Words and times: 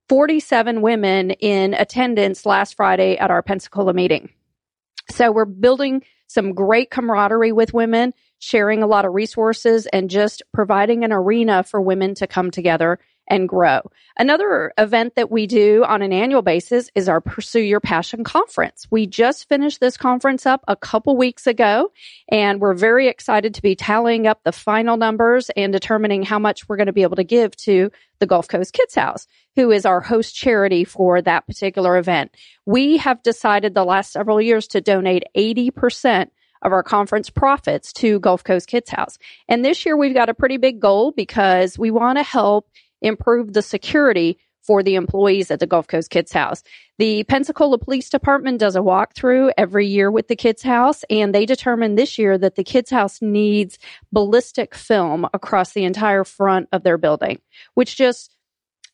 47 0.09 0.83
women 0.83 1.31
in 1.31 1.75
attendance 1.75 2.45
last 2.45 2.77
Friday 2.77 3.17
at 3.17 3.31
our 3.31 3.43
Pensacola 3.43 3.95
meeting. 3.95 4.31
So 5.11 5.33
we're 5.33 5.45
building 5.45 6.03
some 6.27 6.55
great 6.55 6.91
camaraderie 6.91 7.53
with 7.53 7.75
women, 7.75 8.13
sharing 8.39 8.83
a 8.83 8.87
lot 8.87 9.05
of 9.05 9.13
resources, 9.13 9.87
and 9.87 10.11
just 10.11 10.43
providing 10.53 11.05
an 11.05 11.13
arena 11.13 11.63
for 11.63 11.81
women 11.81 12.15
to 12.17 12.27
come 12.27 12.51
together 12.51 12.99
and 13.27 13.49
grow. 13.49 13.81
Another 14.19 14.73
event 14.79 15.17
that 15.17 15.31
we 15.31 15.47
do 15.47 15.85
on 15.85 16.03
an 16.03 16.13
annual 16.13 16.43
basis 16.43 16.91
is 16.95 17.09
our 17.09 17.21
Pursue 17.21 17.61
Your 17.61 17.81
Passion 17.81 18.25
conference. 18.25 18.87
We 18.91 19.07
just 19.07 19.49
finished 19.49 19.81
this 19.81 19.97
conference 19.97 20.47
up 20.47 20.63
a 20.69 20.77
couple 20.77 21.17
weeks 21.17 21.47
ago, 21.47 21.91
and 22.29 22.61
we're 22.61 22.75
very 22.75 23.09
excited 23.09 23.55
to 23.55 23.63
be 23.63 23.75
tallying 23.75 24.27
up 24.27 24.43
the 24.45 24.53
final 24.53 24.97
numbers 24.97 25.51
and 25.57 25.73
determining 25.73 26.23
how 26.23 26.39
much 26.39 26.69
we're 26.69 26.77
going 26.77 26.87
to 26.87 26.93
be 26.93 27.03
able 27.03 27.17
to 27.17 27.25
give 27.25 27.57
to 27.57 27.91
the 28.19 28.27
Gulf 28.27 28.49
Coast 28.49 28.73
Kids 28.73 28.95
House, 28.95 29.27
who 29.57 29.71
is 29.71 29.85
our 29.85 30.01
host 30.01 30.35
charity 30.35 30.85
for 30.85 31.21
that 31.23 31.47
particular 31.47 31.97
event. 31.99 32.35
We 32.67 32.99
have 32.99 33.23
decided 33.23 33.75
the 33.75 33.85
last 33.85 34.13
several 34.13 34.41
years 34.41 34.69
to 34.69 34.81
donate 34.81 35.25
80% 35.37 36.31
of 36.65 36.73
our 36.73 36.83
conference 36.83 37.31
profits 37.31 37.93
to 37.93 38.19
Gulf 38.21 38.43
Coast 38.43 38.69
Kids 38.69 38.91
House. 38.91 39.19
And 39.49 39.65
this 39.65 39.85
year 39.85 39.97
we've 39.97 40.15
got 40.15 40.31
a 40.31 40.35
pretty 40.35 40.57
big 40.57 40.81
goal 40.81 41.13
because 41.13 41.79
we 41.79 41.91
want 41.91 42.19
to 42.19 42.25
help 42.25 42.69
improve 43.05 43.53
the 43.53 43.63
security 43.63 44.39
for 44.63 44.83
the 44.83 44.95
employees 44.95 45.51
at 45.51 45.61
the 45.61 45.67
Gulf 45.67 45.87
Coast 45.87 46.11
Kids 46.11 46.33
House. 46.33 46.63
The 46.99 47.25
Pensacola 47.25 47.77
Police 47.79 48.09
Department 48.09 48.59
does 48.59 48.77
a 48.77 48.81
walkthrough 48.81 49.53
every 49.59 49.87
year 49.87 50.11
with 50.11 50.29
the 50.29 50.37
Kids 50.37 50.63
House, 50.63 51.05
and 51.11 51.35
they 51.35 51.45
determined 51.45 51.99
this 51.99 52.19
year 52.19 52.39
that 52.39 52.55
the 52.55 52.65
Kids 52.65 52.91
House 52.91 53.21
needs 53.21 53.79
ballistic 54.11 54.75
film 54.75 55.29
across 55.35 55.73
the 55.73 55.85
entire 55.85 56.25
front 56.25 56.69
of 56.73 56.83
their 56.83 56.97
building, 56.97 57.41
which 57.75 57.97
just, 57.97 58.35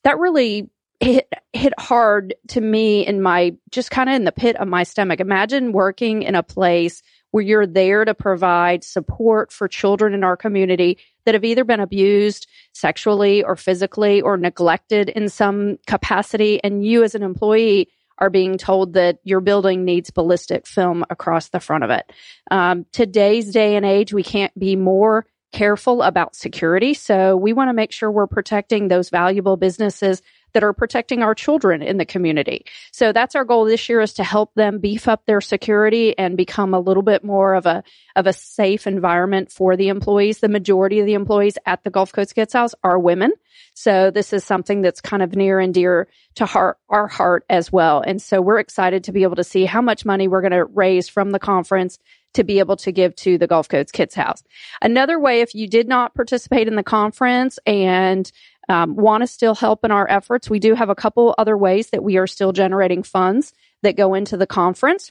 that 0.03 0.19
really 0.19 0.69
hit, 0.99 1.33
hit 1.53 1.73
hard 1.79 2.35
to 2.49 2.61
me 2.61 3.07
in 3.07 3.23
my, 3.23 3.55
just 3.71 3.93
kind 3.93 4.09
of 4.09 4.17
in 4.17 4.25
the 4.25 4.33
pit 4.33 4.57
of 4.57 4.67
my 4.67 4.83
stomach. 4.83 5.21
Imagine 5.21 5.73
working 5.73 6.23
in 6.23 6.35
a 6.35 6.43
place 6.43 7.03
where 7.31 7.45
you're 7.45 7.67
there 7.67 8.05
to 8.05 8.15
provide 8.15 8.85
support 8.85 9.53
for 9.53 9.69
children 9.69 10.15
in 10.15 10.25
our 10.25 10.37
community 10.37 10.99
that 11.25 11.35
have 11.35 11.45
either 11.45 11.65
been 11.65 11.81
abused 11.81 12.47
sexually 12.73 13.43
or 13.43 13.57
physically 13.57 14.21
or 14.21 14.37
neglected 14.37 15.09
in 15.09 15.29
some 15.29 15.79
capacity. 15.87 16.63
And 16.63 16.85
you 16.85 17.05
as 17.05 17.15
an 17.15 17.23
employee 17.23 17.89
are 18.19 18.31
being 18.31 18.59
told 18.59 18.95
that 18.95 19.19
your 19.25 19.41
building 19.41 19.85
needs 19.85 20.11
ballistic 20.11 20.67
film 20.67 21.05
across 21.09 21.49
the 21.49 21.61
front 21.61 21.85
of 21.85 21.91
it. 21.91 22.13
Um, 22.51 22.85
today's 22.93 23.51
day 23.51 23.77
and 23.77 23.87
age, 23.87 24.13
we 24.13 24.23
can't 24.23 24.57
be 24.59 24.77
more 24.77 25.27
careful 25.53 26.03
about 26.03 26.37
security. 26.37 26.95
So 26.95 27.37
we 27.37 27.53
want 27.53 27.71
to 27.71 27.75
make 27.75 27.93
sure 27.93 28.11
we're 28.11 28.27
protecting 28.27 28.89
those 28.89 29.11
valuable 29.11 29.57
businesses 29.57 30.23
that 30.53 30.65
are 30.65 30.73
protecting 30.73 31.23
our 31.23 31.35
children 31.35 31.83
in 31.83 31.97
the 31.97 32.05
community. 32.05 32.65
So 32.93 33.13
that's 33.13 33.35
our 33.35 33.45
goal 33.45 33.65
this 33.65 33.89
year 33.89 34.01
is 34.01 34.15
to 34.15 34.25
help 34.25 34.55
them 34.55 34.79
beef 34.79 35.09
up 35.09 35.27
their 35.27 35.41
security 35.41 36.17
and 36.17 36.37
become 36.37 36.75
a 36.75 36.81
little 36.81 37.03
bit 37.03 37.25
more 37.25 37.55
of 37.55 37.67
a 37.67 37.83
of 38.17 38.27
a 38.27 38.33
safe 38.33 38.87
environment 38.87 39.51
for 39.53 39.77
the 39.77 39.89
employees. 39.89 40.41
The 40.41 40.49
majority 40.49 41.01
of 41.01 41.07
the 41.07 41.15
employees 41.15 41.59
at 41.67 41.85
the 41.85 41.91
Gulf 41.91 42.13
Coast 42.13 42.35
Kids 42.35 42.53
House 42.53 42.75
are 42.83 42.99
women. 42.99 43.33
So 43.75 44.11
this 44.11 44.33
is 44.33 44.45
something 44.45 44.83
that's 44.83 45.01
kind 45.01 45.23
of 45.23 45.35
near 45.35 45.61
and 45.61 45.73
dear 45.73 46.09
to 46.37 46.47
heart, 46.47 46.79
our 46.89 47.07
heart 47.07 47.45
as 47.49 47.73
well. 47.73 48.03
And 48.05 48.21
so 48.21 48.41
we're 48.41 48.59
excited 48.59 49.05
to 49.05 49.13
be 49.13 49.23
able 49.23 49.37
to 49.37 49.45
see 49.45 49.65
how 49.65 49.81
much 49.81 50.05
money 50.05 50.29
we're 50.29 50.43
going 50.43 50.53
to 50.53 50.65
raise 50.65 51.09
from 51.09 51.31
the 51.31 51.39
conference 51.39 51.99
to 52.35 52.45
be 52.45 52.59
able 52.61 52.77
to 52.77 52.93
give 52.93 53.15
to 53.17 53.39
the 53.39 53.47
Gulf 53.47 53.69
Coast 53.69 53.93
Kids 53.93 54.15
House. 54.15 54.43
Another 54.81 55.19
way, 55.19 55.41
if 55.41 55.55
you 55.55 55.67
did 55.67 55.89
not 55.89 56.15
participate 56.15 56.69
in 56.69 56.77
the 56.77 56.83
conference 56.83 57.59
and 57.67 58.31
um, 58.69 58.95
want 58.95 59.23
to 59.23 59.27
still 59.27 59.55
help 59.55 59.85
in 59.85 59.91
our 59.91 60.09
efforts, 60.09 60.49
we 60.49 60.59
do 60.59 60.75
have 60.75 60.91
a 60.91 60.95
couple 60.95 61.35
other 61.39 61.57
ways 61.57 61.91
that 61.91 62.03
we 62.03 62.19
are 62.19 62.27
still 62.27 62.53
generating 62.53 63.03
funds 63.03 63.53
that 63.83 63.97
go 63.97 64.15
into 64.15 64.37
the 64.37 64.47
conference. 64.47 65.11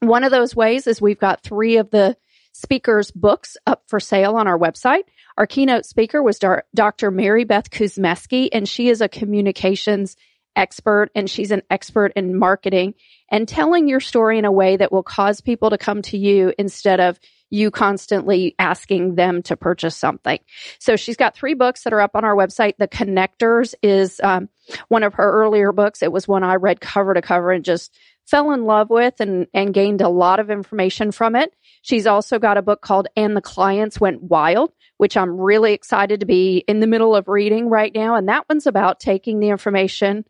One 0.00 0.24
of 0.24 0.30
those 0.30 0.54
ways 0.54 0.86
is 0.86 1.00
we've 1.00 1.18
got 1.18 1.42
three 1.42 1.78
of 1.78 1.90
the 1.90 2.16
speakers' 2.52 3.10
books 3.10 3.56
up 3.66 3.84
for 3.86 4.00
sale 4.00 4.36
on 4.36 4.46
our 4.46 4.58
website. 4.58 5.04
Our 5.36 5.46
keynote 5.46 5.86
speaker 5.86 6.22
was 6.22 6.38
Dr. 6.38 7.10
Maribeth 7.10 7.70
Kuzmeski, 7.70 8.48
and 8.52 8.68
she 8.68 8.88
is 8.88 9.00
a 9.00 9.08
communications 9.08 10.16
expert 10.56 11.10
and 11.14 11.28
she's 11.28 11.50
an 11.50 11.62
expert 11.70 12.12
in 12.14 12.38
marketing 12.38 12.94
and 13.30 13.48
telling 13.48 13.88
your 13.88 14.00
story 14.00 14.38
in 14.38 14.44
a 14.44 14.52
way 14.52 14.76
that 14.76 14.92
will 14.92 15.02
cause 15.02 15.40
people 15.40 15.70
to 15.70 15.78
come 15.78 16.02
to 16.02 16.16
you 16.16 16.52
instead 16.58 17.00
of 17.00 17.18
you 17.54 17.70
constantly 17.70 18.56
asking 18.58 19.14
them 19.14 19.40
to 19.44 19.56
purchase 19.56 19.96
something. 19.96 20.40
So 20.80 20.96
she's 20.96 21.16
got 21.16 21.36
three 21.36 21.54
books 21.54 21.84
that 21.84 21.92
are 21.92 22.00
up 22.00 22.16
on 22.16 22.24
our 22.24 22.34
website. 22.34 22.74
The 22.78 22.88
Connectors 22.88 23.74
is 23.80 24.20
um, 24.24 24.48
one 24.88 25.04
of 25.04 25.14
her 25.14 25.32
earlier 25.44 25.70
books. 25.70 26.02
It 26.02 26.10
was 26.10 26.26
one 26.26 26.42
I 26.42 26.56
read 26.56 26.80
cover 26.80 27.14
to 27.14 27.22
cover 27.22 27.52
and 27.52 27.64
just 27.64 27.96
fell 28.26 28.50
in 28.50 28.64
love 28.64 28.90
with 28.90 29.20
and, 29.20 29.46
and 29.54 29.72
gained 29.72 30.00
a 30.00 30.08
lot 30.08 30.40
of 30.40 30.50
information 30.50 31.12
from 31.12 31.36
it. 31.36 31.54
She's 31.82 32.08
also 32.08 32.40
got 32.40 32.56
a 32.56 32.62
book 32.62 32.80
called 32.80 33.06
And 33.16 33.36
the 33.36 33.42
Clients 33.42 34.00
Went 34.00 34.22
Wild, 34.22 34.72
which 34.96 35.16
I'm 35.16 35.40
really 35.40 35.74
excited 35.74 36.20
to 36.20 36.26
be 36.26 36.64
in 36.66 36.80
the 36.80 36.88
middle 36.88 37.14
of 37.14 37.28
reading 37.28 37.68
right 37.68 37.94
now. 37.94 38.16
And 38.16 38.28
that 38.28 38.46
one's 38.48 38.66
about 38.66 38.98
taking 38.98 39.38
the 39.38 39.50
information 39.50 40.24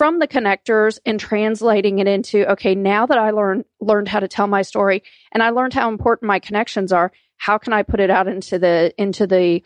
from 0.00 0.18
the 0.18 0.26
connectors 0.26 0.98
and 1.04 1.20
translating 1.20 1.98
it 1.98 2.08
into 2.08 2.50
okay 2.50 2.74
now 2.74 3.04
that 3.04 3.18
i 3.18 3.32
learned 3.32 3.66
learned 3.82 4.08
how 4.08 4.18
to 4.18 4.26
tell 4.26 4.46
my 4.46 4.62
story 4.62 5.02
and 5.30 5.42
i 5.42 5.50
learned 5.50 5.74
how 5.74 5.90
important 5.90 6.26
my 6.26 6.38
connections 6.38 6.90
are 6.90 7.12
how 7.36 7.58
can 7.58 7.74
i 7.74 7.82
put 7.82 8.00
it 8.00 8.08
out 8.08 8.26
into 8.26 8.58
the 8.58 8.94
into 8.96 9.26
the 9.26 9.62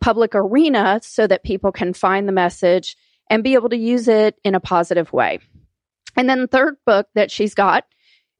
public 0.00 0.34
arena 0.34 0.98
so 1.02 1.26
that 1.26 1.44
people 1.44 1.70
can 1.70 1.92
find 1.92 2.26
the 2.26 2.32
message 2.32 2.96
and 3.28 3.44
be 3.44 3.52
able 3.52 3.68
to 3.68 3.76
use 3.76 4.08
it 4.08 4.40
in 4.42 4.54
a 4.54 4.60
positive 4.60 5.12
way 5.12 5.38
and 6.16 6.30
then 6.30 6.40
the 6.40 6.46
third 6.46 6.76
book 6.86 7.06
that 7.14 7.30
she's 7.30 7.52
got 7.52 7.84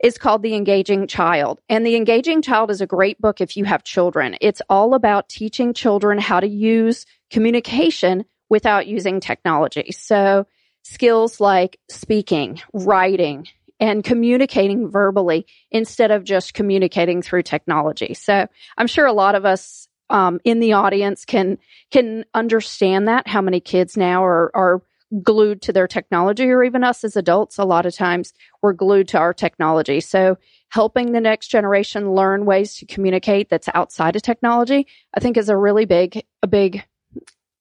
is 0.02 0.16
called 0.16 0.42
The 0.42 0.54
Engaging 0.54 1.06
Child. 1.06 1.60
And 1.68 1.86
The 1.86 1.94
Engaging 1.96 2.42
Child 2.42 2.70
is 2.70 2.80
a 2.80 2.86
great 2.86 3.20
book 3.20 3.40
if 3.40 3.56
you 3.56 3.64
have 3.64 3.84
children. 3.84 4.36
It's 4.40 4.60
all 4.68 4.94
about 4.94 5.28
teaching 5.28 5.72
children 5.72 6.18
how 6.18 6.40
to 6.40 6.48
use 6.48 7.06
communication 7.30 8.24
without 8.50 8.86
using 8.86 9.20
technology. 9.20 9.92
So 9.92 10.46
skills 10.84 11.40
like 11.40 11.78
speaking, 11.90 12.60
writing, 12.72 13.48
and 13.80 14.04
communicating 14.04 14.88
verbally 14.88 15.46
instead 15.70 16.10
of 16.10 16.24
just 16.24 16.54
communicating 16.54 17.22
through 17.22 17.42
technology. 17.42 18.14
So 18.14 18.46
I'm 18.78 18.86
sure 18.86 19.06
a 19.06 19.12
lot 19.12 19.34
of 19.34 19.44
us 19.44 19.88
um, 20.10 20.38
in 20.44 20.60
the 20.60 20.74
audience 20.74 21.24
can 21.24 21.58
can 21.90 22.24
understand 22.34 23.08
that 23.08 23.26
how 23.26 23.40
many 23.40 23.60
kids 23.60 23.96
now 23.96 24.24
are 24.24 24.50
are 24.54 24.82
glued 25.22 25.62
to 25.62 25.72
their 25.72 25.86
technology 25.86 26.44
or 26.50 26.64
even 26.64 26.82
us 26.82 27.04
as 27.04 27.16
adults 27.16 27.58
a 27.58 27.64
lot 27.64 27.86
of 27.86 27.94
times 27.94 28.32
we're 28.62 28.72
glued 28.72 29.06
to 29.06 29.18
our 29.18 29.32
technology 29.32 30.00
so 30.00 30.36
helping 30.70 31.12
the 31.12 31.20
next 31.20 31.48
generation 31.48 32.12
learn 32.12 32.46
ways 32.46 32.74
to 32.74 32.86
communicate 32.86 33.48
that's 33.48 33.68
outside 33.74 34.16
of 34.16 34.22
technology 34.22 34.88
i 35.14 35.20
think 35.20 35.36
is 35.36 35.48
a 35.48 35.56
really 35.56 35.84
big 35.84 36.24
a 36.42 36.48
big 36.48 36.82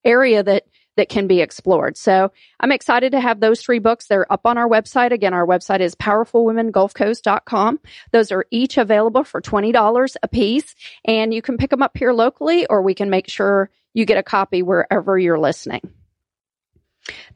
area 0.04 0.42
that 0.42 0.64
that 0.98 1.10
can 1.10 1.28
be 1.28 1.42
explored. 1.42 1.98
So 1.98 2.32
I'm 2.60 2.72
excited 2.72 3.12
to 3.14 3.20
have 3.20 3.40
those 3.40 3.62
three 3.62 3.80
books. 3.80 4.08
They're 4.08 4.32
up 4.32 4.46
on 4.46 4.58
our 4.58 4.68
website. 4.68 5.12
Again, 5.12 5.34
our 5.34 5.46
website 5.46 5.80
is 5.80 5.96
powerfulwomengulfcoast.com. 5.96 7.80
Those 8.12 8.32
are 8.32 8.46
each 8.52 8.78
available 8.78 9.24
for 9.24 9.42
$20 9.42 10.16
a 10.22 10.28
piece 10.28 10.76
and 11.06 11.34
you 11.34 11.42
can 11.42 11.58
pick 11.58 11.70
them 11.70 11.82
up 11.82 11.98
here 11.98 12.14
locally 12.14 12.66
or 12.68 12.82
we 12.82 12.94
can 12.94 13.10
make 13.10 13.30
sure 13.30 13.70
you 13.94 14.06
get 14.06 14.18
a 14.18 14.24
copy 14.24 14.62
wherever 14.62 15.18
you're 15.18 15.40
listening. 15.40 15.82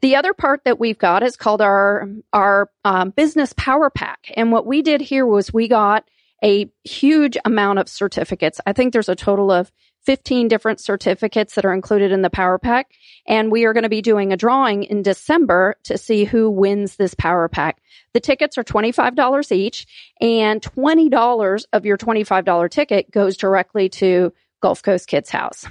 The 0.00 0.16
other 0.16 0.32
part 0.32 0.64
that 0.64 0.78
we've 0.78 0.98
got 0.98 1.22
is 1.22 1.36
called 1.36 1.60
our 1.60 2.08
our 2.32 2.70
um, 2.84 3.10
business 3.10 3.52
power 3.54 3.90
pack, 3.90 4.32
and 4.34 4.50
what 4.50 4.64
we 4.64 4.80
did 4.80 5.02
here 5.02 5.26
was 5.26 5.52
we 5.52 5.68
got 5.68 6.08
a 6.42 6.70
huge 6.84 7.36
amount 7.44 7.78
of 7.78 7.88
certificates. 7.88 8.60
I 8.64 8.72
think 8.72 8.92
there's 8.92 9.08
a 9.08 9.16
total 9.16 9.50
of 9.50 9.70
15 10.08 10.48
different 10.48 10.80
certificates 10.80 11.54
that 11.54 11.66
are 11.66 11.74
included 11.74 12.12
in 12.12 12.22
the 12.22 12.30
Power 12.30 12.58
Pack. 12.58 12.92
And 13.26 13.52
we 13.52 13.66
are 13.66 13.74
going 13.74 13.82
to 13.82 13.90
be 13.90 14.00
doing 14.00 14.32
a 14.32 14.38
drawing 14.38 14.84
in 14.84 15.02
December 15.02 15.76
to 15.84 15.98
see 15.98 16.24
who 16.24 16.48
wins 16.48 16.96
this 16.96 17.12
Power 17.12 17.46
Pack. 17.46 17.82
The 18.14 18.20
tickets 18.20 18.56
are 18.56 18.64
$25 18.64 19.52
each, 19.52 19.86
and 20.18 20.62
$20 20.62 21.64
of 21.74 21.84
your 21.84 21.98
$25 21.98 22.70
ticket 22.70 23.10
goes 23.10 23.36
directly 23.36 23.90
to 23.90 24.32
Gulf 24.62 24.82
Coast 24.82 25.08
Kids 25.08 25.28
House. 25.28 25.66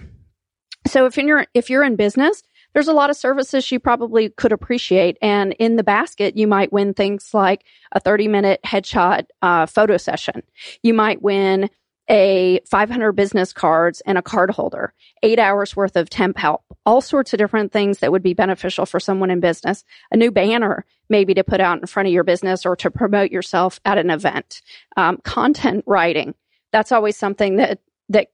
So 0.85 1.07
if 1.07 1.17
you're 1.17 1.47
if 1.55 1.71
you're 1.71 1.83
in 1.83 1.95
business, 1.95 2.43
there's 2.73 2.87
a 2.87 2.93
lot 2.93 3.09
of 3.09 3.15
services 3.15 3.71
you 3.71 3.79
probably 3.79 4.29
could 4.29 4.51
appreciate. 4.51 5.17
And 5.19 5.53
in 5.53 5.77
the 5.77 5.83
basket, 5.83 6.37
you 6.37 6.45
might 6.45 6.71
win 6.71 6.93
things 6.93 7.33
like 7.33 7.65
a 7.91 7.99
30 7.99 8.27
minute 8.27 8.59
headshot 8.63 9.25
uh, 9.41 9.65
photo 9.65 9.97
session. 9.97 10.43
You 10.83 10.93
might 10.93 11.23
win 11.23 11.71
a 12.09 12.61
500 12.65 13.13
business 13.13 13.51
cards 13.51 14.01
and 14.05 14.17
a 14.17 14.21
card 14.21 14.49
holder, 14.49 14.93
eight 15.23 15.39
hours 15.39 15.75
worth 15.75 15.95
of 15.95 16.09
temp 16.09 16.37
help, 16.37 16.63
all 16.85 17.01
sorts 17.01 17.33
of 17.33 17.37
different 17.37 17.71
things 17.71 17.99
that 17.99 18.11
would 18.11 18.23
be 18.23 18.33
beneficial 18.33 18.85
for 18.85 18.99
someone 18.99 19.29
in 19.29 19.39
business. 19.39 19.83
A 20.11 20.17
new 20.17 20.31
banner, 20.31 20.85
maybe 21.09 21.33
to 21.33 21.43
put 21.43 21.59
out 21.59 21.79
in 21.79 21.85
front 21.85 22.07
of 22.07 22.13
your 22.13 22.23
business 22.23 22.65
or 22.65 22.75
to 22.77 22.91
promote 22.91 23.31
yourself 23.31 23.79
at 23.83 23.97
an 23.97 24.09
event. 24.09 24.61
Um, 24.95 25.17
content 25.23 25.83
writing. 25.85 26.33
That's 26.71 26.91
always 26.91 27.17
something 27.17 27.57
that, 27.57 27.79
that 28.09 28.27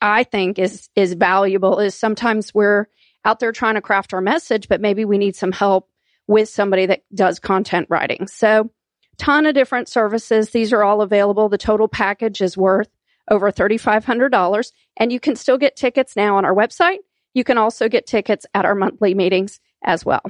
I 0.00 0.24
think 0.24 0.58
is, 0.58 0.88
is 0.96 1.14
valuable 1.14 1.78
is 1.78 1.94
sometimes 1.94 2.54
we're 2.54 2.86
out 3.24 3.38
there 3.38 3.52
trying 3.52 3.74
to 3.74 3.82
craft 3.82 4.14
our 4.14 4.20
message, 4.20 4.68
but 4.68 4.80
maybe 4.80 5.04
we 5.04 5.18
need 5.18 5.36
some 5.36 5.52
help 5.52 5.88
with 6.26 6.48
somebody 6.48 6.86
that 6.86 7.02
does 7.14 7.38
content 7.38 7.86
writing. 7.90 8.26
So 8.26 8.70
ton 9.18 9.44
of 9.44 9.54
different 9.54 9.88
services. 9.88 10.50
These 10.50 10.72
are 10.72 10.82
all 10.82 11.02
available. 11.02 11.50
The 11.50 11.58
total 11.58 11.88
package 11.88 12.40
is 12.40 12.56
worth 12.56 12.88
over 13.30 13.50
$3,500. 13.50 14.72
And 14.96 15.12
you 15.12 15.20
can 15.20 15.36
still 15.36 15.58
get 15.58 15.76
tickets 15.76 16.16
now 16.16 16.36
on 16.36 16.44
our 16.44 16.54
website. 16.54 16.98
You 17.32 17.44
can 17.44 17.58
also 17.58 17.88
get 17.88 18.06
tickets 18.06 18.44
at 18.54 18.64
our 18.64 18.74
monthly 18.74 19.14
meetings 19.14 19.60
as 19.84 20.04
well. 20.04 20.22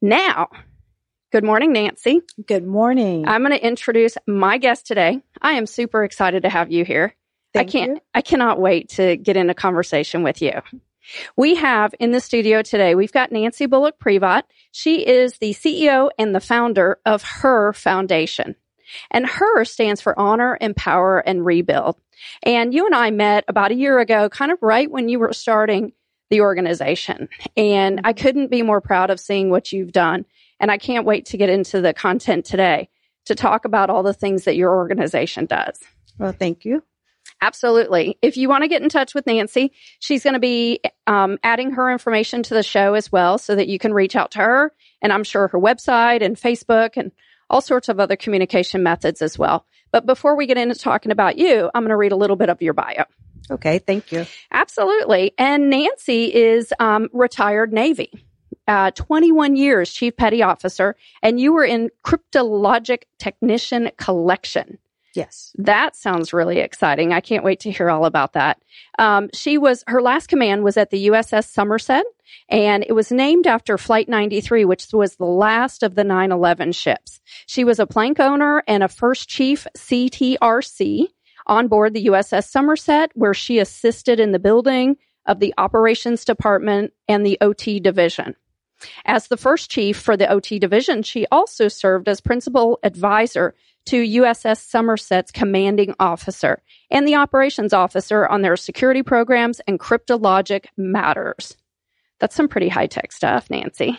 Now, 0.00 0.48
good 1.32 1.44
morning, 1.44 1.72
Nancy. 1.72 2.20
Good 2.46 2.64
morning. 2.64 3.26
I'm 3.26 3.42
going 3.42 3.58
to 3.58 3.66
introduce 3.66 4.16
my 4.26 4.58
guest 4.58 4.86
today. 4.86 5.20
I 5.42 5.54
am 5.54 5.66
super 5.66 6.04
excited 6.04 6.44
to 6.44 6.48
have 6.48 6.70
you 6.70 6.84
here. 6.84 7.16
Thank 7.52 7.68
I 7.68 7.72
can't, 7.72 7.90
you. 7.96 8.00
I 8.14 8.22
cannot 8.22 8.60
wait 8.60 8.90
to 8.90 9.16
get 9.16 9.36
into 9.36 9.54
conversation 9.54 10.22
with 10.22 10.40
you. 10.40 10.52
We 11.36 11.54
have 11.56 11.94
in 11.98 12.12
the 12.12 12.20
studio 12.20 12.62
today, 12.62 12.94
we've 12.94 13.12
got 13.12 13.32
Nancy 13.32 13.66
Bullock 13.66 13.98
Privat. 13.98 14.44
She 14.72 15.06
is 15.06 15.38
the 15.38 15.54
CEO 15.54 16.10
and 16.18 16.34
the 16.34 16.40
founder 16.40 16.98
of 17.06 17.22
her 17.22 17.72
foundation. 17.72 18.56
And 19.10 19.26
HER 19.26 19.64
stands 19.64 20.00
for 20.00 20.18
Honor, 20.18 20.58
Empower, 20.60 21.18
and 21.20 21.44
Rebuild. 21.44 21.96
And 22.42 22.74
you 22.74 22.86
and 22.86 22.94
I 22.94 23.10
met 23.10 23.44
about 23.48 23.70
a 23.70 23.76
year 23.76 23.98
ago, 23.98 24.28
kind 24.28 24.50
of 24.50 24.58
right 24.60 24.90
when 24.90 25.08
you 25.08 25.18
were 25.18 25.32
starting 25.32 25.92
the 26.30 26.40
organization. 26.40 27.28
And 27.56 28.00
I 28.04 28.12
couldn't 28.12 28.50
be 28.50 28.62
more 28.62 28.80
proud 28.80 29.10
of 29.10 29.20
seeing 29.20 29.50
what 29.50 29.72
you've 29.72 29.92
done. 29.92 30.24
And 30.60 30.70
I 30.70 30.78
can't 30.78 31.06
wait 31.06 31.26
to 31.26 31.36
get 31.36 31.48
into 31.48 31.80
the 31.80 31.94
content 31.94 32.44
today 32.44 32.88
to 33.26 33.34
talk 33.34 33.64
about 33.64 33.90
all 33.90 34.02
the 34.02 34.14
things 34.14 34.44
that 34.44 34.56
your 34.56 34.74
organization 34.74 35.46
does. 35.46 35.80
Well, 36.18 36.32
thank 36.32 36.64
you. 36.64 36.82
Absolutely. 37.40 38.18
If 38.20 38.36
you 38.36 38.48
want 38.48 38.62
to 38.62 38.68
get 38.68 38.82
in 38.82 38.88
touch 38.88 39.14
with 39.14 39.26
Nancy, 39.26 39.72
she's 40.00 40.24
going 40.24 40.34
to 40.34 40.40
be 40.40 40.80
um, 41.06 41.38
adding 41.44 41.72
her 41.72 41.90
information 41.90 42.42
to 42.44 42.54
the 42.54 42.62
show 42.62 42.94
as 42.94 43.12
well 43.12 43.38
so 43.38 43.54
that 43.54 43.68
you 43.68 43.78
can 43.78 43.94
reach 43.94 44.16
out 44.16 44.32
to 44.32 44.38
her. 44.38 44.72
And 45.00 45.12
I'm 45.12 45.22
sure 45.22 45.46
her 45.48 45.58
website 45.58 46.22
and 46.22 46.36
Facebook 46.36 46.96
and 46.96 47.12
all 47.50 47.60
sorts 47.60 47.88
of 47.88 48.00
other 48.00 48.16
communication 48.16 48.82
methods 48.82 49.22
as 49.22 49.38
well. 49.38 49.64
But 49.90 50.06
before 50.06 50.36
we 50.36 50.46
get 50.46 50.58
into 50.58 50.74
talking 50.74 51.12
about 51.12 51.38
you, 51.38 51.70
I'm 51.74 51.82
going 51.82 51.90
to 51.90 51.96
read 51.96 52.12
a 52.12 52.16
little 52.16 52.36
bit 52.36 52.50
of 52.50 52.60
your 52.60 52.74
bio. 52.74 53.04
Okay, 53.50 53.78
thank 53.78 54.12
you. 54.12 54.26
Absolutely. 54.52 55.32
And 55.38 55.70
Nancy 55.70 56.34
is 56.34 56.72
um, 56.78 57.08
retired 57.12 57.72
Navy. 57.72 58.24
Uh, 58.66 58.90
21 58.90 59.56
years 59.56 59.90
chief 59.90 60.14
petty 60.14 60.42
officer, 60.42 60.94
and 61.22 61.40
you 61.40 61.54
were 61.54 61.64
in 61.64 61.88
cryptologic 62.04 63.04
technician 63.18 63.90
collection. 63.96 64.76
Yes. 65.18 65.50
That 65.58 65.96
sounds 65.96 66.32
really 66.32 66.60
exciting. 66.60 67.12
I 67.12 67.20
can't 67.20 67.42
wait 67.42 67.58
to 67.60 67.72
hear 67.72 67.90
all 67.90 68.04
about 68.04 68.34
that. 68.34 68.62
Um, 69.00 69.30
she 69.34 69.58
was, 69.58 69.82
her 69.88 70.00
last 70.00 70.28
command 70.28 70.62
was 70.62 70.76
at 70.76 70.90
the 70.90 71.08
USS 71.08 71.48
Somerset, 71.48 72.04
and 72.48 72.84
it 72.86 72.92
was 72.92 73.10
named 73.10 73.48
after 73.48 73.76
Flight 73.76 74.08
93, 74.08 74.64
which 74.64 74.86
was 74.92 75.16
the 75.16 75.24
last 75.24 75.82
of 75.82 75.96
the 75.96 76.04
9 76.04 76.30
11 76.30 76.70
ships. 76.70 77.20
She 77.46 77.64
was 77.64 77.80
a 77.80 77.86
plank 77.86 78.20
owner 78.20 78.62
and 78.68 78.84
a 78.84 78.88
first 78.88 79.28
chief 79.28 79.66
CTRC 79.76 81.08
on 81.48 81.66
board 81.66 81.94
the 81.94 82.06
USS 82.06 82.48
Somerset, 82.48 83.10
where 83.14 83.34
she 83.34 83.58
assisted 83.58 84.20
in 84.20 84.30
the 84.30 84.38
building 84.38 84.98
of 85.26 85.40
the 85.40 85.52
operations 85.58 86.24
department 86.24 86.92
and 87.08 87.26
the 87.26 87.38
OT 87.40 87.80
division. 87.80 88.36
As 89.04 89.26
the 89.26 89.36
first 89.36 89.68
chief 89.68 89.98
for 89.98 90.16
the 90.16 90.30
OT 90.30 90.60
division, 90.60 91.02
she 91.02 91.26
also 91.32 91.66
served 91.66 92.08
as 92.08 92.20
principal 92.20 92.78
advisor 92.84 93.56
to 93.88 94.22
USS 94.22 94.58
Somerset's 94.68 95.30
commanding 95.30 95.94
officer 95.98 96.62
and 96.90 97.08
the 97.08 97.14
operations 97.14 97.72
officer 97.72 98.26
on 98.26 98.42
their 98.42 98.56
security 98.56 99.02
programs 99.02 99.60
and 99.66 99.80
cryptologic 99.80 100.66
matters. 100.76 101.56
That's 102.20 102.34
some 102.34 102.48
pretty 102.48 102.68
high 102.68 102.86
tech 102.86 103.12
stuff, 103.12 103.48
Nancy. 103.50 103.98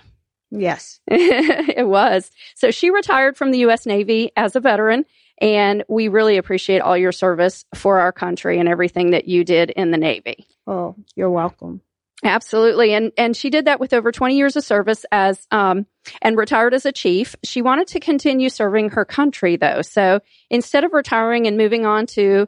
Yes. 0.51 0.99
it 1.07 1.87
was. 1.87 2.29
So 2.55 2.71
she 2.71 2.89
retired 2.91 3.37
from 3.37 3.51
the 3.51 3.59
U.S. 3.59 3.85
Navy 3.85 4.31
as 4.35 4.55
a 4.55 4.59
veteran, 4.59 5.05
and 5.41 5.83
we 5.87 6.07
really 6.07 6.37
appreciate 6.37 6.81
all 6.81 6.97
your 6.97 7.11
service 7.11 7.65
for 7.73 7.99
our 7.99 8.11
country 8.11 8.59
and 8.59 8.69
everything 8.69 9.11
that 9.11 9.27
you 9.27 9.43
did 9.43 9.69
in 9.71 9.91
the 9.91 9.97
Navy. 9.97 10.45
Oh, 10.67 10.95
you're 11.15 11.31
welcome. 11.31 11.81
Absolutely. 12.23 12.93
And 12.93 13.11
and 13.17 13.35
she 13.35 13.49
did 13.49 13.65
that 13.65 13.79
with 13.79 13.93
over 13.93 14.11
20 14.11 14.35
years 14.35 14.55
of 14.57 14.63
service 14.63 15.05
as 15.11 15.47
um 15.51 15.85
and 16.21 16.37
retired 16.37 16.73
as 16.73 16.85
a 16.85 16.91
chief. 16.91 17.35
She 17.43 17.61
wanted 17.61 17.87
to 17.89 17.99
continue 17.99 18.49
serving 18.49 18.89
her 18.89 19.05
country 19.05 19.55
though. 19.55 19.81
So 19.81 20.19
instead 20.49 20.83
of 20.83 20.93
retiring 20.93 21.47
and 21.47 21.57
moving 21.57 21.85
on 21.85 22.07
to 22.07 22.47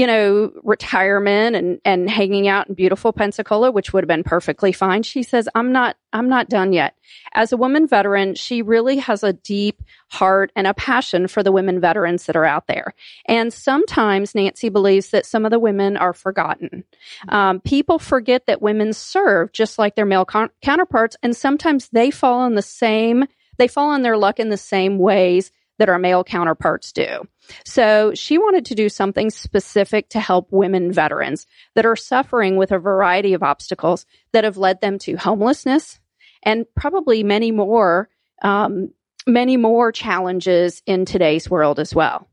you 0.00 0.06
know, 0.06 0.50
retirement 0.62 1.54
and, 1.54 1.78
and 1.84 2.08
hanging 2.08 2.48
out 2.48 2.66
in 2.70 2.74
beautiful 2.74 3.12
Pensacola, 3.12 3.70
which 3.70 3.92
would 3.92 4.02
have 4.02 4.08
been 4.08 4.24
perfectly 4.24 4.72
fine. 4.72 5.02
She 5.02 5.22
says, 5.22 5.46
I'm 5.54 5.72
not, 5.72 5.94
I'm 6.10 6.26
not 6.26 6.48
done 6.48 6.72
yet. 6.72 6.94
As 7.34 7.52
a 7.52 7.58
woman 7.58 7.86
veteran, 7.86 8.34
she 8.34 8.62
really 8.62 8.96
has 8.96 9.22
a 9.22 9.34
deep 9.34 9.82
heart 10.08 10.52
and 10.56 10.66
a 10.66 10.72
passion 10.72 11.28
for 11.28 11.42
the 11.42 11.52
women 11.52 11.82
veterans 11.82 12.24
that 12.24 12.34
are 12.34 12.46
out 12.46 12.66
there. 12.66 12.94
And 13.26 13.52
sometimes 13.52 14.34
Nancy 14.34 14.70
believes 14.70 15.10
that 15.10 15.26
some 15.26 15.44
of 15.44 15.50
the 15.50 15.58
women 15.58 15.98
are 15.98 16.14
forgotten. 16.14 16.84
Um, 17.28 17.60
people 17.60 17.98
forget 17.98 18.46
that 18.46 18.62
women 18.62 18.94
serve 18.94 19.52
just 19.52 19.78
like 19.78 19.96
their 19.96 20.06
male 20.06 20.24
con- 20.24 20.48
counterparts. 20.62 21.18
And 21.22 21.36
sometimes 21.36 21.90
they 21.90 22.10
fall 22.10 22.46
in 22.46 22.54
the 22.54 22.62
same, 22.62 23.26
they 23.58 23.68
fall 23.68 23.90
on 23.90 24.00
their 24.00 24.16
luck 24.16 24.40
in 24.40 24.48
the 24.48 24.56
same 24.56 24.96
ways 24.96 25.52
that 25.80 25.88
our 25.88 25.98
male 25.98 26.22
counterparts 26.22 26.92
do. 26.92 27.26
So 27.64 28.12
she 28.14 28.36
wanted 28.36 28.66
to 28.66 28.74
do 28.74 28.90
something 28.90 29.30
specific 29.30 30.10
to 30.10 30.20
help 30.20 30.48
women 30.50 30.92
veterans 30.92 31.46
that 31.74 31.86
are 31.86 31.96
suffering 31.96 32.56
with 32.56 32.70
a 32.70 32.78
variety 32.78 33.32
of 33.32 33.42
obstacles 33.42 34.04
that 34.32 34.44
have 34.44 34.58
led 34.58 34.82
them 34.82 34.98
to 35.00 35.16
homelessness 35.16 35.98
and 36.42 36.66
probably 36.76 37.22
many 37.22 37.50
more, 37.50 38.10
um, 38.42 38.90
many 39.26 39.56
more 39.56 39.90
challenges 39.90 40.82
in 40.84 41.06
today's 41.06 41.48
world 41.48 41.80
as 41.80 41.94
well. 41.94 42.28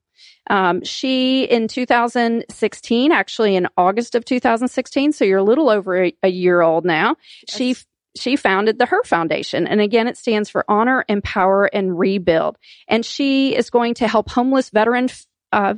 Um, 0.49 0.83
she 0.83 1.43
in 1.45 1.69
2016, 1.69 3.11
actually 3.13 3.55
in 3.55 3.67
August 3.77 4.13
of 4.15 4.25
2016, 4.25 5.13
so 5.13 5.23
you're 5.23 5.39
a 5.39 5.43
little 5.43 5.69
over 5.69 6.05
a, 6.05 6.13
a 6.21 6.29
year 6.29 6.61
old 6.61 6.83
now. 6.85 7.15
Yes. 7.47 7.57
She 7.57 7.75
she 8.17 8.35
founded 8.35 8.77
the 8.79 8.85
Her 8.85 9.03
Foundation. 9.03 9.67
And 9.67 9.81
again, 9.81 10.07
it 10.07 10.17
stands 10.17 10.49
for 10.49 10.65
Honor, 10.67 11.05
Empower, 11.07 11.65
and 11.65 11.97
Rebuild. 11.97 12.57
And 12.87 13.05
she 13.05 13.55
is 13.55 13.69
going 13.69 13.95
to 13.95 14.07
help 14.07 14.29
homeless 14.29 14.69
veteran, 14.69 15.09
uh, 15.51 15.75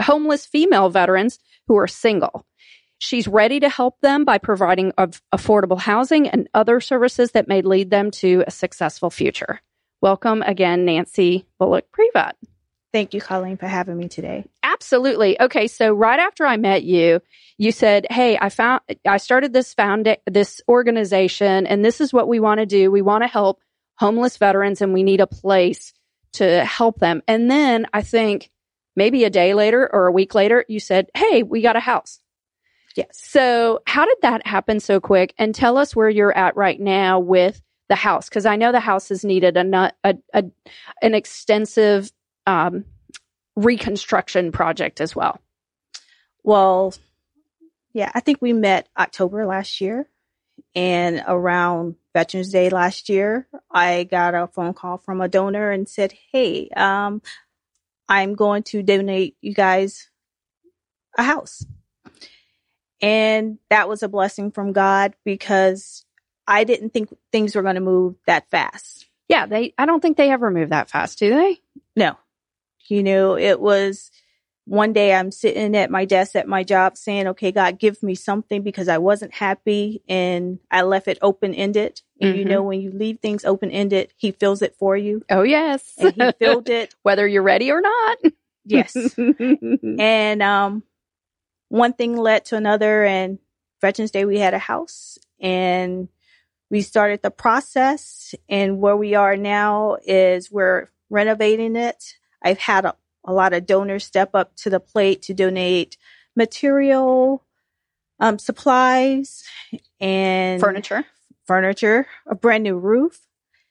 homeless 0.00 0.46
female 0.46 0.90
veterans 0.90 1.38
who 1.68 1.76
are 1.76 1.86
single. 1.86 2.46
She's 2.98 3.28
ready 3.28 3.60
to 3.60 3.68
help 3.68 4.00
them 4.00 4.24
by 4.24 4.38
providing 4.38 4.92
of 4.96 5.20
affordable 5.34 5.78
housing 5.78 6.28
and 6.28 6.48
other 6.54 6.80
services 6.80 7.32
that 7.32 7.48
may 7.48 7.60
lead 7.60 7.90
them 7.90 8.10
to 8.12 8.44
a 8.46 8.50
successful 8.50 9.10
future. 9.10 9.60
Welcome 10.00 10.42
again, 10.42 10.84
Nancy 10.84 11.46
Bullock 11.58 11.90
Privat. 11.92 12.36
Thank 12.92 13.12
you, 13.12 13.20
Colleen, 13.20 13.58
for 13.58 13.66
having 13.66 13.98
me 13.98 14.08
today. 14.08 14.46
Absolutely. 14.76 15.40
Okay, 15.40 15.68
so 15.68 15.90
right 15.90 16.20
after 16.20 16.44
I 16.44 16.58
met 16.58 16.84
you, 16.84 17.20
you 17.56 17.72
said, 17.72 18.06
"Hey, 18.10 18.36
I 18.38 18.50
found 18.50 18.82
I 19.08 19.16
started 19.16 19.54
this 19.54 19.72
found 19.72 20.18
this 20.26 20.60
organization 20.68 21.66
and 21.66 21.82
this 21.82 21.98
is 22.02 22.12
what 22.12 22.28
we 22.28 22.40
want 22.40 22.60
to 22.60 22.66
do. 22.66 22.90
We 22.90 23.00
want 23.00 23.24
to 23.24 23.28
help 23.28 23.60
homeless 23.96 24.36
veterans 24.36 24.82
and 24.82 24.92
we 24.92 25.02
need 25.02 25.20
a 25.20 25.26
place 25.26 25.94
to 26.34 26.62
help 26.62 26.98
them." 26.98 27.22
And 27.26 27.50
then 27.50 27.86
I 27.94 28.02
think 28.02 28.50
maybe 28.94 29.24
a 29.24 29.30
day 29.30 29.54
later 29.54 29.88
or 29.90 30.08
a 30.08 30.12
week 30.12 30.34
later, 30.34 30.62
you 30.68 30.78
said, 30.78 31.06
"Hey, 31.16 31.42
we 31.42 31.62
got 31.62 31.76
a 31.76 31.80
house." 31.80 32.20
Yes. 32.94 33.08
So, 33.12 33.80
how 33.86 34.04
did 34.04 34.18
that 34.22 34.46
happen 34.46 34.78
so 34.78 35.00
quick? 35.00 35.32
And 35.38 35.54
tell 35.54 35.78
us 35.78 35.96
where 35.96 36.10
you're 36.10 36.36
at 36.36 36.54
right 36.54 36.78
now 36.78 37.18
with 37.18 37.62
the 37.88 37.94
house 37.94 38.28
because 38.28 38.44
I 38.44 38.56
know 38.56 38.72
the 38.72 38.80
house 38.80 39.08
has 39.08 39.24
needed 39.24 39.56
a, 39.56 39.92
a, 40.04 40.16
a 40.34 40.44
an 41.00 41.14
extensive 41.14 42.12
um, 42.46 42.84
reconstruction 43.56 44.52
project 44.52 45.00
as 45.00 45.16
well. 45.16 45.40
Well, 46.44 46.94
yeah, 47.92 48.12
I 48.14 48.20
think 48.20 48.38
we 48.40 48.52
met 48.52 48.88
October 48.96 49.46
last 49.46 49.80
year, 49.80 50.06
and 50.74 51.24
around 51.26 51.96
Veterans 52.12 52.52
Day 52.52 52.68
last 52.70 53.08
year, 53.08 53.48
I 53.70 54.04
got 54.04 54.34
a 54.34 54.46
phone 54.46 54.74
call 54.74 54.98
from 54.98 55.20
a 55.20 55.28
donor 55.28 55.70
and 55.70 55.88
said, 55.88 56.12
"Hey, 56.30 56.68
um, 56.76 57.22
I'm 58.08 58.34
going 58.34 58.62
to 58.64 58.82
donate 58.82 59.36
you 59.40 59.54
guys 59.54 60.10
a 61.16 61.22
house." 61.22 61.64
And 63.00 63.58
that 63.68 63.88
was 63.88 64.02
a 64.02 64.08
blessing 64.08 64.50
from 64.50 64.72
God 64.72 65.14
because 65.24 66.04
I 66.46 66.64
didn't 66.64 66.90
think 66.90 67.14
things 67.32 67.54
were 67.54 67.62
going 67.62 67.74
to 67.74 67.80
move 67.80 68.16
that 68.26 68.48
fast. 68.50 69.06
Yeah, 69.28 69.46
they 69.46 69.74
I 69.76 69.86
don't 69.86 70.00
think 70.00 70.16
they 70.16 70.30
ever 70.30 70.50
move 70.50 70.70
that 70.70 70.90
fast, 70.90 71.18
do 71.18 71.30
they? 71.30 71.60
No. 71.96 72.16
You 72.88 73.02
know, 73.02 73.36
it 73.36 73.60
was 73.60 74.10
one 74.66 74.92
day 74.92 75.14
I'm 75.14 75.30
sitting 75.30 75.76
at 75.76 75.90
my 75.90 76.04
desk 76.04 76.34
at 76.34 76.48
my 76.48 76.64
job 76.64 76.96
saying, 76.96 77.28
okay, 77.28 77.52
God, 77.52 77.78
give 77.78 78.02
me 78.02 78.16
something 78.16 78.62
because 78.62 78.88
I 78.88 78.98
wasn't 78.98 79.32
happy 79.32 80.02
and 80.08 80.58
I 80.70 80.82
left 80.82 81.06
it 81.06 81.18
open 81.22 81.54
ended. 81.54 82.02
And 82.20 82.30
mm-hmm. 82.30 82.38
you 82.38 82.44
know, 82.44 82.62
when 82.62 82.80
you 82.80 82.90
leave 82.90 83.20
things 83.20 83.44
open 83.44 83.70
ended, 83.70 84.12
he 84.16 84.32
fills 84.32 84.62
it 84.62 84.74
for 84.76 84.96
you. 84.96 85.22
Oh, 85.30 85.42
yes. 85.42 85.94
And 85.98 86.14
he 86.14 86.32
filled 86.40 86.68
it. 86.68 86.94
Whether 87.02 87.28
you're 87.28 87.44
ready 87.44 87.70
or 87.70 87.80
not. 87.80 88.18
yes. 88.64 88.96
and, 89.18 90.42
um, 90.42 90.82
one 91.68 91.92
thing 91.92 92.16
led 92.16 92.44
to 92.46 92.56
another 92.56 93.04
and 93.04 93.38
Veterans 93.80 94.10
Day, 94.10 94.24
we 94.24 94.38
had 94.38 94.54
a 94.54 94.58
house 94.58 95.18
and 95.40 96.08
we 96.70 96.80
started 96.80 97.22
the 97.22 97.30
process 97.30 98.34
and 98.48 98.80
where 98.80 98.96
we 98.96 99.14
are 99.14 99.36
now 99.36 99.96
is 100.04 100.50
we're 100.50 100.88
renovating 101.10 101.76
it. 101.76 102.14
I've 102.42 102.58
had 102.58 102.84
a, 102.84 102.94
a 103.24 103.32
lot 103.32 103.52
of 103.52 103.66
donors 103.66 104.04
step 104.04 104.30
up 104.34 104.54
to 104.56 104.70
the 104.70 104.80
plate 104.80 105.22
to 105.22 105.34
donate 105.34 105.96
material, 106.34 107.44
um, 108.20 108.38
supplies 108.38 109.44
and 110.00 110.60
furniture, 110.60 111.04
furniture, 111.46 112.06
a 112.26 112.34
brand 112.34 112.64
new 112.64 112.76
roof. 112.76 113.20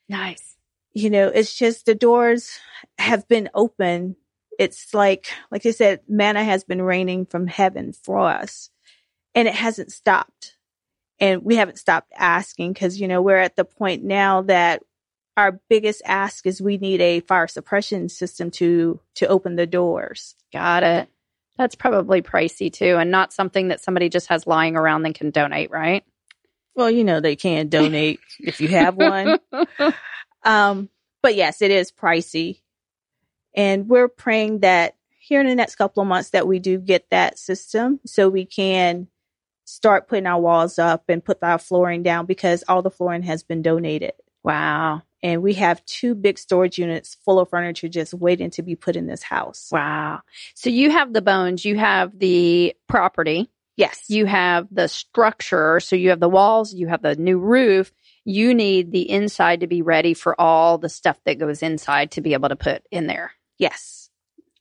Nice. 0.09 0.55
You 0.93 1.09
know, 1.09 1.27
it's 1.27 1.55
just 1.55 1.85
the 1.85 1.95
doors 1.95 2.59
have 2.97 3.27
been 3.27 3.49
open. 3.53 4.15
It's 4.57 4.93
like, 4.93 5.27
like 5.51 5.65
I 5.65 5.71
said, 5.71 6.01
manna 6.07 6.43
has 6.43 6.63
been 6.63 6.81
raining 6.81 7.25
from 7.25 7.47
heaven 7.47 7.91
for 7.91 8.19
us 8.19 8.69
and 9.33 9.47
it 9.47 9.53
hasn't 9.53 9.91
stopped 9.91 10.55
and 11.19 11.43
we 11.43 11.55
haven't 11.55 11.79
stopped 11.79 12.11
asking 12.15 12.73
because 12.73 12.99
you 12.99 13.07
know 13.07 13.21
we're 13.21 13.37
at 13.37 13.55
the 13.55 13.65
point 13.65 14.03
now 14.03 14.41
that 14.43 14.81
our 15.37 15.59
biggest 15.69 16.01
ask 16.05 16.45
is 16.45 16.61
we 16.61 16.77
need 16.77 17.01
a 17.01 17.19
fire 17.21 17.47
suppression 17.47 18.09
system 18.09 18.51
to 18.51 18.99
to 19.15 19.27
open 19.27 19.55
the 19.55 19.67
doors. 19.67 20.35
Got 20.53 20.83
it. 20.83 21.09
That's 21.57 21.75
probably 21.75 22.21
pricey 22.21 22.71
too 22.71 22.97
and 22.97 23.11
not 23.11 23.33
something 23.33 23.69
that 23.69 23.81
somebody 23.81 24.09
just 24.09 24.27
has 24.27 24.47
lying 24.47 24.75
around 24.75 25.05
and 25.05 25.15
can 25.15 25.31
donate 25.31 25.71
right? 25.71 26.03
Well 26.75 26.91
you 26.91 27.03
know 27.03 27.19
they 27.19 27.35
can 27.35 27.69
donate 27.69 28.19
if 28.39 28.61
you 28.61 28.69
have 28.69 28.95
one. 28.95 29.39
Um 30.43 30.89
but 31.21 31.35
yes 31.35 31.61
it 31.61 31.71
is 31.71 31.91
pricey. 31.91 32.61
And 33.55 33.87
we're 33.87 34.09
praying 34.09 34.59
that 34.59 34.95
here 35.17 35.39
in 35.39 35.47
the 35.47 35.55
next 35.55 35.75
couple 35.75 36.01
of 36.01 36.07
months 36.07 36.31
that 36.31 36.47
we 36.47 36.59
do 36.59 36.77
get 36.77 37.09
that 37.09 37.39
system 37.39 37.99
so 38.05 38.29
we 38.29 38.45
can 38.45 39.07
start 39.65 40.07
putting 40.07 40.27
our 40.27 40.39
walls 40.39 40.77
up 40.77 41.05
and 41.09 41.23
put 41.23 41.41
our 41.41 41.57
flooring 41.57 42.03
down 42.03 42.25
because 42.25 42.63
all 42.67 42.81
the 42.81 42.91
flooring 42.91 43.23
has 43.23 43.43
been 43.43 43.61
donated. 43.61 44.13
Wow. 44.43 45.01
And 45.25 45.41
we 45.41 45.55
have 45.55 45.83
two 45.85 46.13
big 46.13 46.37
storage 46.37 46.77
units 46.77 47.17
full 47.25 47.39
of 47.39 47.49
furniture 47.49 47.87
just 47.87 48.13
waiting 48.13 48.51
to 48.51 48.61
be 48.61 48.75
put 48.75 48.95
in 48.95 49.07
this 49.07 49.23
house. 49.23 49.69
Wow. 49.71 50.21
So 50.53 50.69
you 50.69 50.91
have 50.91 51.13
the 51.13 51.21
bones, 51.23 51.65
you 51.65 51.79
have 51.79 52.19
the 52.19 52.75
property. 52.87 53.49
Yes. 53.75 54.03
You 54.07 54.27
have 54.27 54.67
the 54.71 54.87
structure. 54.87 55.79
So 55.79 55.95
you 55.95 56.11
have 56.11 56.19
the 56.19 56.29
walls, 56.29 56.75
you 56.75 56.89
have 56.89 57.01
the 57.01 57.15
new 57.15 57.39
roof. 57.39 57.91
You 58.23 58.53
need 58.53 58.91
the 58.91 59.09
inside 59.09 59.61
to 59.61 59.67
be 59.67 59.81
ready 59.81 60.13
for 60.13 60.39
all 60.39 60.77
the 60.77 60.89
stuff 60.89 61.17
that 61.25 61.39
goes 61.39 61.63
inside 61.63 62.11
to 62.11 62.21
be 62.21 62.33
able 62.33 62.49
to 62.49 62.55
put 62.55 62.85
in 62.91 63.07
there. 63.07 63.31
Yes. 63.57 64.11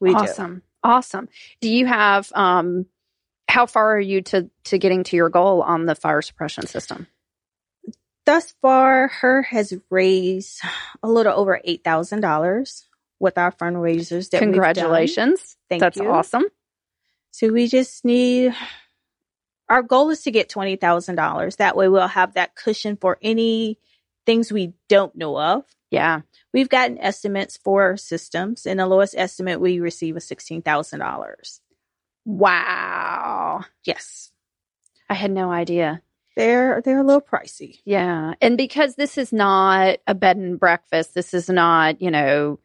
We 0.01 0.15
awesome. 0.15 0.55
Do. 0.55 0.63
Awesome. 0.83 1.29
Do 1.61 1.69
you 1.69 1.85
have 1.85 2.33
um 2.35 2.87
how 3.51 3.67
far 3.67 3.97
are 3.97 4.01
you 4.01 4.23
to 4.23 4.49
to 4.65 4.79
getting 4.79 5.05
to 5.05 5.17
your 5.17 5.29
goal 5.29 5.61
on 5.61 5.85
the 5.85 5.95
fire 5.95 6.23
suppression 6.23 6.67
system? 6.67 7.07
Thus 8.27 8.55
far, 8.63 9.09
her 9.09 9.43
has 9.43 9.75
raised 9.91 10.61
a 11.03 11.09
little 11.09 11.35
over 11.35 11.61
eight 11.65 11.85
thousand 11.85 12.21
dollars 12.21 12.87
with 13.21 13.37
our 13.39 13.53
fundraisers. 13.53 14.31
That 14.31 14.39
Congratulations! 14.39 15.57
Thank 15.69 15.81
you. 15.81 15.85
That's 15.85 15.97
you. 15.99 16.11
awesome. 16.11 16.45
So 17.33 17.53
we 17.53 17.69
just 17.69 18.05
need. 18.05 18.55
Our 19.69 19.83
goal 19.83 20.11
is 20.11 20.23
to 20.23 20.31
get 20.31 20.49
twenty 20.49 20.77
thousand 20.77 21.17
dollars. 21.17 21.57
That 21.57 21.77
way, 21.77 21.89
we'll 21.89 22.07
have 22.09 22.35
that 22.35 22.55
cushion 22.55 22.97
for 22.97 23.19
any 23.21 23.79
things 24.25 24.53
we 24.53 24.73
don't 24.89 25.15
know 25.17 25.39
of. 25.39 25.65
Yeah. 25.91 26.23
We've 26.53 26.69
gotten 26.69 26.99
estimates 26.99 27.59
for 27.59 27.97
systems, 27.97 28.67
and 28.67 28.81
the 28.81 28.87
lowest 28.87 29.15
estimate 29.17 29.61
we 29.61 29.81
receive 29.81 30.17
is 30.17 30.25
sixteen 30.25 30.63
thousand 30.63 31.01
dollars. 31.01 31.61
Wow. 32.25 33.65
Yes. 33.85 34.31
I 35.11 35.15
had 35.15 35.31
no 35.31 35.51
idea. 35.51 36.01
They're 36.37 36.83
they're 36.85 37.01
a 37.01 37.05
little 37.05 37.21
pricey. 37.21 37.81
Yeah. 37.85 38.35
And 38.41 38.57
because 38.57 38.97
this 38.97 39.17
is 39.19 39.33
not 39.33 39.99
a 40.07 40.15
bed 40.15 40.37
and 40.37 40.59
breakfast, 40.59 41.15
this 41.15 41.33
is 41.33 41.49
not, 41.49 42.03
you 42.03 42.11
know, 42.11 42.59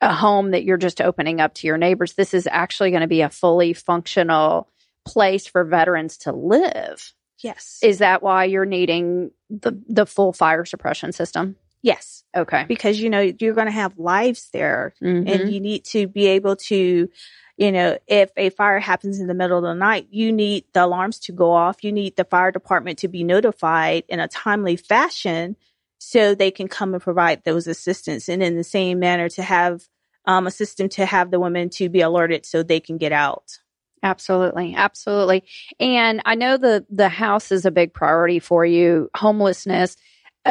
a 0.00 0.12
home 0.12 0.50
that 0.50 0.64
you're 0.64 0.76
just 0.76 1.00
opening 1.00 1.40
up 1.40 1.54
to 1.54 1.66
your 1.66 1.78
neighbors. 1.78 2.12
This 2.12 2.34
is 2.34 2.46
actually 2.50 2.90
going 2.90 3.00
to 3.00 3.06
be 3.06 3.22
a 3.22 3.30
fully 3.30 3.72
functional 3.72 4.68
place 5.06 5.46
for 5.46 5.64
veterans 5.64 6.18
to 6.18 6.32
live. 6.32 7.14
Yes. 7.38 7.78
Is 7.82 7.98
that 7.98 8.22
why 8.22 8.44
you're 8.44 8.66
needing 8.66 9.30
the 9.48 9.72
the 9.88 10.06
full 10.06 10.32
fire 10.32 10.64
suppression 10.64 11.12
system? 11.12 11.56
Yes. 11.82 12.24
Okay. 12.34 12.64
Because 12.66 12.98
you 12.98 13.10
know 13.10 13.20
you're 13.20 13.54
going 13.54 13.66
to 13.66 13.72
have 13.72 13.98
lives 13.98 14.48
there 14.52 14.94
mm-hmm. 15.02 15.28
and 15.28 15.52
you 15.52 15.60
need 15.60 15.84
to 15.86 16.06
be 16.06 16.26
able 16.28 16.56
to 16.56 17.08
you 17.56 17.70
know, 17.70 17.98
if 18.06 18.30
a 18.36 18.50
fire 18.50 18.80
happens 18.80 19.20
in 19.20 19.28
the 19.28 19.34
middle 19.34 19.58
of 19.58 19.64
the 19.64 19.74
night, 19.74 20.08
you 20.10 20.32
need 20.32 20.64
the 20.72 20.84
alarms 20.84 21.20
to 21.20 21.32
go 21.32 21.52
off. 21.52 21.84
You 21.84 21.92
need 21.92 22.16
the 22.16 22.24
fire 22.24 22.50
department 22.50 22.98
to 23.00 23.08
be 23.08 23.22
notified 23.22 24.04
in 24.08 24.18
a 24.18 24.28
timely 24.28 24.76
fashion 24.76 25.56
so 25.98 26.34
they 26.34 26.50
can 26.50 26.68
come 26.68 26.94
and 26.94 27.02
provide 27.02 27.44
those 27.44 27.66
assistance. 27.66 28.28
And 28.28 28.42
in 28.42 28.56
the 28.56 28.64
same 28.64 28.98
manner, 28.98 29.28
to 29.30 29.42
have 29.42 29.86
um, 30.26 30.46
a 30.46 30.50
system 30.50 30.88
to 30.90 31.06
have 31.06 31.30
the 31.30 31.40
women 31.40 31.70
to 31.70 31.88
be 31.88 32.00
alerted 32.00 32.44
so 32.44 32.62
they 32.62 32.80
can 32.80 32.98
get 32.98 33.12
out. 33.12 33.58
Absolutely, 34.02 34.74
absolutely. 34.74 35.44
And 35.80 36.20
I 36.26 36.34
know 36.34 36.58
the 36.58 36.84
the 36.90 37.08
house 37.08 37.50
is 37.50 37.64
a 37.64 37.70
big 37.70 37.94
priority 37.94 38.38
for 38.38 38.64
you. 38.66 39.10
Homelessness 39.16 39.96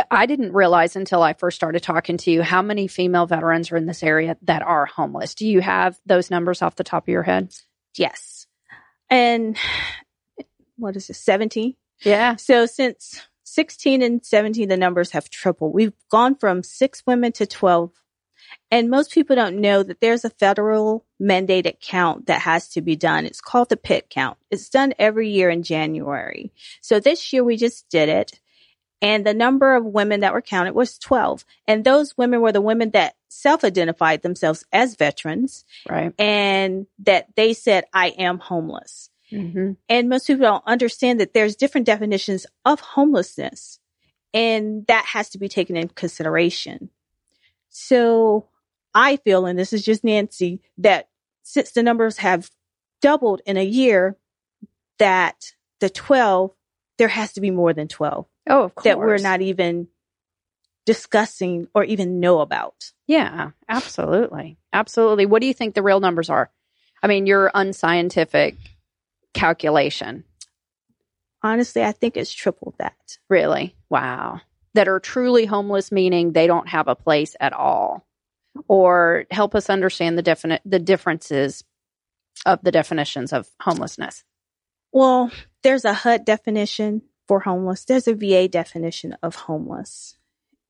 I 0.09 0.25
didn't 0.25 0.53
realize 0.53 0.95
until 0.95 1.21
I 1.21 1.33
first 1.33 1.55
started 1.55 1.83
talking 1.83 2.17
to 2.17 2.31
you 2.31 2.41
how 2.41 2.61
many 2.61 2.87
female 2.87 3.27
veterans 3.27 3.71
are 3.71 3.77
in 3.77 3.85
this 3.85 4.01
area 4.01 4.37
that 4.43 4.63
are 4.63 4.85
homeless. 4.85 5.35
Do 5.35 5.47
you 5.47 5.61
have 5.61 5.99
those 6.05 6.31
numbers 6.31 6.61
off 6.61 6.75
the 6.75 6.83
top 6.83 7.03
of 7.03 7.09
your 7.09 7.23
head? 7.23 7.53
Yes. 7.95 8.47
And 9.09 9.55
what 10.77 10.95
is 10.95 11.09
it, 11.09 11.15
17? 11.15 11.75
Yeah. 12.01 12.35
So 12.37 12.65
since 12.65 13.21
16 13.43 14.01
and 14.01 14.25
17, 14.25 14.67
the 14.67 14.77
numbers 14.77 15.11
have 15.11 15.29
tripled. 15.29 15.73
We've 15.73 15.93
gone 16.09 16.35
from 16.35 16.63
six 16.63 17.03
women 17.05 17.31
to 17.33 17.45
12. 17.45 17.91
And 18.71 18.89
most 18.89 19.11
people 19.11 19.35
don't 19.35 19.61
know 19.61 19.83
that 19.83 20.01
there's 20.01 20.25
a 20.25 20.29
federal 20.31 21.05
mandated 21.21 21.79
count 21.79 22.27
that 22.27 22.41
has 22.41 22.67
to 22.69 22.81
be 22.81 22.95
done. 22.95 23.25
It's 23.25 23.41
called 23.41 23.69
the 23.69 23.77
PIT 23.77 24.09
count. 24.09 24.37
It's 24.49 24.69
done 24.69 24.93
every 24.97 25.29
year 25.29 25.49
in 25.49 25.63
January. 25.63 26.51
So 26.81 26.99
this 26.99 27.31
year 27.31 27.43
we 27.43 27.57
just 27.57 27.87
did 27.89 28.09
it. 28.09 28.39
And 29.03 29.25
the 29.25 29.33
number 29.33 29.75
of 29.75 29.83
women 29.83 30.21
that 30.21 30.33
were 30.33 30.41
counted 30.41 30.73
was 30.73 30.97
12. 30.97 31.43
And 31.67 31.83
those 31.83 32.17
women 32.17 32.39
were 32.39 32.53
the 32.53 32.61
women 32.61 32.91
that 32.91 33.15
self 33.27 33.65
identified 33.65 34.21
themselves 34.21 34.65
as 34.71 34.95
veterans. 34.95 35.65
Right. 35.89 36.13
And 36.17 36.87
that 36.99 37.27
they 37.35 37.53
said, 37.53 37.83
I 37.93 38.07
am 38.17 38.39
homeless. 38.39 39.09
Mm-hmm. 39.29 39.73
And 39.89 40.09
most 40.09 40.27
people 40.27 40.43
don't 40.43 40.63
understand 40.65 41.19
that 41.19 41.33
there's 41.33 41.57
different 41.57 41.85
definitions 41.85 42.45
of 42.63 42.79
homelessness. 42.79 43.79
And 44.33 44.87
that 44.87 45.03
has 45.07 45.29
to 45.31 45.37
be 45.37 45.49
taken 45.49 45.75
into 45.75 45.93
consideration. 45.93 46.89
So 47.69 48.47
I 48.95 49.17
feel, 49.17 49.45
and 49.45 49.59
this 49.59 49.73
is 49.73 49.83
just 49.83 50.05
Nancy, 50.05 50.61
that 50.77 51.09
since 51.41 51.71
the 51.71 51.83
numbers 51.83 52.19
have 52.19 52.49
doubled 53.01 53.41
in 53.45 53.57
a 53.57 53.65
year, 53.65 54.15
that 54.97 55.51
the 55.81 55.89
12, 55.89 56.51
there 56.97 57.09
has 57.09 57.33
to 57.33 57.41
be 57.41 57.51
more 57.51 57.73
than 57.73 57.89
12 57.89 58.27
Oh, 58.49 58.63
of 58.63 58.75
course. 58.75 58.83
that 58.83 58.97
we're 58.97 59.17
not 59.17 59.41
even 59.41 59.87
discussing 60.85 61.67
or 61.73 61.83
even 61.83 62.19
know 62.19 62.39
about. 62.39 62.91
Yeah, 63.07 63.51
absolutely. 63.69 64.57
Absolutely. 64.71 65.25
What 65.25 65.41
do 65.41 65.47
you 65.47 65.53
think 65.53 65.75
the 65.75 65.83
real 65.83 65.99
numbers 65.99 66.29
are? 66.29 66.51
I 67.01 67.07
mean, 67.07 67.25
your 67.25 67.51
unscientific 67.53 68.55
calculation. 69.33 70.23
Honestly, 71.41 71.83
I 71.83 71.91
think 71.91 72.15
it's 72.17 72.33
triple 72.33 72.73
that. 72.79 73.17
Really? 73.29 73.75
Wow. 73.89 74.41
That 74.73 74.87
are 74.87 74.99
truly 74.99 75.45
homeless, 75.45 75.91
meaning 75.91 76.31
they 76.31 76.47
don't 76.47 76.69
have 76.69 76.87
a 76.87 76.95
place 76.95 77.35
at 77.39 77.53
all. 77.53 78.05
Or 78.67 79.25
help 79.31 79.55
us 79.55 79.69
understand 79.69 80.17
the 80.17 80.21
definite 80.21 80.61
the 80.63 80.79
differences 80.79 81.63
of 82.45 82.59
the 82.61 82.71
definitions 82.71 83.33
of 83.33 83.47
homelessness. 83.59 84.23
Well, 84.91 85.31
there's 85.63 85.85
a 85.85 85.93
HUD 85.93 86.23
definition 86.23 87.01
for 87.27 87.39
homeless. 87.39 87.85
There's 87.85 88.07
a 88.07 88.15
VA 88.15 88.47
definition 88.47 89.15
of 89.23 89.35
homeless. 89.35 90.17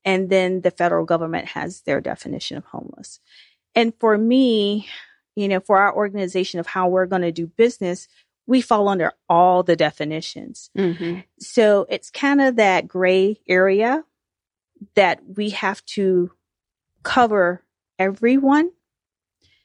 And 0.04 0.28
then 0.28 0.60
the 0.60 0.70
federal 0.70 1.04
government 1.04 1.48
has 1.48 1.82
their 1.82 2.00
definition 2.00 2.56
of 2.56 2.64
homeless. 2.64 3.20
And 3.74 3.92
for 3.98 4.16
me, 4.18 4.88
you 5.34 5.48
know, 5.48 5.60
for 5.60 5.78
our 5.78 5.94
organization 5.94 6.60
of 6.60 6.66
how 6.66 6.88
we're 6.88 7.06
going 7.06 7.22
to 7.22 7.32
do 7.32 7.46
business, 7.46 8.06
we 8.46 8.60
fall 8.60 8.88
under 8.88 9.12
all 9.28 9.62
the 9.62 9.76
definitions. 9.76 10.70
Mm-hmm. 10.76 11.20
So 11.40 11.86
it's 11.88 12.10
kind 12.10 12.40
of 12.40 12.56
that 12.56 12.86
gray 12.86 13.40
area 13.48 14.04
that 14.94 15.20
we 15.36 15.50
have 15.50 15.84
to 15.86 16.30
cover 17.02 17.62
everyone. 17.98 18.70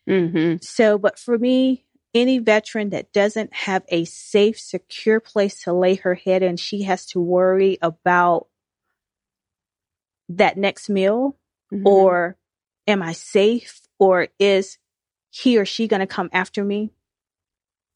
Mm-hmm. 0.08 0.58
So, 0.62 0.98
but 0.98 1.20
for 1.20 1.38
me, 1.38 1.86
any 2.14 2.40
veteran 2.40 2.90
that 2.90 3.14
doesn't 3.14 3.54
have 3.54 3.84
a 3.90 4.06
safe, 4.06 4.60
secure 4.60 5.20
place 5.20 5.64
to 5.64 5.74
lay 5.74 5.96
her 5.96 6.16
head 6.16 6.44
and 6.44 6.60
she 6.60 6.84
has 6.84 7.06
to 7.08 7.20
worry 7.20 7.78
about 7.82 8.48
that 10.30 10.58
next 10.58 10.90
meal 10.90 11.36
Mm-hmm. 11.72 11.86
or 11.86 12.38
am 12.88 13.04
I 13.04 13.12
safe 13.12 13.82
or 14.00 14.30
is 14.40 14.78
he 15.30 15.58
or 15.60 15.66
she 15.66 15.88
going 15.88 16.00
to 16.00 16.08
come 16.08 16.30
after 16.34 16.64
me? 16.64 16.92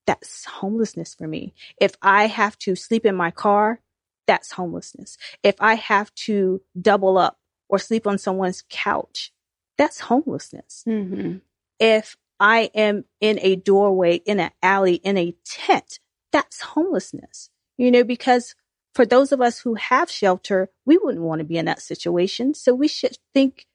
That's 0.06 0.46
homelessness 0.46 1.16
for 1.16 1.28
me. 1.28 1.54
If 1.82 1.96
I 2.02 2.28
have 2.28 2.58
to 2.60 2.76
sleep 2.76 3.06
in 3.06 3.16
my 3.16 3.32
car, 3.32 3.80
that's 4.28 4.52
homelessness. 4.52 5.18
If 5.42 5.56
I 5.60 5.76
have 5.76 6.14
to 6.16 6.62
double 6.80 7.18
up 7.18 7.40
or 7.68 7.80
sleep 7.80 8.06
on 8.06 8.18
someone's 8.18 8.64
couch, 8.70 9.34
that's 9.78 10.02
homelessness. 10.02 10.84
Mm-hmm. 10.88 11.38
If 11.80 12.16
I 12.44 12.70
am 12.76 13.06
in 13.22 13.40
a 13.42 13.56
doorway, 13.56 14.18
in 14.18 14.42
an 14.42 14.52
alley, 14.62 14.96
in 14.96 15.18
a 15.18 15.34
tent, 15.46 16.00
that's 16.34 16.60
homelessness. 16.60 17.50
You 17.78 17.90
know, 17.90 18.04
because 18.04 18.54
for 18.94 19.06
those 19.06 19.32
of 19.32 19.40
us 19.40 19.60
who 19.60 19.76
have 19.76 20.12
shelter, 20.12 20.70
we 20.86 20.98
wouldn't 20.98 21.24
want 21.24 21.40
to 21.40 21.46
be 21.46 21.58
in 21.58 21.66
that 21.66 21.82
situation. 21.82 22.54
So 22.54 22.76
we 22.76 22.90
should 22.90 23.18
think 23.34 23.66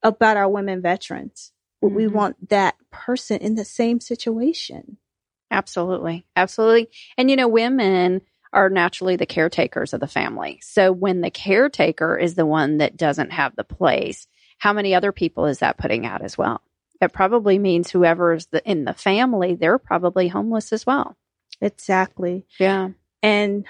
about 0.00 0.36
our 0.36 0.48
women 0.48 0.80
veterans. 0.80 1.52
Would 1.82 1.92
we 1.92 2.04
mm-hmm. 2.04 2.14
want 2.14 2.50
that 2.50 2.76
person 2.92 3.38
in 3.38 3.56
the 3.56 3.64
same 3.64 3.98
situation? 3.98 4.98
Absolutely. 5.50 6.24
Absolutely. 6.36 6.88
And 7.18 7.28
you 7.28 7.36
know, 7.36 7.48
women 7.48 8.22
are 8.52 8.70
naturally 8.70 9.16
the 9.16 9.26
caretakers 9.26 9.92
of 9.92 9.98
the 9.98 10.06
family. 10.06 10.60
So 10.62 10.92
when 10.92 11.20
the 11.20 11.30
caretaker 11.32 12.16
is 12.16 12.36
the 12.36 12.46
one 12.46 12.78
that 12.78 12.96
doesn't 12.96 13.32
have 13.32 13.56
the 13.56 13.64
place, 13.64 14.28
how 14.58 14.72
many 14.72 14.94
other 14.94 15.10
people 15.10 15.46
is 15.46 15.58
that 15.58 15.78
putting 15.78 16.06
out 16.06 16.22
as 16.22 16.38
well? 16.38 16.62
It 17.00 17.12
probably 17.12 17.58
means 17.58 17.90
whoever's 17.90 18.46
the, 18.46 18.68
in 18.68 18.84
the 18.84 18.94
family, 18.94 19.54
they're 19.54 19.78
probably 19.78 20.28
homeless 20.28 20.72
as 20.72 20.86
well. 20.86 21.16
Exactly. 21.60 22.46
Yeah. 22.58 22.90
And 23.22 23.66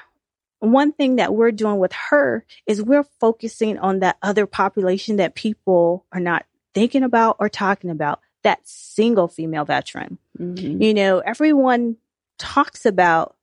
one 0.61 0.93
thing 0.93 1.17
that 1.17 1.35
we're 1.35 1.53
doing 1.53 1.79
with 1.79 1.93
her 1.93 2.45
is 2.67 2.83
we're 2.83 3.05
focusing 3.21 3.79
on 3.79 4.01
that 4.01 4.17
other 4.23 4.47
population 4.47 5.17
that 5.17 5.35
people 5.35 6.05
are 6.13 6.21
not 6.21 6.47
thinking 6.75 7.03
about 7.03 7.37
or 7.39 7.49
talking 7.49 7.91
about 7.91 8.21
that 8.43 8.61
single 8.65 9.29
female 9.29 9.65
veteran. 9.65 10.19
Mm-hmm. 10.39 10.83
You 10.83 10.95
know, 10.95 11.19
everyone 11.19 11.97
talks 12.39 12.87
about 12.87 13.37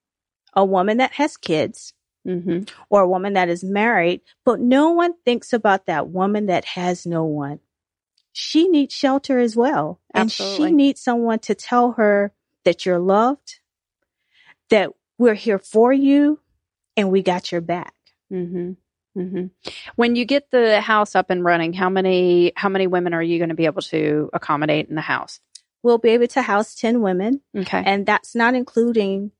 a 0.53 0.63
woman 0.63 0.97
that 0.97 1.13
has 1.13 1.37
kids 1.37 1.93
Mm-hmm. 2.25 2.73
or 2.89 3.01
a 3.01 3.07
woman 3.07 3.33
that 3.33 3.49
is 3.49 3.65
married, 3.65 4.21
but 4.45 4.57
no 4.57 4.91
one 4.91 5.13
thinks 5.25 5.51
about 5.51 5.87
that 5.87 6.07
woman 6.07 6.45
that 6.45 6.63
has 6.63 7.05
no 7.05 7.25
one. 7.25 7.59
She 8.33 8.67
needs 8.67 8.93
shelter 8.93 9.39
as 9.39 9.55
well. 9.55 10.01
And 10.13 10.31
she 10.31 10.71
needs 10.71 10.99
someone 10.99 11.39
to 11.39 11.55
tell 11.55 11.93
her 11.93 12.33
that 12.65 12.85
you're 12.85 12.99
loved, 12.99 13.59
that 14.69 14.89
we're 15.17 15.35
here 15.35 15.59
for 15.59 15.93
you, 15.93 16.39
and 16.97 17.11
we 17.11 17.21
got 17.21 17.51
your 17.51 17.61
back. 17.61 17.93
Mm-hmm. 18.31 18.73
Mm-hmm. 19.19 19.71
When 19.95 20.15
you 20.15 20.25
get 20.25 20.49
the 20.49 20.81
house 20.81 21.15
up 21.15 21.29
and 21.29 21.43
running, 21.43 21.73
how 21.73 21.89
many 21.89 22.51
how 22.55 22.69
many 22.69 22.87
women 22.87 23.13
are 23.13 23.21
you 23.21 23.37
going 23.37 23.49
to 23.49 23.55
be 23.55 23.67
able 23.67 23.83
to 23.83 24.31
accommodate 24.33 24.89
in 24.89 24.95
the 24.95 25.01
house? 25.01 25.39
We'll 25.83 25.99
be 25.99 26.09
able 26.09 26.27
to 26.27 26.41
house 26.41 26.73
10 26.75 27.01
women, 27.01 27.41
Okay. 27.55 27.83
and 27.85 28.05
that's 28.05 28.33
not 28.33 28.55
including 28.55 29.31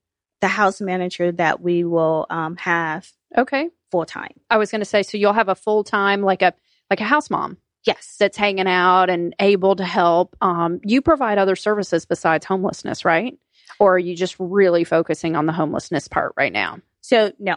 the 0.42 0.50
house 0.50 0.82
manager 0.82 1.32
that 1.32 1.62
we 1.62 1.84
will 1.86 2.28
um, 2.30 2.58
have 2.58 3.10
okay. 3.36 3.70
full 3.90 4.06
time. 4.06 4.34
I 4.50 4.58
was 4.58 4.70
going 4.70 4.82
to 4.82 4.86
say, 4.86 5.02
so 5.02 5.18
you'll 5.18 5.34
have 5.34 5.50
a 5.50 5.56
full 5.56 5.84
time 5.84 6.22
like 6.22 6.44
a 6.44 6.54
like 6.90 7.02
a 7.02 7.06
house 7.06 7.32
mom 7.32 7.58
Yes. 7.86 8.16
that's 8.20 8.38
hanging 8.38 8.68
out 8.68 9.10
and 9.10 9.36
able 9.40 9.76
to 9.76 9.84
help. 9.84 10.36
Um, 10.42 10.80
you 10.84 11.02
provide 11.02 11.38
other 11.38 11.56
services 11.56 12.06
besides 12.06 12.46
homelessness, 12.46 13.06
right? 13.06 13.38
Or 13.80 13.96
are 13.96 14.00
you 14.00 14.16
just 14.16 14.36
really 14.40 14.84
focusing 14.84 15.36
on 15.36 15.46
the 15.46 15.54
homelessness 15.54 16.08
part 16.08 16.34
right 16.38 16.54
now? 16.54 16.80
So, 17.02 17.34
no. 17.40 17.56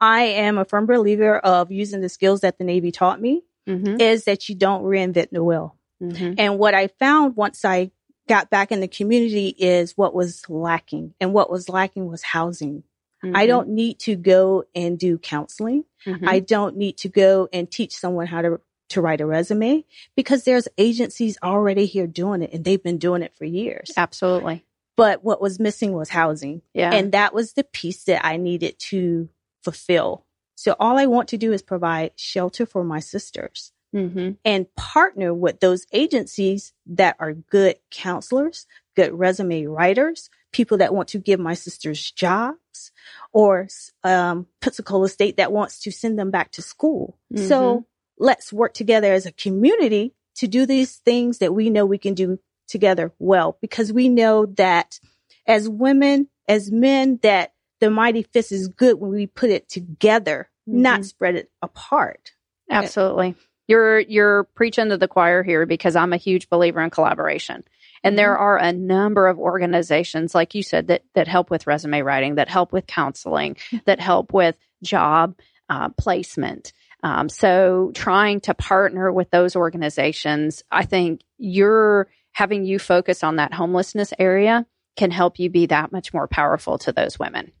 I 0.00 0.22
am 0.22 0.58
a 0.58 0.64
firm 0.64 0.86
believer 0.86 1.38
of 1.38 1.70
using 1.72 2.00
the 2.02 2.08
skills 2.08 2.40
that 2.42 2.58
the 2.58 2.64
Navy 2.64 2.92
taught 2.92 3.20
me 3.20 3.42
Mm-hmm. 3.68 4.00
is 4.00 4.24
that 4.26 4.48
you 4.48 4.54
don't 4.54 4.84
reinvent 4.84 5.30
the 5.32 5.42
wheel. 5.42 5.74
Mm-hmm. 6.00 6.34
And 6.38 6.56
what 6.56 6.74
I 6.74 6.86
found 6.86 7.34
once 7.34 7.64
I 7.64 7.90
got 8.28 8.48
back 8.48 8.70
in 8.70 8.78
the 8.78 8.86
community 8.86 9.48
is 9.48 9.96
what 9.96 10.14
was 10.14 10.48
lacking. 10.48 11.14
And 11.20 11.32
what 11.32 11.50
was 11.50 11.68
lacking 11.68 12.06
was 12.06 12.22
housing. 12.22 12.84
Mm-hmm. 13.24 13.34
I 13.36 13.46
don't 13.46 13.70
need 13.70 13.98
to 14.00 14.14
go 14.14 14.62
and 14.72 14.96
do 14.96 15.18
counseling. 15.18 15.84
Mhm. 16.06 16.28
I 16.28 16.38
don't 16.38 16.76
need 16.76 16.98
to 16.98 17.08
go 17.08 17.48
and 17.52 17.68
teach 17.68 17.96
someone 17.96 18.28
how 18.28 18.40
to 18.42 18.60
to 18.88 19.00
write 19.00 19.20
a 19.20 19.26
resume 19.26 19.84
because 20.14 20.44
there's 20.44 20.68
agencies 20.78 21.38
already 21.42 21.86
here 21.86 22.06
doing 22.06 22.42
it 22.42 22.52
and 22.52 22.64
they've 22.64 22.82
been 22.82 22.98
doing 22.98 23.22
it 23.22 23.34
for 23.36 23.44
years. 23.44 23.92
absolutely. 23.96 24.64
But 24.96 25.22
what 25.22 25.42
was 25.42 25.60
missing 25.60 25.92
was 25.92 26.08
housing. 26.08 26.62
Yeah. 26.72 26.92
And 26.92 27.12
that 27.12 27.34
was 27.34 27.52
the 27.52 27.64
piece 27.64 28.04
that 28.04 28.24
I 28.24 28.38
needed 28.38 28.78
to 28.90 29.28
fulfill. 29.62 30.24
So 30.54 30.74
all 30.80 30.98
I 30.98 31.06
want 31.06 31.28
to 31.28 31.36
do 31.36 31.52
is 31.52 31.60
provide 31.60 32.12
shelter 32.16 32.64
for 32.64 32.82
my 32.82 33.00
sisters 33.00 33.72
mm-hmm. 33.94 34.32
and 34.44 34.74
partner 34.74 35.34
with 35.34 35.60
those 35.60 35.86
agencies 35.92 36.72
that 36.86 37.16
are 37.18 37.32
good 37.34 37.76
counselors, 37.90 38.66
good 38.94 39.12
resume 39.12 39.66
writers, 39.66 40.30
people 40.52 40.78
that 40.78 40.94
want 40.94 41.08
to 41.08 41.18
give 41.18 41.38
my 41.38 41.54
sisters 41.54 42.10
jobs 42.12 42.92
or 43.32 43.68
um, 44.02 44.46
Pensacola 44.60 45.08
State 45.08 45.36
that 45.36 45.52
wants 45.52 45.80
to 45.80 45.90
send 45.90 46.18
them 46.18 46.30
back 46.30 46.52
to 46.52 46.62
school. 46.62 47.18
So 47.36 47.86
let's 48.18 48.52
work 48.52 48.74
together 48.74 49.12
as 49.12 49.26
a 49.26 49.32
community 49.32 50.14
to 50.36 50.46
do 50.46 50.66
these 50.66 50.96
things 50.96 51.38
that 51.38 51.54
we 51.54 51.70
know 51.70 51.86
we 51.86 51.98
can 51.98 52.14
do 52.14 52.38
together 52.68 53.12
well, 53.18 53.58
because 53.60 53.92
we 53.92 54.08
know 54.08 54.46
that 54.46 54.98
as 55.46 55.68
women, 55.68 56.28
as 56.48 56.70
men, 56.70 57.18
that 57.22 57.52
the 57.80 57.90
mighty 57.90 58.22
fist 58.22 58.52
is 58.52 58.68
good 58.68 58.98
when 58.98 59.10
we 59.12 59.26
put 59.26 59.50
it 59.50 59.68
together, 59.68 60.50
not 60.66 61.04
spread 61.04 61.36
it 61.36 61.50
apart. 61.62 62.32
Absolutely. 62.70 63.34
You're 63.68 64.00
you're 64.00 64.44
preaching 64.54 64.88
to 64.88 64.96
the 64.96 65.08
choir 65.08 65.42
here 65.42 65.66
because 65.66 65.96
I'm 65.96 66.12
a 66.12 66.18
huge 66.18 66.48
believer 66.48 66.80
in 66.82 66.90
collaboration. 66.90 67.64
And 68.02 68.16
there 68.18 68.36
are 68.36 68.56
a 68.56 68.72
number 68.72 69.26
of 69.26 69.38
organizations, 69.38 70.34
like 70.34 70.54
you 70.54 70.62
said, 70.62 70.88
that 70.88 71.02
that 71.14 71.28
help 71.28 71.50
with 71.50 71.66
resume 71.66 72.02
writing, 72.02 72.36
that 72.36 72.48
help 72.48 72.72
with 72.72 72.86
counseling, 72.86 73.56
that 73.84 74.00
help 74.00 74.32
with 74.32 74.56
job 74.82 75.38
uh, 75.68 75.88
placement. 75.90 76.72
Um, 77.06 77.28
so 77.28 77.92
trying 77.94 78.40
to 78.40 78.54
partner 78.54 79.12
with 79.12 79.30
those 79.30 79.54
organizations, 79.54 80.64
I 80.72 80.84
think 80.84 81.20
you're 81.38 82.08
having 82.32 82.64
you 82.64 82.80
focus 82.80 83.22
on 83.22 83.36
that 83.36 83.54
homelessness 83.54 84.12
area 84.18 84.66
can 84.96 85.12
help 85.12 85.38
you 85.38 85.48
be 85.48 85.66
that 85.66 85.92
much 85.92 86.12
more 86.12 86.26
powerful 86.26 86.78
to 86.78 86.90
those 86.90 87.16
women. 87.16 87.52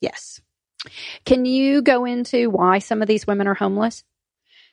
Yes. 0.00 0.40
Can 1.26 1.44
you 1.44 1.82
go 1.82 2.06
into 2.06 2.48
why 2.48 2.78
some 2.78 3.02
of 3.02 3.06
these 3.06 3.26
women 3.26 3.46
are 3.46 3.52
homeless? 3.52 4.04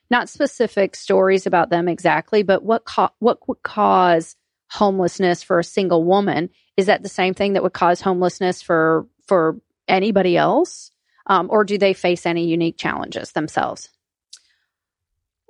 Not 0.09 0.29
specific 0.29 0.95
stories 0.95 1.45
about 1.45 1.69
them 1.69 1.89
exactly, 1.89 2.41
but 2.41 2.63
what 2.63 2.85
co- 2.85 3.11
what 3.19 3.45
would 3.49 3.61
cause 3.63 4.37
homelessness 4.69 5.43
for 5.43 5.59
a 5.59 5.63
single 5.63 6.05
woman. 6.05 6.51
Is 6.77 6.85
that 6.85 7.03
the 7.03 7.09
same 7.09 7.33
thing 7.33 7.53
that 7.53 7.63
would 7.63 7.73
cause 7.73 7.99
homelessness 7.99 8.61
for 8.61 9.07
for 9.27 9.59
anybody 9.89 10.37
else, 10.37 10.89
um, 11.25 11.49
or 11.51 11.65
do 11.65 11.77
they 11.77 11.93
face 11.93 12.25
any 12.25 12.45
unique 12.45 12.77
challenges 12.77 13.33
themselves? 13.33 13.89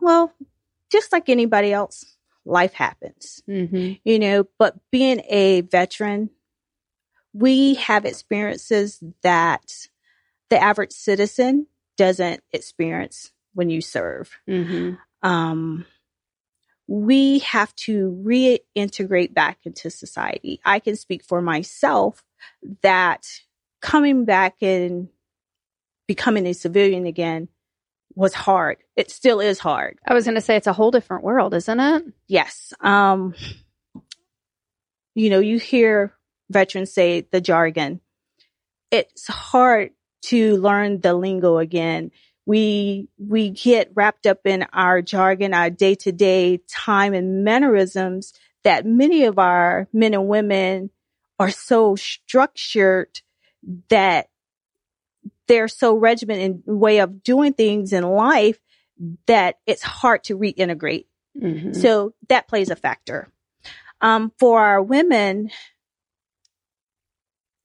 Well, 0.02 0.34
just 0.92 1.12
like 1.14 1.30
anybody 1.30 1.72
else, 1.72 2.18
life 2.46 2.74
happens, 2.74 3.42
Mm-hmm. 3.48 3.94
you 4.04 4.20
know. 4.20 4.48
But 4.60 4.76
being 4.92 5.22
a 5.30 5.62
veteran, 5.62 6.32
we 7.34 7.76
have 7.76 8.06
experiences 8.06 9.02
that 9.24 9.88
the 10.50 10.62
average 10.62 10.92
citizen 10.92 11.68
doesn't 11.98 12.42
experience 12.52 13.32
when 13.54 13.70
you 13.70 13.80
serve. 13.82 14.32
Mm-hmm. 14.50 14.96
um, 15.28 15.86
we 16.88 17.40
have 17.40 17.74
to 17.76 18.22
reintegrate 18.26 19.34
back 19.34 19.60
into 19.64 19.90
society. 19.90 20.60
I 20.66 20.80
can 20.80 20.98
speak 20.98 21.24
for 21.24 21.42
myself 21.42 22.22
that 22.82 23.26
coming 23.82 24.26
back 24.26 24.56
and 24.62 25.08
becoming 26.06 26.46
a 26.46 26.54
civilian 26.54 27.06
again 27.06 27.48
was 28.16 28.34
hard. 28.34 28.78
It 28.96 29.12
still 29.12 29.40
is 29.40 29.60
hard. 29.60 30.00
I 30.08 30.14
was 30.14 30.26
going 30.26 30.36
to 30.36 30.42
say 30.42 30.56
it's 30.56 30.68
a 30.68 30.74
whole 30.74 30.92
different 30.92 31.24
world, 31.24 31.54
isn't 31.54 31.80
it? 31.80 32.04
Yes. 32.28 32.74
Um, 32.82 33.34
you 35.16 35.30
know, 35.30 35.40
you 35.40 35.60
hear 35.60 36.14
veterans 36.50 36.94
say 36.94 37.22
the 37.32 37.42
jargon. 37.42 38.02
It's 38.92 39.28
hard 39.28 39.92
to 40.24 40.58
learn 40.58 41.02
the 41.02 41.14
lingo 41.14 41.58
again. 41.58 42.12
We, 42.46 43.10
we 43.18 43.52
get 43.52 43.92
wrapped 43.96 44.26
up 44.26 44.40
in 44.46 44.66
our 44.74 45.02
jargon, 45.02 45.54
our 45.54 45.70
day 45.70 45.96
to 45.96 46.12
day 46.12 46.60
time 46.68 47.14
and 47.14 47.44
mannerisms 47.44 48.34
that 48.64 48.86
many 48.86 49.26
of 49.26 49.40
our 49.40 49.88
men 49.94 50.14
and 50.14 50.28
women 50.28 50.90
are 51.40 51.50
so 51.50 51.96
structured 51.96 53.22
that 53.90 54.28
they're 55.52 55.68
so 55.68 55.94
regimented 55.94 56.64
in 56.66 56.80
way 56.80 57.00
of 57.00 57.24
doing 57.24 57.52
things 57.52 57.92
in 57.92 58.06
life 58.06 58.58
that 59.28 59.60
it's 59.68 59.82
hard 59.82 60.24
to 60.24 60.38
reintegrate. 60.38 61.08
Mm-hmm. 61.38 61.74
So 61.74 62.14
that 62.30 62.48
plays 62.48 62.70
a 62.70 62.76
factor. 62.78 63.28
Um, 64.00 64.32
for 64.40 64.62
our 64.62 64.82
women, 64.82 65.52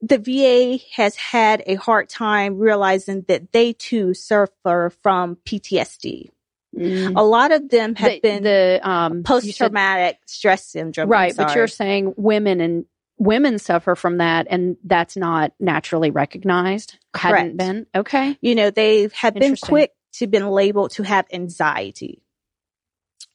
the 0.02 0.18
VA 0.18 0.82
has 0.94 1.14
had 1.14 1.62
a 1.68 1.76
hard 1.76 2.08
time 2.08 2.58
realizing 2.58 3.24
that 3.28 3.52
they 3.52 3.72
too 3.72 4.14
suffer 4.14 4.92
from 5.04 5.36
PTSD. 5.46 6.30
Mm. 6.76 7.12
A 7.14 7.22
lot 7.22 7.52
of 7.52 7.68
them 7.68 7.94
have 7.94 8.10
the, 8.10 8.20
been 8.20 8.42
the 8.42 8.80
um, 8.82 9.22
post 9.22 9.56
traumatic 9.56 10.18
stress 10.26 10.66
syndrome. 10.66 11.08
Right, 11.08 11.36
but 11.36 11.54
you're 11.54 11.68
saying 11.68 12.14
women 12.16 12.60
and 12.60 12.86
women 13.18 13.58
suffer 13.58 13.94
from 13.94 14.18
that, 14.18 14.46
and 14.50 14.76
that's 14.84 15.16
not 15.16 15.52
naturally 15.58 16.10
recognized. 16.10 16.98
Hadn't 17.14 17.38
Correct. 17.38 17.56
been 17.56 17.86
okay. 17.94 18.38
you 18.40 18.54
know, 18.54 18.70
they 18.70 19.08
have 19.14 19.34
been 19.34 19.56
quick 19.56 19.92
to 20.14 20.26
been 20.26 20.48
labeled 20.48 20.92
to 20.92 21.02
have 21.02 21.26
anxiety, 21.32 22.22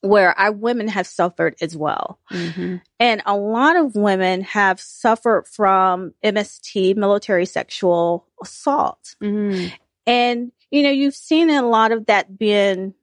where 0.01 0.37
our 0.37 0.51
women 0.51 0.87
have 0.87 1.07
suffered 1.07 1.55
as 1.61 1.75
well. 1.75 2.19
Mm-hmm. 2.31 2.77
And 2.99 3.21
a 3.25 3.35
lot 3.35 3.75
of 3.75 3.95
women 3.95 4.41
have 4.41 4.79
suffered 4.79 5.47
from 5.47 6.13
MST, 6.23 6.95
military 6.95 7.45
sexual 7.45 8.27
assault. 8.41 9.15
Mm-hmm. 9.21 9.73
And, 10.07 10.51
you 10.71 10.83
know, 10.83 10.89
you've 10.89 11.15
seen 11.15 11.49
a 11.49 11.61
lot 11.61 11.91
of 11.91 12.07
that 12.07 12.37
being 12.37 12.93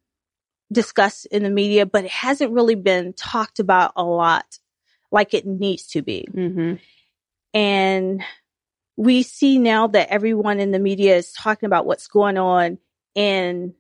discussed 0.72 1.26
in 1.26 1.44
the 1.44 1.50
media, 1.50 1.86
but 1.86 2.04
it 2.04 2.10
hasn't 2.10 2.52
really 2.52 2.74
been 2.74 3.12
talked 3.12 3.58
about 3.58 3.92
a 3.96 4.04
lot 4.04 4.58
like 5.10 5.34
it 5.34 5.46
needs 5.46 5.86
to 5.88 6.02
be. 6.02 6.26
Mm-hmm. 6.32 6.74
And 7.54 8.22
we 8.96 9.22
see 9.22 9.58
now 9.58 9.86
that 9.88 10.10
everyone 10.10 10.60
in 10.60 10.70
the 10.70 10.78
media 10.78 11.16
is 11.16 11.32
talking 11.32 11.66
about 11.66 11.86
what's 11.86 12.08
going 12.08 12.36
on 12.36 12.78
in 13.14 13.74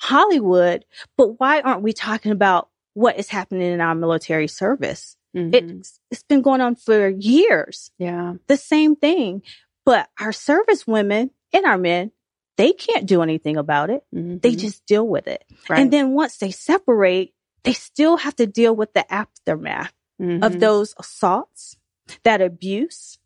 Hollywood, 0.00 0.84
but 1.16 1.38
why 1.38 1.60
aren't 1.60 1.82
we 1.82 1.92
talking 1.92 2.32
about 2.32 2.68
what 2.94 3.18
is 3.18 3.28
happening 3.28 3.72
in 3.72 3.80
our 3.80 3.94
military 3.94 4.48
service? 4.48 5.16
Mm-hmm. 5.36 5.78
It's, 5.78 6.00
it's 6.10 6.22
been 6.24 6.42
going 6.42 6.60
on 6.60 6.76
for 6.76 7.08
years. 7.08 7.90
yeah. 7.98 8.34
The 8.48 8.56
same 8.56 8.96
thing. 8.96 9.42
But 9.84 10.08
our 10.18 10.32
service 10.32 10.86
women 10.86 11.30
and 11.52 11.64
our 11.64 11.78
men, 11.78 12.12
they 12.56 12.72
can't 12.72 13.06
do 13.06 13.22
anything 13.22 13.56
about 13.56 13.90
it. 13.90 14.04
Mm-hmm. 14.14 14.38
They 14.38 14.54
just 14.54 14.86
deal 14.86 15.06
with 15.06 15.26
it. 15.26 15.44
right. 15.68 15.80
And 15.80 15.92
then 15.92 16.12
once 16.12 16.36
they 16.36 16.50
separate, 16.50 17.34
they 17.64 17.72
still 17.72 18.16
have 18.16 18.36
to 18.36 18.46
deal 18.46 18.74
with 18.74 18.92
the 18.92 19.10
aftermath 19.12 19.92
Mhm. 20.22 20.44
of 20.44 20.60
those 20.60 20.94
assaults, 20.98 21.76
that 22.22 22.40
abuse. 22.40 23.18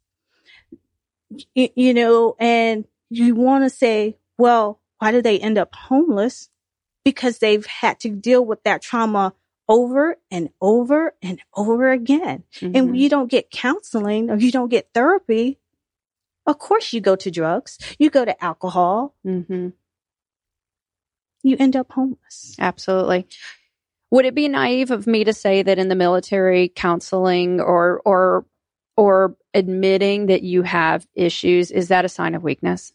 Y- 1.55 1.73
you 1.75 1.93
know, 1.93 2.35
and 2.39 2.87
you 3.11 3.35
want 3.35 3.65
to 3.65 3.71
say, 3.71 4.17
well, 4.39 4.81
why 4.99 5.13
do 5.13 5.21
they 5.21 5.39
end 5.39 5.59
up 5.59 5.75
homeless? 5.75 6.49
Because 7.05 7.39
they've 7.39 7.67
had 7.67 8.01
to 8.01 8.11
deal 8.11 8.45
with 8.45 8.63
that 8.65 8.83
trauma 8.83 9.35
over 9.69 10.17
and 10.31 10.49
over 10.61 11.15
and 11.23 11.41
over 11.55 11.91
again. 11.91 12.45
Mhm. 12.61 12.73
And 12.75 12.87
when 12.87 12.95
you 12.95 13.09
don't 13.09 13.31
get 13.31 13.51
counseling 13.51 14.31
or 14.31 14.37
you 14.37 14.51
don't 14.53 14.69
get 14.69 14.91
therapy, 14.95 15.59
of 16.47 16.59
course 16.59 16.93
you 16.93 17.01
go 17.01 17.17
to 17.17 17.31
drugs, 17.31 17.79
you 17.99 18.09
go 18.09 18.25
to 18.25 18.45
alcohol, 18.45 19.15
Mhm. 19.25 19.73
you 21.43 21.57
end 21.59 21.77
up 21.77 21.93
homeless. 21.93 22.55
Absolutely. 22.59 23.27
Would 24.11 24.25
it 24.25 24.35
be 24.35 24.49
naive 24.49 24.91
of 24.91 25.07
me 25.07 25.25
to 25.25 25.33
say 25.33 25.63
that 25.63 25.79
in 25.79 25.89
the 25.89 25.95
military 25.95 26.69
counseling 26.69 27.61
or 27.61 28.01
or 28.05 28.47
or 28.97 29.37
admitting 29.53 30.27
that 30.27 30.43
you 30.43 30.63
have 30.63 31.07
issues 31.15 31.71
is 31.71 31.89
that 31.89 32.05
a 32.05 32.09
sign 32.09 32.35
of 32.35 32.43
weakness? 32.43 32.93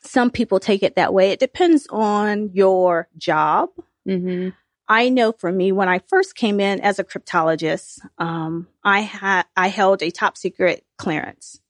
Some 0.00 0.30
people 0.30 0.60
take 0.60 0.82
it 0.82 0.94
that 0.94 1.12
way. 1.12 1.30
It 1.30 1.40
depends 1.40 1.86
on 1.90 2.50
your 2.52 3.08
job. 3.18 3.70
Mm-hmm. 4.08 4.50
I 4.88 5.08
know 5.08 5.32
for 5.32 5.50
me, 5.50 5.72
when 5.72 5.88
I 5.88 5.98
first 5.98 6.36
came 6.36 6.60
in 6.60 6.80
as 6.80 7.00
a 7.00 7.04
cryptologist, 7.04 7.98
um, 8.18 8.68
I 8.84 9.00
had 9.00 9.44
I 9.56 9.68
held 9.68 10.02
a 10.02 10.12
top 10.12 10.36
secret 10.36 10.84
clearance. 10.96 11.60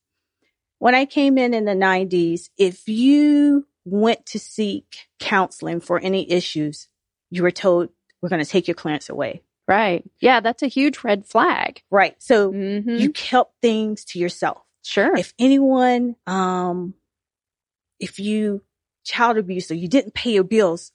When 0.79 0.95
I 0.95 1.07
came 1.07 1.39
in 1.39 1.55
in 1.55 1.65
the 1.65 1.73
'90s, 1.73 2.51
if 2.59 2.87
you 2.87 3.67
went 3.87 4.27
to 4.27 4.39
seek 4.39 5.07
counseling 5.21 5.81
for 5.81 5.99
any 5.99 6.31
issues, 6.31 6.89
you 7.31 7.43
were 7.43 7.51
told 7.51 7.89
we're 8.21 8.29
going 8.29 8.45
to 8.45 8.51
take 8.51 8.69
your 8.69 8.75
clearance 8.75 9.09
away. 9.09 9.43
Right. 9.69 10.05
Yeah, 10.21 10.41
that's 10.41 10.63
a 10.63 10.67
huge 10.69 11.03
red 11.03 11.25
flag. 11.27 11.83
Right. 11.91 12.15
So 12.23 12.53
Mm-hmm. 12.53 12.97
you 12.97 13.11
kept 13.13 13.53
things 13.63 14.05
to 14.07 14.19
yourself. 14.19 14.59
sure. 14.85 15.17
If 15.17 15.33
anyone, 15.39 16.17
um, 16.27 16.95
if 17.99 18.19
you 18.19 18.63
child 19.05 19.39
abuse 19.39 19.71
or 19.71 19.75
you 19.75 19.89
didn't 19.89 20.15
pay 20.15 20.33
your 20.33 20.45
bills, 20.45 20.93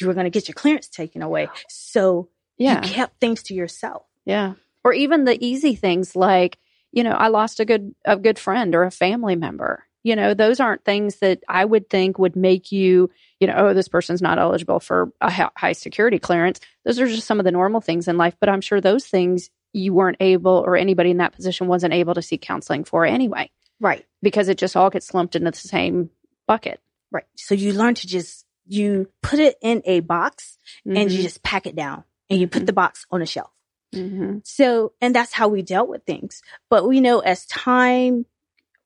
you 0.00 0.06
were 0.06 0.14
going 0.14 0.24
to 0.24 0.30
get 0.30 0.48
your 0.48 0.54
clearance 0.54 0.88
taken 0.88 1.22
away. 1.22 1.48
So 1.68 2.28
yeah. 2.58 2.82
you 2.82 2.88
kept 2.92 3.20
things 3.20 3.42
to 3.44 3.54
yourself. 3.54 4.02
Yeah. 4.24 4.54
Or 4.82 4.92
even 4.92 5.24
the 5.24 5.42
easy 5.44 5.74
things 5.74 6.16
like, 6.16 6.58
you 6.92 7.04
know, 7.04 7.12
I 7.12 7.28
lost 7.28 7.60
a 7.60 7.64
good 7.64 7.94
a 8.04 8.16
good 8.16 8.38
friend 8.38 8.74
or 8.74 8.84
a 8.84 8.90
family 8.90 9.36
member. 9.36 9.84
You 10.04 10.14
know, 10.16 10.34
those 10.34 10.60
aren't 10.60 10.84
things 10.84 11.16
that 11.16 11.42
I 11.48 11.64
would 11.64 11.90
think 11.90 12.18
would 12.18 12.36
make 12.36 12.70
you, 12.70 13.10
you 13.40 13.46
know, 13.48 13.54
oh, 13.56 13.74
this 13.74 13.88
person's 13.88 14.22
not 14.22 14.38
eligible 14.38 14.78
for 14.78 15.10
a 15.20 15.50
high 15.56 15.72
security 15.72 16.18
clearance. 16.18 16.60
Those 16.84 17.00
are 17.00 17.06
just 17.06 17.26
some 17.26 17.40
of 17.40 17.44
the 17.44 17.50
normal 17.52 17.80
things 17.80 18.06
in 18.06 18.16
life, 18.18 18.36
but 18.38 18.48
I'm 18.50 18.60
sure 18.60 18.80
those 18.80 19.06
things 19.06 19.50
you 19.72 19.92
weren't 19.94 20.18
able 20.20 20.62
or 20.64 20.76
anybody 20.76 21.10
in 21.10 21.16
that 21.16 21.32
position 21.34 21.66
wasn't 21.66 21.94
able 21.94 22.14
to 22.14 22.22
seek 22.22 22.42
counseling 22.42 22.84
for 22.84 23.04
anyway 23.04 23.50
Right. 23.80 24.04
because 24.22 24.48
it 24.48 24.58
just 24.58 24.76
all 24.76 24.88
gets 24.90 25.12
lumped 25.14 25.34
into 25.34 25.50
the 25.50 25.56
same 25.56 26.10
bucket. 26.46 26.80
Right. 27.10 27.24
So 27.34 27.54
you 27.54 27.72
learn 27.72 27.94
to 27.94 28.06
just, 28.06 28.44
you 28.66 29.08
put 29.22 29.38
it 29.40 29.56
in 29.62 29.82
a 29.84 30.00
box 30.00 30.58
and 30.84 31.10
you 31.10 31.18
Mhm. 31.18 31.22
just 31.22 31.42
pack 31.42 31.66
it 31.66 31.74
down 31.74 32.04
and 32.30 32.38
you 32.38 32.46
put 32.46 32.66
the 32.66 32.72
box 32.72 33.04
on 33.10 33.20
a 33.22 33.26
shelf. 33.26 33.50
Mhm. 33.94 34.46
So, 34.46 34.92
and 35.00 35.14
that's 35.14 35.32
how 35.32 35.48
we 35.48 35.62
dealt 35.62 35.88
with 35.88 36.04
things. 36.04 36.42
But 36.70 36.86
we 36.86 37.00
know 37.00 37.20
as 37.20 37.46
time 37.46 38.26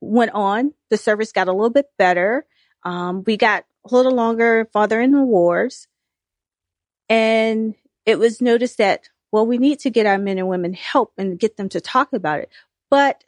went 0.00 0.32
on, 0.32 0.72
the 0.90 0.96
service 0.96 1.32
got 1.32 1.48
a 1.48 1.52
little 1.52 1.70
bit 1.70 1.86
better. 1.98 2.46
Um, 2.84 3.24
we 3.26 3.36
got 3.36 3.64
a 3.90 3.94
little 3.94 4.12
longer 4.14 4.68
farther 4.72 5.00
in 5.00 5.12
the 5.12 5.22
wars. 5.22 5.88
And 7.08 7.74
it 8.06 8.18
was 8.18 8.40
noticed 8.40 8.78
that, 8.78 9.08
well, 9.32 9.46
we 9.46 9.58
need 9.58 9.80
to 9.80 9.90
get 9.90 10.06
our 10.06 10.18
men 10.18 10.38
and 10.38 10.48
women 10.48 10.72
help 10.74 11.12
and 11.18 11.38
get 11.38 11.56
them 11.56 11.68
to 11.70 11.80
talk 11.80 12.12
about 12.12 12.40
it. 12.40 12.50
But 12.90 13.24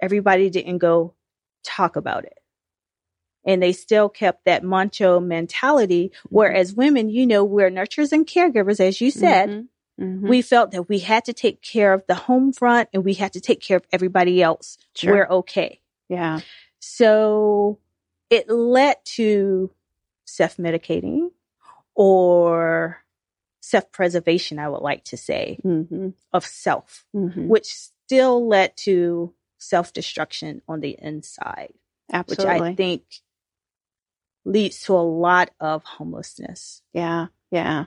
everybody 0.00 0.50
didn't 0.50 0.78
go 0.78 1.14
talk 1.64 1.96
about 1.96 2.24
it. 2.24 2.38
And 3.44 3.62
they 3.62 3.72
still 3.72 4.08
kept 4.08 4.44
that 4.44 4.62
macho 4.62 5.18
mentality. 5.18 6.12
Whereas 6.28 6.74
women, 6.74 7.10
you 7.10 7.26
know, 7.26 7.44
we're 7.44 7.70
nurturers 7.70 8.12
and 8.12 8.26
caregivers, 8.26 8.80
as 8.80 9.00
you 9.00 9.10
said 9.10 9.50
Mhm. 9.50 9.68
Mhm. 10.00 10.28
we 10.28 10.42
felt 10.42 10.70
that 10.70 10.88
we 10.88 11.00
had 11.00 11.24
to 11.26 11.32
take 11.32 11.60
care 11.60 11.92
of 11.92 12.06
the 12.06 12.14
home 12.14 12.52
front 12.52 12.88
and 12.94 13.04
we 13.04 13.14
had 13.14 13.32
to 13.34 13.40
take 13.40 13.60
care 13.60 13.76
of 13.76 13.86
everybody 13.92 14.40
else. 14.42 14.78
Sure. 14.94 15.12
We're 15.12 15.28
okay. 15.28 15.80
Yeah. 16.12 16.40
So 16.80 17.78
it 18.30 18.48
led 18.50 18.96
to 19.16 19.70
self 20.24 20.56
medicating 20.56 21.30
or 21.94 22.98
self 23.60 23.90
preservation, 23.92 24.58
I 24.58 24.68
would 24.68 24.82
like 24.82 25.04
to 25.04 25.16
say, 25.16 25.58
Mm-hmm. 25.64 26.10
of 26.32 26.44
self, 26.46 27.04
Mm-hmm. 27.14 27.48
which 27.48 27.66
still 27.74 28.46
led 28.48 28.76
to 28.84 29.32
self 29.58 29.92
destruction 29.92 30.62
on 30.68 30.80
the 30.80 30.96
inside, 31.00 31.72
Absolutely. 32.12 32.52
which 32.54 32.60
I 32.72 32.74
think 32.74 33.02
leads 34.44 34.82
to 34.82 34.94
a 34.94 35.06
lot 35.26 35.50
of 35.60 35.84
homelessness. 35.84 36.82
Yeah, 36.92 37.26
yeah. 37.50 37.86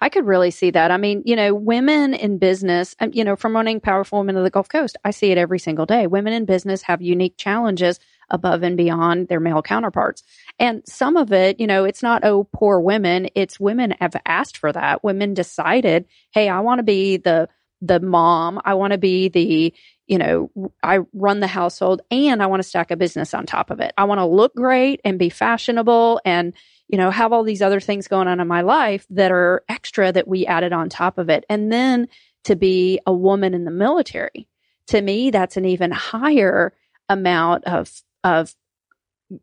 I 0.00 0.08
could 0.08 0.26
really 0.26 0.50
see 0.50 0.70
that. 0.70 0.90
I 0.90 0.96
mean, 0.96 1.22
you 1.24 1.36
know, 1.36 1.54
women 1.54 2.14
in 2.14 2.38
business, 2.38 2.94
um, 3.00 3.10
you 3.12 3.24
know, 3.24 3.36
from 3.36 3.54
running 3.54 3.80
Powerful 3.80 4.18
Women 4.18 4.36
of 4.36 4.44
the 4.44 4.50
Gulf 4.50 4.68
Coast, 4.68 4.96
I 5.04 5.10
see 5.10 5.30
it 5.30 5.38
every 5.38 5.58
single 5.58 5.86
day. 5.86 6.06
Women 6.06 6.32
in 6.32 6.44
business 6.44 6.82
have 6.82 7.02
unique 7.02 7.36
challenges 7.36 7.98
above 8.30 8.62
and 8.62 8.76
beyond 8.76 9.28
their 9.28 9.40
male 9.40 9.62
counterparts. 9.62 10.22
And 10.58 10.82
some 10.86 11.16
of 11.16 11.32
it, 11.32 11.60
you 11.60 11.66
know, 11.66 11.84
it's 11.84 12.02
not, 12.02 12.24
oh, 12.24 12.48
poor 12.52 12.80
women. 12.80 13.28
It's 13.34 13.60
women 13.60 13.94
have 14.00 14.16
asked 14.26 14.56
for 14.56 14.72
that. 14.72 15.04
Women 15.04 15.34
decided, 15.34 16.06
hey, 16.32 16.48
I 16.48 16.60
want 16.60 16.78
to 16.78 16.84
be 16.84 17.18
the, 17.18 17.48
the 17.86 18.00
mom. 18.00 18.60
I 18.64 18.74
want 18.74 18.92
to 18.92 18.98
be 18.98 19.28
the, 19.28 19.74
you 20.06 20.18
know, 20.18 20.50
I 20.82 21.00
run 21.12 21.40
the 21.40 21.46
household 21.46 22.00
and 22.10 22.42
I 22.42 22.46
want 22.46 22.62
to 22.62 22.68
stack 22.68 22.90
a 22.90 22.96
business 22.96 23.34
on 23.34 23.46
top 23.46 23.70
of 23.70 23.80
it. 23.80 23.92
I 23.98 24.04
want 24.04 24.20
to 24.20 24.26
look 24.26 24.54
great 24.54 25.00
and 25.04 25.18
be 25.18 25.28
fashionable 25.28 26.20
and, 26.24 26.54
you 26.88 26.96
know, 26.98 27.10
have 27.10 27.32
all 27.32 27.44
these 27.44 27.62
other 27.62 27.80
things 27.80 28.08
going 28.08 28.28
on 28.28 28.40
in 28.40 28.48
my 28.48 28.62
life 28.62 29.06
that 29.10 29.32
are 29.32 29.62
extra 29.68 30.12
that 30.12 30.26
we 30.26 30.46
added 30.46 30.72
on 30.72 30.88
top 30.88 31.18
of 31.18 31.28
it. 31.28 31.44
And 31.48 31.70
then 31.70 32.08
to 32.44 32.56
be 32.56 33.00
a 33.06 33.12
woman 33.12 33.52
in 33.54 33.64
the 33.64 33.70
military, 33.70 34.48
to 34.88 35.00
me, 35.00 35.30
that's 35.30 35.56
an 35.56 35.64
even 35.64 35.90
higher 35.90 36.72
amount 37.08 37.64
of, 37.64 37.90
of, 38.22 38.54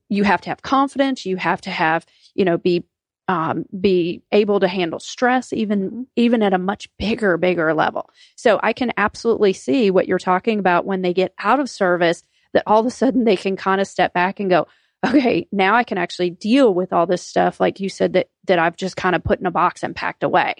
you 0.10 0.24
have 0.24 0.42
to 0.42 0.50
have 0.50 0.62
confidence. 0.62 1.26
You 1.26 1.38
have 1.38 1.62
to 1.62 1.72
have, 1.72 2.06
you 2.34 2.46
know, 2.46 2.58
be, 2.58 2.86
um, 3.28 3.66
be 3.80 4.24
able 4.32 4.60
to 4.60 4.68
handle 4.68 5.00
stress 5.00 5.54
even, 5.54 6.08
even 6.16 6.42
at 6.44 6.54
a 6.54 6.58
much 6.58 6.90
bigger, 6.98 7.38
bigger 7.38 7.74
level. 7.74 8.10
So 8.36 8.60
I 8.62 8.74
can 8.74 8.92
absolutely 8.98 9.54
see 9.54 9.92
what 9.92 10.08
you're 10.08 10.20
talking 10.20 10.60
about 10.60 10.86
when 10.86 11.02
they 11.02 11.14
get 11.14 11.34
out 11.40 11.60
of 11.60 11.70
service 11.70 12.24
that 12.54 12.64
all 12.68 12.80
of 12.80 12.86
a 12.86 12.92
sudden 12.92 13.24
they 13.24 13.38
can 13.38 13.56
kind 13.56 13.80
of 13.80 13.88
step 13.88 14.14
back 14.14 14.40
and 14.40 14.50
go, 14.50 14.68
okay, 15.06 15.48
now 15.52 15.76
I 15.76 15.84
can 15.84 15.98
actually 15.98 16.32
deal 16.32 16.74
with 16.74 16.94
all 16.94 17.08
this 17.08 17.26
stuff, 17.26 17.60
like 17.60 17.80
you 17.80 17.90
said, 17.90 18.14
that, 18.14 18.30
that 18.46 18.60
I've 18.60 18.76
just 18.76 18.98
kind 18.98 19.16
of 19.16 19.24
put 19.24 19.40
in 19.40 19.46
a 19.46 19.52
box 19.52 19.84
and 19.84 19.96
packed 19.96 20.24
away. 20.24 20.56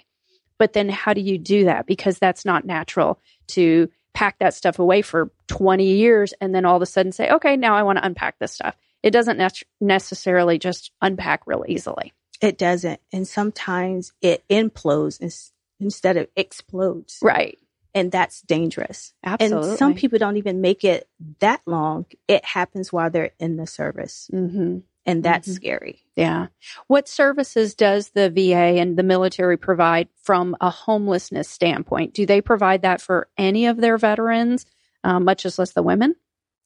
But 0.58 0.72
then 0.72 0.88
how 0.88 1.12
do 1.12 1.20
you 1.20 1.38
do 1.38 1.64
that? 1.64 1.86
Because 1.86 2.18
that's 2.18 2.44
not 2.44 2.64
natural 2.64 3.20
to 3.48 3.88
pack 4.14 4.38
that 4.38 4.54
stuff 4.54 4.78
away 4.78 5.02
for 5.02 5.30
20 5.48 5.84
years 5.84 6.34
and 6.40 6.54
then 6.54 6.64
all 6.64 6.76
of 6.76 6.82
a 6.82 6.86
sudden 6.86 7.12
say, 7.12 7.30
okay, 7.30 7.56
now 7.56 7.74
I 7.74 7.82
want 7.82 7.98
to 7.98 8.06
unpack 8.06 8.38
this 8.38 8.52
stuff. 8.52 8.76
It 9.02 9.10
doesn't 9.10 9.38
nec- 9.38 9.66
necessarily 9.80 10.58
just 10.58 10.92
unpack 11.00 11.46
real 11.46 11.64
easily. 11.66 12.12
It 12.42 12.58
doesn't. 12.58 13.00
And 13.12 13.26
sometimes 13.26 14.12
it 14.20 14.44
implodes 14.50 15.20
ins- 15.22 15.52
instead 15.80 16.16
of 16.18 16.26
explodes. 16.36 17.18
Right. 17.22 17.58
And 17.94 18.10
that's 18.10 18.42
dangerous. 18.42 19.14
Absolutely. 19.22 19.68
And 19.70 19.78
some 19.78 19.94
people 19.94 20.18
don't 20.18 20.36
even 20.38 20.60
make 20.60 20.82
it 20.82 21.08
that 21.40 21.60
long. 21.66 22.06
It 22.26 22.44
happens 22.44 22.92
while 22.92 23.10
they're 23.10 23.30
in 23.38 23.56
the 23.56 23.66
service. 23.66 24.28
hmm 24.30 24.78
And 25.04 25.22
that's 25.24 25.48
Mhm. 25.48 25.54
scary. 25.54 26.04
Yeah. 26.16 26.46
What 26.86 27.08
services 27.08 27.74
does 27.74 28.10
the 28.10 28.30
VA 28.30 28.78
and 28.78 28.96
the 28.96 29.02
military 29.02 29.56
provide 29.56 30.08
from 30.16 30.56
a 30.60 30.70
homelessness 30.70 31.48
standpoint? 31.48 32.14
Do 32.14 32.24
they 32.24 32.40
provide 32.40 32.82
that 32.82 33.00
for 33.00 33.28
any 33.36 33.66
of 33.66 33.78
their 33.78 33.98
veterans, 33.98 34.64
um, 35.04 35.24
much 35.24 35.44
as 35.44 35.58
less 35.58 35.72
the 35.72 35.82
women? 35.82 36.14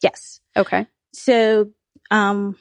Yes. 0.03 0.41
Okay. 0.57 0.87
So, 1.15 1.71
um, 2.11 2.57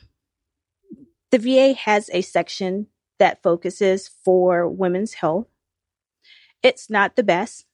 the 1.32 1.40
VA 1.40 1.74
has 1.74 2.10
a 2.14 2.22
section 2.22 2.88
that 3.20 3.42
focuses 3.44 4.08
for 4.24 4.68
women's 4.68 5.14
health. 5.14 5.48
It's 6.64 6.90
not 6.90 7.16
the 7.16 7.24
best 7.24 7.66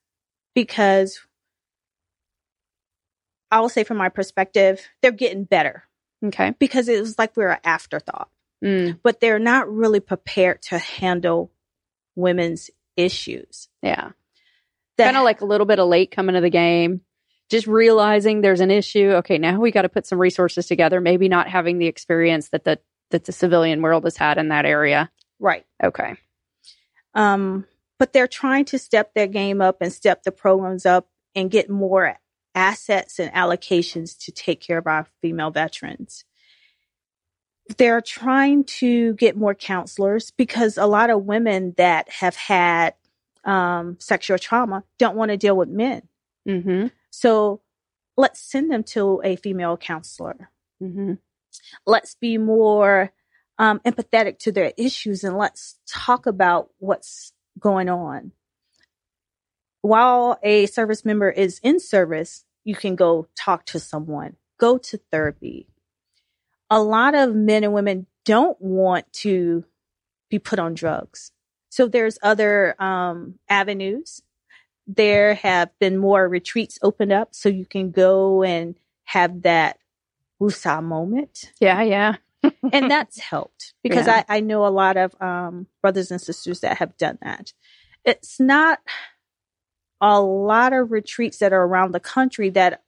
because 0.53 1.19
I 3.49 3.59
will 3.59 3.69
say 3.69 3.83
from 3.83 3.97
my 3.97 4.09
perspective, 4.09 4.81
they're 5.01 5.11
getting 5.11 5.43
better 5.43 5.83
Okay. 6.23 6.53
because 6.59 6.87
it 6.87 6.99
was 7.01 7.17
like 7.17 7.35
we're 7.35 7.49
an 7.51 7.59
afterthought, 7.63 8.29
Mm, 8.63 8.99
but 9.01 9.19
they're 9.19 9.39
not 9.39 9.71
really 9.71 9.99
prepared 9.99 10.61
to 10.63 10.77
handle 10.77 11.51
women's 12.15 12.69
issues. 12.95 13.67
yeah. 13.81 14.11
Kind 14.97 15.17
of 15.17 15.23
like 15.23 15.41
a 15.41 15.45
little 15.45 15.65
bit 15.65 15.79
of 15.79 15.87
late 15.87 16.11
coming 16.11 16.35
to 16.35 16.41
the 16.41 16.51
game, 16.51 17.01
just 17.49 17.65
realizing 17.65 18.41
there's 18.41 18.59
an 18.59 18.69
issue. 18.69 19.13
Okay. 19.13 19.39
Now 19.39 19.59
we 19.59 19.71
got 19.71 19.81
to 19.81 19.89
put 19.89 20.05
some 20.05 20.19
resources 20.19 20.67
together. 20.67 21.01
Maybe 21.01 21.27
not 21.27 21.47
having 21.49 21.79
the 21.79 21.87
experience 21.87 22.49
that 22.49 22.65
the, 22.65 22.77
that 23.09 23.23
the 23.25 23.31
civilian 23.31 23.81
world 23.81 24.03
has 24.03 24.15
had 24.15 24.37
in 24.37 24.49
that 24.49 24.65
area. 24.67 25.09
Right. 25.41 25.65
Okay. 25.83 26.15
Um, 27.13 27.65
but 27.99 28.13
they're 28.13 28.27
trying 28.27 28.65
to 28.65 28.79
step 28.79 29.13
their 29.13 29.27
game 29.27 29.61
up 29.61 29.81
and 29.81 29.91
step 29.91 30.23
the 30.23 30.31
programs 30.31 30.85
up 30.85 31.09
and 31.35 31.51
get 31.51 31.69
more 31.69 32.17
assets 32.55 33.19
and 33.19 33.31
allocations 33.33 34.17
to 34.25 34.31
take 34.31 34.61
care 34.61 34.77
of 34.77 34.87
our 34.87 35.07
female 35.21 35.51
veterans. 35.51 36.25
They're 37.77 38.01
trying 38.01 38.65
to 38.65 39.13
get 39.13 39.37
more 39.37 39.55
counselors 39.55 40.31
because 40.31 40.77
a 40.77 40.85
lot 40.85 41.09
of 41.09 41.25
women 41.25 41.73
that 41.77 42.09
have 42.09 42.35
had 42.35 42.95
um, 43.45 43.97
sexual 43.99 44.37
trauma 44.37 44.83
don't 44.97 45.15
want 45.15 45.31
to 45.31 45.37
deal 45.37 45.55
with 45.55 45.69
men. 45.69 46.03
Mm-hmm. 46.47 46.87
So 47.11 47.61
let's 48.17 48.39
send 48.39 48.71
them 48.71 48.83
to 48.83 49.21
a 49.23 49.35
female 49.35 49.77
counselor. 49.77 50.49
Mm-hmm. 50.81 51.13
Let's 51.85 52.15
be 52.15 52.37
more 52.37 53.11
um, 53.61 53.79
empathetic 53.81 54.39
to 54.39 54.51
their 54.51 54.73
issues 54.75 55.23
and 55.23 55.37
let's 55.37 55.77
talk 55.87 56.25
about 56.25 56.71
what's 56.79 57.31
going 57.59 57.89
on. 57.89 58.31
While 59.83 60.39
a 60.41 60.65
service 60.65 61.05
member 61.05 61.29
is 61.29 61.59
in 61.61 61.79
service, 61.79 62.43
you 62.63 62.73
can 62.75 62.95
go 62.95 63.27
talk 63.35 63.67
to 63.67 63.79
someone, 63.79 64.35
go 64.59 64.79
to 64.79 64.99
therapy. 65.11 65.67
A 66.71 66.81
lot 66.81 67.13
of 67.13 67.35
men 67.35 67.63
and 67.63 67.71
women 67.71 68.07
don't 68.25 68.59
want 68.59 69.13
to 69.13 69.63
be 70.31 70.39
put 70.39 70.57
on 70.57 70.73
drugs. 70.73 71.31
So 71.69 71.87
there's 71.87 72.17
other 72.23 72.75
um, 72.81 73.35
avenues. 73.47 74.23
There 74.87 75.35
have 75.35 75.69
been 75.79 75.97
more 75.97 76.27
retreats 76.27 76.79
opened 76.81 77.11
up 77.11 77.35
so 77.35 77.47
you 77.47 77.67
can 77.67 77.91
go 77.91 78.41
and 78.41 78.75
have 79.03 79.43
that 79.43 79.77
wusa 80.41 80.81
moment 80.81 81.51
Yeah. 81.59 81.83
Yeah. 81.83 82.15
And 82.73 82.89
that's 82.89 83.19
helped 83.19 83.73
because 83.83 84.07
Yeah. 84.07 84.23
I, 84.29 84.37
I 84.37 84.39
know 84.39 84.65
a 84.65 84.69
lot 84.69 84.97
of 84.97 85.15
um, 85.21 85.67
brothers 85.81 86.11
and 86.11 86.21
sisters 86.21 86.61
that 86.61 86.77
have 86.77 86.97
done 86.97 87.17
that. 87.21 87.53
It's 88.05 88.39
not 88.39 88.79
a 90.01 90.21
lot 90.21 90.73
of 90.73 90.91
retreats 90.91 91.37
that 91.39 91.53
are 91.53 91.63
around 91.63 91.91
the 91.93 91.99
country 91.99 92.49
that 92.51 92.83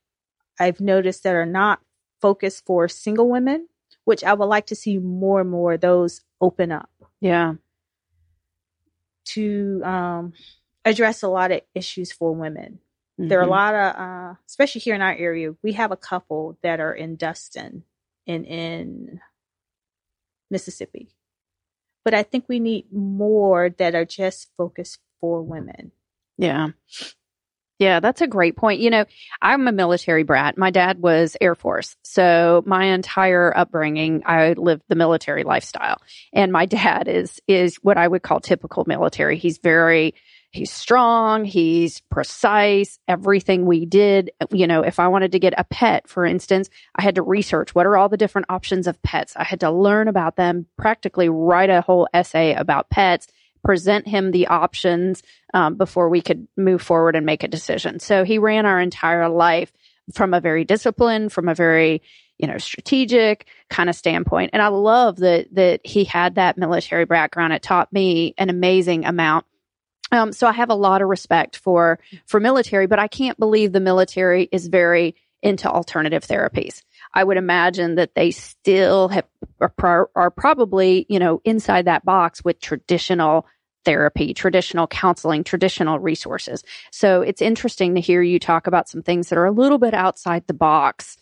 I've 0.60 0.80
noticed 0.82 1.24
that 1.24 1.36
are 1.36 1.46
not 1.46 1.82
focused 2.22 2.66
for 2.66 2.88
single 2.88 3.30
women, 3.30 3.68
which 4.06 4.24
I 4.24 4.34
would 4.34 4.46
like 4.46 4.68
to 4.68 4.76
see 4.76 4.98
more 5.00 5.42
and 5.42 5.50
more 5.50 5.74
of 5.74 5.82
those 5.82 6.22
open 6.42 6.72
up 6.72 6.90
Yeah. 7.22 7.56
to 9.26 9.82
um, 9.84 10.34
address 10.86 11.24
a 11.24 11.28
lot 11.28 11.52
of 11.52 11.62
issues 11.76 12.12
for 12.12 12.34
women. 12.34 12.80
There 13.30 13.40
are 13.40 13.44
a 13.44 13.48
Mhm. 13.48 13.50
lot 13.50 13.76
of, 13.76 13.96
uh, 13.96 14.36
especially 14.48 14.82
here 14.82 14.96
in 14.96 15.02
our 15.02 15.14
area, 15.14 15.56
we 15.64 15.74
have 15.74 15.92
a 15.92 15.98
couple 15.98 16.58
that 16.62 16.80
are 16.80 16.94
in 16.94 17.16
Destin 17.16 17.84
and 18.28 18.46
in 18.46 19.22
Mississippi. 20.54 21.10
But 22.06 22.14
I 22.14 22.24
think 22.24 22.46
we 22.48 22.60
need 22.60 22.86
more 22.92 23.70
that 23.78 23.96
are 23.96 24.06
just 24.06 24.50
focused 24.58 25.00
for 25.20 25.42
women. 25.42 25.92
Yeah. 26.38 26.70
Yeah, 27.80 28.00
that's 28.00 28.22
a 28.22 28.28
great 28.28 28.56
point. 28.56 28.80
You 28.80 28.92
know, 28.92 29.06
I'm 29.42 29.68
a 29.68 29.72
military 29.72 30.24
brat. 30.24 30.58
My 30.58 30.70
dad 30.70 31.02
was 31.02 31.36
Air 31.42 31.56
Force. 31.56 31.98
So 32.04 32.64
my 32.66 32.86
entire 32.86 33.56
upbringing, 33.56 34.24
I 34.26 34.54
lived 34.54 34.84
the 34.88 34.96
military 34.96 35.44
lifestyle. 35.44 35.98
And 36.32 36.52
my 36.52 36.66
dad 36.80 37.08
is 37.08 37.42
is 37.48 37.78
what 37.78 37.98
I 37.98 38.08
would 38.08 38.22
call 38.22 38.40
typical 38.40 38.86
military. 38.88 39.38
He's 39.38 39.58
very 39.58 40.14
he's 40.54 40.72
strong, 40.72 41.44
he's 41.44 42.00
precise. 42.00 43.00
Everything 43.08 43.66
we 43.66 43.86
did, 43.86 44.32
you 44.52 44.68
know, 44.68 44.82
if 44.82 45.00
I 45.00 45.10
wanted 45.10 45.34
to 45.34 45.40
get 45.40 45.54
a 45.58 45.66
pet, 45.66 46.08
for 46.08 46.26
instance, 46.26 46.70
I 46.96 47.02
had 47.02 47.16
to 47.16 47.22
research 47.22 47.76
what 47.76 47.86
are 47.86 47.98
all 47.98 48.08
the 48.08 48.18
different 48.18 48.48
options 48.50 48.88
of 48.88 49.02
pets. 49.02 49.34
I 49.36 49.44
had 49.44 49.60
to 49.60 49.72
learn 49.72 50.08
about 50.08 50.38
them, 50.38 50.68
practically 50.78 51.28
write 51.28 51.70
a 51.70 51.82
whole 51.82 52.08
essay 52.14 52.54
about 52.54 52.90
pets 52.90 53.28
present 53.64 54.08
him 54.08 54.32
the 54.32 54.48
options 54.48 55.24
um, 55.54 55.76
before 55.76 56.10
we 56.10 56.22
could 56.22 56.48
move 56.58 56.82
forward 56.82 57.16
and 57.16 57.26
make 57.26 57.44
a 57.44 57.48
decision. 57.48 58.00
So 58.00 58.24
he 58.24 58.38
ran 58.38 58.66
our 58.66 58.80
entire 58.80 59.30
life 59.30 59.72
from 60.14 60.34
a 60.34 60.42
very 60.42 60.66
disciplined, 60.66 61.32
from 61.32 61.48
a 61.48 61.56
very 61.56 62.02
you 62.38 62.48
know 62.48 62.58
strategic 62.58 63.48
kind 63.70 63.90
of 63.90 63.96
standpoint. 63.96 64.52
And 64.54 64.62
I 64.62 64.68
love 64.68 65.18
that 65.18 65.54
that 65.56 65.86
he 65.86 66.04
had 66.04 66.36
that 66.36 66.58
military 66.58 67.06
background. 67.06 67.54
It 67.54 67.62
taught 67.62 67.94
me 67.94 68.34
an 68.38 68.50
amazing 68.50 69.06
amount. 69.06 69.46
Um, 70.14 70.32
so 70.32 70.46
I 70.48 70.52
have 70.52 70.70
a 70.70 70.76
lot 70.76 71.02
of 71.02 71.10
respect 71.10 71.58
for 71.58 72.00
for 72.28 72.40
military, 72.40 72.86
but 72.86 73.00
I 73.00 73.08
can't 73.08 73.38
believe 73.40 73.72
the 73.72 73.80
military 73.80 74.48
is 74.52 74.68
very 74.68 75.16
into 75.42 75.68
alternative 75.68 76.24
therapies. 76.24 76.84
I 77.14 77.24
would 77.24 77.38
imagine 77.38 77.96
that 77.96 78.14
they 78.14 78.30
still 78.32 79.10
have 79.10 79.26
are, 79.60 80.10
are 80.16 80.32
probably 80.32 81.08
you 81.10 81.18
know 81.18 81.42
inside 81.44 81.86
that 81.86 82.06
box 82.06 82.44
with 82.44 82.60
traditional 82.62 83.48
therapy, 83.86 84.34
traditional 84.34 84.88
counseling, 84.88 85.44
traditional 85.44 86.00
resources. 86.00 86.64
So 86.92 87.22
it's 87.22 87.42
interesting 87.42 87.96
to 87.96 88.02
hear 88.02 88.22
you 88.22 88.40
talk 88.40 88.68
about 88.68 88.88
some 88.88 89.02
things 89.02 89.30
that 89.30 89.38
are 89.38 89.46
a 89.46 89.52
little 89.52 89.80
bit 89.80 89.94
outside 89.94 90.46
the 90.48 90.54
box 90.54 91.18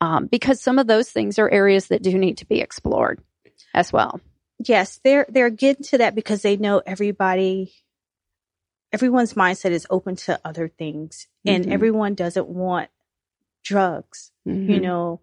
um, 0.00 0.26
because 0.26 0.60
some 0.60 0.78
of 0.78 0.86
those 0.86 1.10
things 1.10 1.38
are 1.38 1.50
areas 1.50 1.88
that 1.88 2.02
do 2.02 2.16
need 2.16 2.38
to 2.38 2.46
be 2.46 2.60
explored 2.60 3.20
as 3.74 3.92
well. 3.92 4.20
Yes, 4.64 5.00
they're 5.02 5.26
they're 5.28 5.50
getting 5.50 5.84
to 5.86 5.98
that 5.98 6.14
because 6.14 6.42
they 6.42 6.56
know 6.56 6.80
everybody 6.86 7.74
everyone's 8.92 9.34
mindset 9.34 9.70
is 9.70 9.86
open 9.90 10.16
to 10.16 10.40
other 10.44 10.68
things 10.68 11.26
and 11.44 11.64
Mhm. 11.66 11.70
everyone 11.72 12.14
doesn't 12.14 12.48
want 12.48 12.88
drugs. 13.64 14.30
You 14.44 14.52
Mhm. 14.52 14.82
know, 14.82 15.20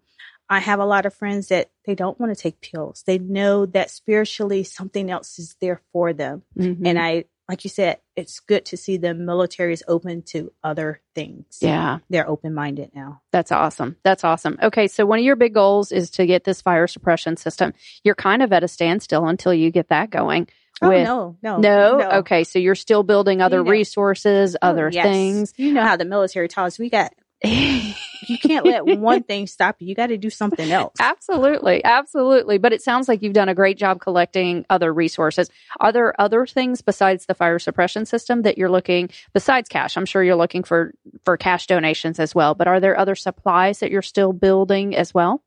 I 0.48 0.60
have 0.60 0.78
a 0.78 0.84
lot 0.84 1.06
of 1.06 1.14
friends 1.14 1.48
that 1.48 1.70
they 1.86 1.94
don't 1.94 2.20
want 2.20 2.34
to 2.36 2.40
take 2.40 2.60
pills. 2.60 3.02
They 3.06 3.18
know 3.18 3.64
that 3.66 3.90
spiritually 3.90 4.62
something 4.62 5.10
else 5.10 5.38
is 5.38 5.56
there 5.60 5.80
for 5.92 6.12
them. 6.12 6.42
Mhm. 6.56 6.86
And 6.86 6.98
I 6.98 7.24
like 7.46 7.62
you 7.62 7.68
said, 7.68 7.98
it's 8.16 8.40
good 8.40 8.64
to 8.64 8.74
see 8.74 8.96
the 8.96 9.12
military 9.12 9.74
is 9.74 9.84
open 9.86 10.22
to 10.22 10.50
other 10.62 11.02
things. 11.14 11.58
yeah, 11.60 11.98
They're 12.08 12.26
open 12.26 12.54
minded 12.54 12.90
now. 12.94 13.20
that's 13.32 13.52
awesome. 13.52 13.96
That's 14.02 14.24
awesome. 14.24 14.58
Okay, 14.62 14.86
so 14.88 15.04
one 15.04 15.18
of 15.18 15.26
your 15.26 15.36
big 15.36 15.52
goals 15.52 15.92
is 15.92 16.10
to 16.12 16.24
get 16.24 16.44
this 16.44 16.62
fire 16.62 16.86
suppression 16.86 17.36
system. 17.36 17.74
You're 18.02 18.14
kind 18.14 18.42
of 18.42 18.50
at 18.54 18.64
a 18.64 18.68
standstill 18.68 19.26
until 19.26 19.52
you 19.52 19.70
get 19.70 19.88
that 19.88 20.08
going. 20.08 20.48
Oh 20.82 20.88
with- 20.88 21.04
no, 21.04 21.36
no, 21.42 21.58
No? 21.58 22.10
Okay, 22.18 22.44
so 22.44 22.58
you're 22.58 22.74
still 22.74 23.02
building 23.02 23.40
other 23.40 23.58
You 23.58 23.64
know- 23.64 23.70
resources, 23.70 24.56
Oh, 24.60 24.68
other 24.70 24.90
yes. 24.92 25.04
things. 25.04 25.54
You 25.56 25.72
know 25.72 25.82
how 25.82 25.96
the 25.96 26.04
military 26.04 26.48
us. 26.56 26.78
We 26.78 26.90
got 26.90 27.12
you 27.44 28.38
can't 28.42 28.64
let 28.64 28.86
one 28.86 29.22
thing 29.22 29.46
stop 29.46 29.76
you. 29.78 29.88
You 29.88 29.94
got 29.94 30.06
to 30.06 30.16
do 30.16 30.30
something 30.30 30.70
else. 30.72 30.94
Absolutely, 30.98 31.84
absolutely. 31.84 32.56
But 32.56 32.72
it 32.72 32.80
sounds 32.80 33.06
like 33.06 33.22
you've 33.22 33.34
done 33.34 33.50
a 33.50 33.54
great 33.54 33.76
job 33.76 34.00
collecting 34.00 34.64
other 34.70 34.92
resources. 34.94 35.50
Are 35.78 35.92
there 35.92 36.18
other 36.18 36.46
things 36.46 36.80
besides 36.80 37.26
the 37.26 37.34
fire 37.34 37.58
suppression 37.58 38.06
system 38.06 38.42
that 38.42 38.56
you're 38.56 38.70
looking 38.70 39.10
besides 39.34 39.68
cash? 39.68 39.96
I'm 39.98 40.06
sure 40.06 40.22
you're 40.24 40.36
looking 40.36 40.62
for 40.62 40.94
for 41.24 41.36
cash 41.36 41.66
donations 41.66 42.18
as 42.18 42.34
well. 42.34 42.54
But 42.54 42.66
are 42.66 42.80
there 42.80 42.98
other 42.98 43.14
supplies 43.14 43.80
that 43.80 43.90
you're 43.90 44.00
still 44.00 44.32
building 44.32 44.96
as 44.96 45.12
well? 45.12 45.42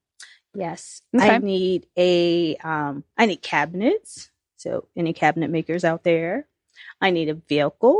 Yes, 0.54 1.02
Okay. 1.16 1.30
I 1.30 1.38
need 1.40 1.88
a 1.98 2.58
um, 2.58 3.04
I 3.18 3.26
need 3.26 3.42
cabinets. 3.42 4.30
So 4.68 4.88
any 4.96 5.14
cabinet 5.14 5.50
makers 5.50 5.86
out 5.86 6.04
there, 6.04 6.48
I 7.00 7.10
need 7.12 7.30
a 7.30 7.36
vehicle, 7.36 8.00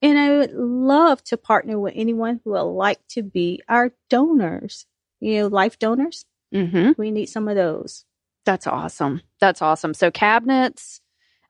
and 0.00 0.18
I 0.18 0.30
would 0.30 0.52
love 0.52 1.22
to 1.24 1.36
partner 1.36 1.78
with 1.78 1.94
anyone 1.96 2.40
who 2.44 2.52
would 2.52 2.62
like 2.62 3.00
to 3.08 3.22
be 3.22 3.62
our 3.68 3.92
donors. 4.08 4.86
You 5.20 5.40
know, 5.40 5.46
life 5.48 5.78
donors. 5.78 6.24
Mm-hmm. 6.54 6.92
We 6.96 7.10
need 7.10 7.26
some 7.26 7.48
of 7.48 7.56
those. 7.56 8.04
That's 8.44 8.66
awesome. 8.66 9.22
That's 9.40 9.62
awesome. 9.62 9.94
So 9.94 10.10
cabinets, 10.10 11.00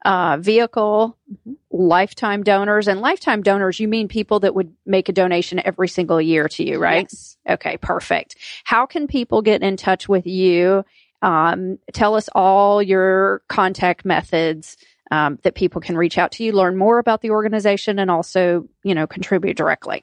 uh, 0.05 0.37
vehicle, 0.39 1.17
Mhm. 1.31 1.57
lifetime 1.71 2.43
donors, 2.43 2.89
and 2.89 3.01
lifetime 3.01 3.43
donors. 3.43 3.81
You 3.81 3.89
mean 3.89 4.09
people 4.09 4.41
that 4.41 4.55
would 4.55 4.75
make 4.85 5.09
a 5.09 5.13
donation 5.13 5.61
every 5.65 5.89
single 5.89 6.21
year 6.21 6.49
to 6.49 6.65
you, 6.65 6.79
right? 6.79 7.09
Yes. 7.11 7.37
Okay, 7.49 7.77
perfect. 7.79 8.37
How 8.65 8.85
can 8.87 9.07
people 9.07 9.43
get 9.43 9.63
in 9.63 9.77
touch 9.77 10.09
with 10.09 10.27
you? 10.27 10.85
Um, 11.23 11.79
tell 11.93 12.17
us 12.17 12.29
all 12.35 12.83
your 12.83 13.43
contact 13.49 14.05
methods 14.05 14.77
um, 15.11 15.39
that 15.43 15.55
people 15.55 15.81
can 15.81 15.97
reach 15.97 16.19
out 16.19 16.33
to 16.33 16.45
you, 16.45 16.53
learn 16.53 16.77
more 16.77 16.99
about 16.99 17.21
the 17.21 17.31
organization, 17.31 17.99
and 17.99 18.11
also, 18.11 18.69
you 18.83 18.95
know, 18.95 19.07
contribute 19.07 19.57
directly. 19.57 20.03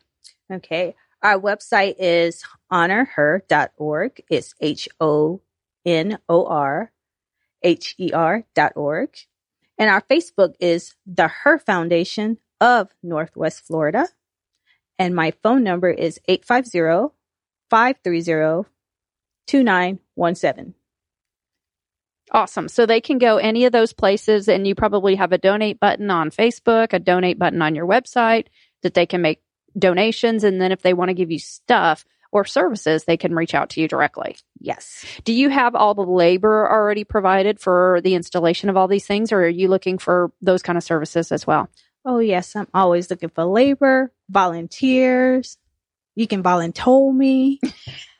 Okay. 0.51 0.95
Our 1.21 1.39
website 1.39 1.95
is 1.99 2.43
honorher.org. 2.71 4.23
It's 4.29 4.53
H 4.61 4.87
O 5.01 5.41
N 5.85 6.19
O 6.29 6.45
R 6.45 6.91
H 7.61 7.95
E 7.97 8.11
R 8.13 8.45
dot 8.55 8.73
org. 8.75 9.09
And 9.77 9.89
our 9.89 10.01
Facebook 10.01 10.55
is 10.59 10.95
the 11.05 11.27
Her 11.27 11.57
Foundation 11.57 12.37
of 12.61 12.89
Northwest 13.03 13.65
Florida. 13.65 14.07
And 14.97 15.15
my 15.15 15.31
phone 15.43 15.63
number 15.63 15.89
is 15.89 16.19
850 16.27 17.13
530 17.69 18.69
2917. 19.47 20.75
Awesome. 22.31 22.67
So 22.67 22.85
they 22.85 23.01
can 23.01 23.17
go 23.17 23.37
any 23.37 23.65
of 23.65 23.71
those 23.71 23.93
places, 23.93 24.47
and 24.47 24.67
you 24.67 24.75
probably 24.75 25.15
have 25.15 25.31
a 25.31 25.37
donate 25.37 25.79
button 25.79 26.11
on 26.11 26.29
Facebook, 26.29 26.93
a 26.93 26.99
donate 26.99 27.39
button 27.39 27.61
on 27.61 27.75
your 27.75 27.87
website 27.87 28.47
that 28.83 28.93
they 28.93 29.05
can 29.05 29.21
make 29.21 29.41
donations. 29.77 30.43
And 30.43 30.61
then 30.61 30.71
if 30.71 30.81
they 30.81 30.93
want 30.93 31.09
to 31.09 31.15
give 31.15 31.31
you 31.31 31.39
stuff 31.39 32.05
or 32.31 32.45
services, 32.45 33.05
they 33.05 33.17
can 33.17 33.33
reach 33.33 33.55
out 33.55 33.71
to 33.71 33.81
you 33.81 33.87
directly. 33.87 34.37
Yes. 34.59 35.03
Do 35.23 35.33
you 35.33 35.49
have 35.49 35.73
all 35.73 35.95
the 35.95 36.03
labor 36.03 36.69
already 36.71 37.03
provided 37.03 37.59
for 37.59 37.99
the 38.03 38.13
installation 38.13 38.69
of 38.69 38.77
all 38.77 38.87
these 38.87 39.07
things, 39.07 39.31
or 39.31 39.41
are 39.41 39.47
you 39.47 39.67
looking 39.67 39.97
for 39.97 40.31
those 40.41 40.61
kind 40.61 40.77
of 40.77 40.83
services 40.83 41.31
as 41.31 41.47
well? 41.47 41.67
Oh, 42.05 42.19
yes. 42.19 42.55
I'm 42.55 42.67
always 42.73 43.09
looking 43.09 43.29
for 43.29 43.43
labor, 43.43 44.11
volunteers. 44.29 45.57
You 46.19 46.27
can 46.27 46.43
volunteer 46.43 47.13
me. 47.13 47.61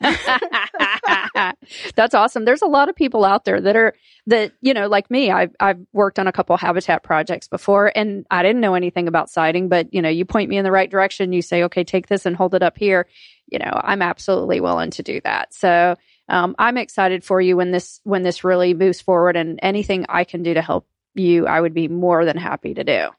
That's 0.00 2.14
awesome. 2.14 2.46
There's 2.46 2.62
a 2.62 2.66
lot 2.66 2.88
of 2.88 2.96
people 2.96 3.26
out 3.26 3.44
there 3.44 3.60
that 3.60 3.76
are 3.76 3.94
that 4.26 4.52
you 4.62 4.72
know, 4.72 4.88
like 4.88 5.10
me. 5.10 5.30
I've 5.30 5.54
I've 5.60 5.80
worked 5.92 6.18
on 6.18 6.26
a 6.26 6.32
couple 6.32 6.56
habitat 6.56 7.02
projects 7.02 7.46
before, 7.46 7.92
and 7.94 8.24
I 8.30 8.42
didn't 8.42 8.62
know 8.62 8.72
anything 8.72 9.06
about 9.06 9.28
siding. 9.28 9.68
But 9.68 9.92
you 9.92 10.00
know, 10.00 10.08
you 10.08 10.24
point 10.24 10.48
me 10.48 10.56
in 10.56 10.64
the 10.64 10.70
right 10.70 10.90
direction. 10.90 11.34
You 11.34 11.42
say, 11.42 11.64
okay, 11.64 11.84
take 11.84 12.06
this 12.06 12.24
and 12.24 12.34
hold 12.34 12.54
it 12.54 12.62
up 12.62 12.78
here. 12.78 13.06
You 13.48 13.58
know, 13.58 13.72
I'm 13.74 14.00
absolutely 14.00 14.62
willing 14.62 14.92
to 14.92 15.02
do 15.02 15.20
that. 15.24 15.52
So 15.52 15.94
um, 16.30 16.54
I'm 16.58 16.78
excited 16.78 17.22
for 17.22 17.38
you 17.38 17.58
when 17.58 17.70
this 17.70 18.00
when 18.04 18.22
this 18.22 18.44
really 18.44 18.72
moves 18.72 19.02
forward, 19.02 19.36
and 19.36 19.60
anything 19.62 20.06
I 20.08 20.24
can 20.24 20.42
do 20.42 20.54
to 20.54 20.62
help 20.62 20.86
you, 21.14 21.46
I 21.46 21.60
would 21.60 21.74
be 21.74 21.88
more 21.88 22.24
than 22.24 22.38
happy 22.38 22.72
to 22.72 22.82
do. 22.82 23.10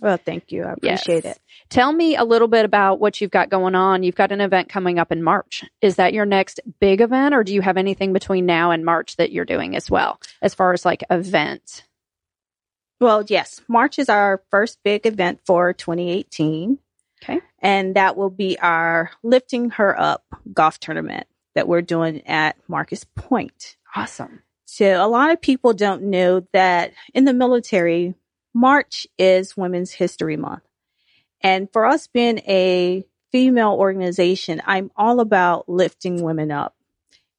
Well, 0.00 0.16
thank 0.16 0.50
you. 0.50 0.64
I 0.64 0.72
appreciate 0.72 1.24
Yes. 1.24 1.36
it. 1.36 1.42
Tell 1.68 1.92
me 1.92 2.16
a 2.16 2.24
little 2.24 2.48
bit 2.48 2.64
about 2.64 3.00
what 3.00 3.20
you've 3.20 3.30
got 3.30 3.50
going 3.50 3.74
on. 3.74 4.02
You've 4.02 4.14
got 4.14 4.32
an 4.32 4.40
event 4.40 4.68
coming 4.70 4.98
up 4.98 5.12
in 5.12 5.22
March. 5.22 5.62
Is 5.82 5.96
that 5.96 6.14
your 6.14 6.24
next 6.24 6.58
big 6.80 7.00
event, 7.02 7.34
or 7.34 7.44
do 7.44 7.52
you 7.52 7.60
have 7.60 7.76
anything 7.76 8.12
between 8.14 8.46
now 8.46 8.70
and 8.70 8.84
March 8.84 9.16
that 9.16 9.30
you're 9.30 9.44
doing 9.44 9.76
as 9.76 9.90
well, 9.90 10.18
as 10.40 10.54
far 10.54 10.72
as 10.72 10.84
like 10.86 11.04
event? 11.10 11.84
Well, 12.98 13.24
yes, 13.28 13.60
March 13.68 13.98
is 13.98 14.08
our 14.08 14.42
first 14.50 14.78
big 14.84 15.06
event 15.06 15.40
for 15.46 15.72
2018. 15.72 16.78
Okay. 17.22 17.40
And 17.60 17.94
that 17.96 18.16
will 18.16 18.30
be 18.30 18.58
our 18.58 19.10
Lifting 19.22 19.70
Her 19.70 19.98
Up 19.98 20.24
golf 20.52 20.80
tournament 20.80 21.26
that 21.54 21.68
we're 21.68 21.82
doing 21.82 22.26
at 22.26 22.56
Marcus 22.68 23.04
Pointe. 23.14 23.76
Awesome. 23.94 24.42
So 24.64 25.04
a 25.04 25.08
lot 25.08 25.30
of 25.30 25.40
people 25.42 25.74
don't 25.74 26.04
know 26.04 26.46
that 26.52 26.92
in 27.12 27.24
the 27.24 27.34
military, 27.34 28.14
March 28.54 29.06
is 29.18 29.56
Women's 29.56 29.92
History 29.92 30.36
Month. 30.36 30.62
And 31.42 31.70
for 31.72 31.86
us 31.86 32.06
being 32.06 32.38
a 32.40 33.04
female 33.32 33.72
organization, 33.72 34.60
I'm 34.66 34.90
all 34.96 35.20
about 35.20 35.68
lifting 35.68 36.22
women 36.22 36.50
up 36.50 36.74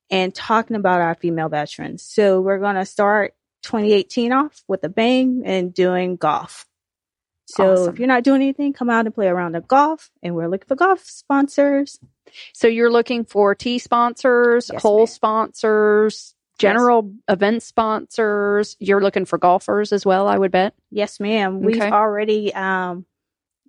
and 0.10 0.34
talking 0.34 0.76
about 0.76 1.02
our 1.02 1.16
female 1.16 1.50
veterans. 1.50 2.02
So 2.02 2.42
we're 2.42 2.60
going 2.60 2.76
to 2.76 2.86
start 2.86 3.34
2018 3.64 4.32
off 4.32 4.64
with 4.68 4.84
a 4.84 4.90
bang 4.90 5.44
and 5.46 5.74
doing 5.74 6.16
golf. 6.16 6.66
So 7.46 7.74
Awesome. 7.74 7.94
if 7.94 8.00
you're 8.00 8.08
not 8.08 8.24
doing 8.24 8.42
anything, 8.42 8.72
come 8.74 8.90
out 8.90 9.06
and 9.06 9.14
play 9.14 9.28
around 9.28 9.54
the 9.54 9.62
golf. 9.62 10.10
And 10.24 10.34
we're 10.36 10.48
looking 10.48 10.68
for 10.68 10.76
golf 10.76 11.04
sponsors. 11.06 12.00
So 12.54 12.68
you're 12.68 12.92
looking 12.92 13.26
for 13.26 13.54
tee 13.56 13.78
sponsors, 13.78 14.70
Yes, 14.72 14.82
hole 14.82 15.00
ma'am. 15.00 15.08
sponsors, 15.08 16.34
general 16.62 17.14
event 17.28 17.64
sponsors. 17.64 18.78
You're 18.80 19.02
looking 19.02 19.26
for 19.26 19.38
golfers 19.38 19.92
as 19.92 20.06
well, 20.06 20.28
I 20.28 20.38
would 20.38 20.52
bet. 20.52 20.74
Yes, 20.90 21.20
ma'am. 21.20 21.62
We've 21.62 21.82
already 21.82 22.54
um, 22.54 23.06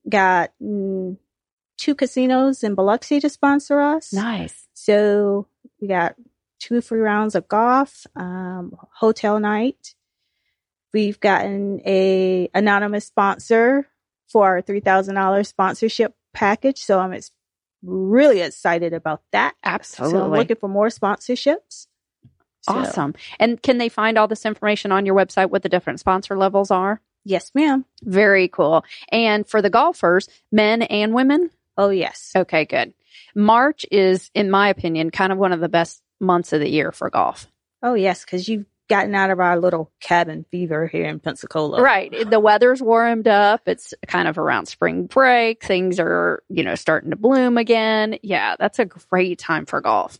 got 0.08 0.52
mm, 0.62 1.16
two 1.78 1.94
casinos 1.94 2.62
in 2.62 2.74
Biloxi 2.74 3.20
to 3.20 3.28
sponsor 3.28 3.80
us. 3.80 4.12
Nice. 4.12 4.68
So 4.74 5.46
we 5.80 5.88
got 5.88 6.14
two 6.60 6.80
free 6.80 7.00
rounds 7.00 7.34
of 7.34 7.48
golf, 7.48 8.06
um, 8.14 8.76
hotel 8.94 9.40
night. 9.40 9.94
We've 10.92 11.18
gotten 11.18 11.80
a 11.86 12.48
anonymous 12.54 13.06
sponsor 13.06 13.88
for 14.28 14.46
our 14.46 14.62
three 14.62 14.80
thousand 14.80 15.14
dollars 15.14 15.48
sponsorship 15.48 16.14
package. 16.32 16.78
So 16.78 16.98
I'm 16.98 17.12
ex- 17.12 17.32
really 17.82 18.40
excited 18.40 18.92
about 18.92 19.22
that. 19.32 19.54
So 19.62 19.68
I'm 19.68 19.74
Absolutely. 19.74 20.38
looking 20.38 20.56
for 20.56 20.68
more 20.68 20.88
sponsorships. 20.88 21.86
So, 22.62 22.74
awesome. 22.74 23.14
And 23.38 23.60
can 23.60 23.78
they 23.78 23.88
find 23.88 24.16
all 24.16 24.28
this 24.28 24.46
information 24.46 24.92
on 24.92 25.04
your 25.04 25.14
website, 25.14 25.50
what 25.50 25.62
the 25.62 25.68
different 25.68 26.00
sponsor 26.00 26.36
levels 26.36 26.70
are? 26.70 27.00
Yes, 27.24 27.52
ma'am. 27.54 27.84
Very 28.02 28.48
cool. 28.48 28.84
And 29.10 29.46
for 29.46 29.62
the 29.62 29.70
golfers, 29.70 30.28
men 30.50 30.82
and 30.82 31.14
women? 31.14 31.50
Oh 31.76 31.90
yes. 31.90 32.32
Okay, 32.34 32.64
good. 32.64 32.94
March 33.34 33.86
is, 33.90 34.30
in 34.34 34.50
my 34.50 34.68
opinion, 34.68 35.10
kind 35.10 35.32
of 35.32 35.38
one 35.38 35.52
of 35.52 35.60
the 35.60 35.68
best 35.68 36.02
months 36.20 36.52
of 36.52 36.60
the 36.60 36.68
year 36.68 36.92
for 36.92 37.10
golf. 37.10 37.48
Oh 37.82 37.94
yes, 37.94 38.24
because 38.24 38.48
you've 38.48 38.66
gotten 38.88 39.14
out 39.14 39.30
of 39.30 39.40
our 39.40 39.58
little 39.58 39.90
cabin 40.00 40.44
fever 40.50 40.86
here 40.86 41.06
in 41.06 41.18
Pensacola. 41.18 41.80
Right. 41.80 42.28
The 42.28 42.40
weather's 42.40 42.82
warmed 42.82 43.26
up. 43.26 43.62
It's 43.66 43.94
kind 44.06 44.28
of 44.28 44.38
around 44.38 44.66
spring 44.66 45.06
break. 45.06 45.64
Things 45.64 45.98
are, 45.98 46.42
you 46.48 46.62
know, 46.62 46.74
starting 46.74 47.10
to 47.10 47.16
bloom 47.16 47.56
again. 47.56 48.18
Yeah, 48.22 48.56
that's 48.58 48.78
a 48.78 48.84
great 48.84 49.38
time 49.38 49.66
for 49.66 49.80
golf. 49.80 50.18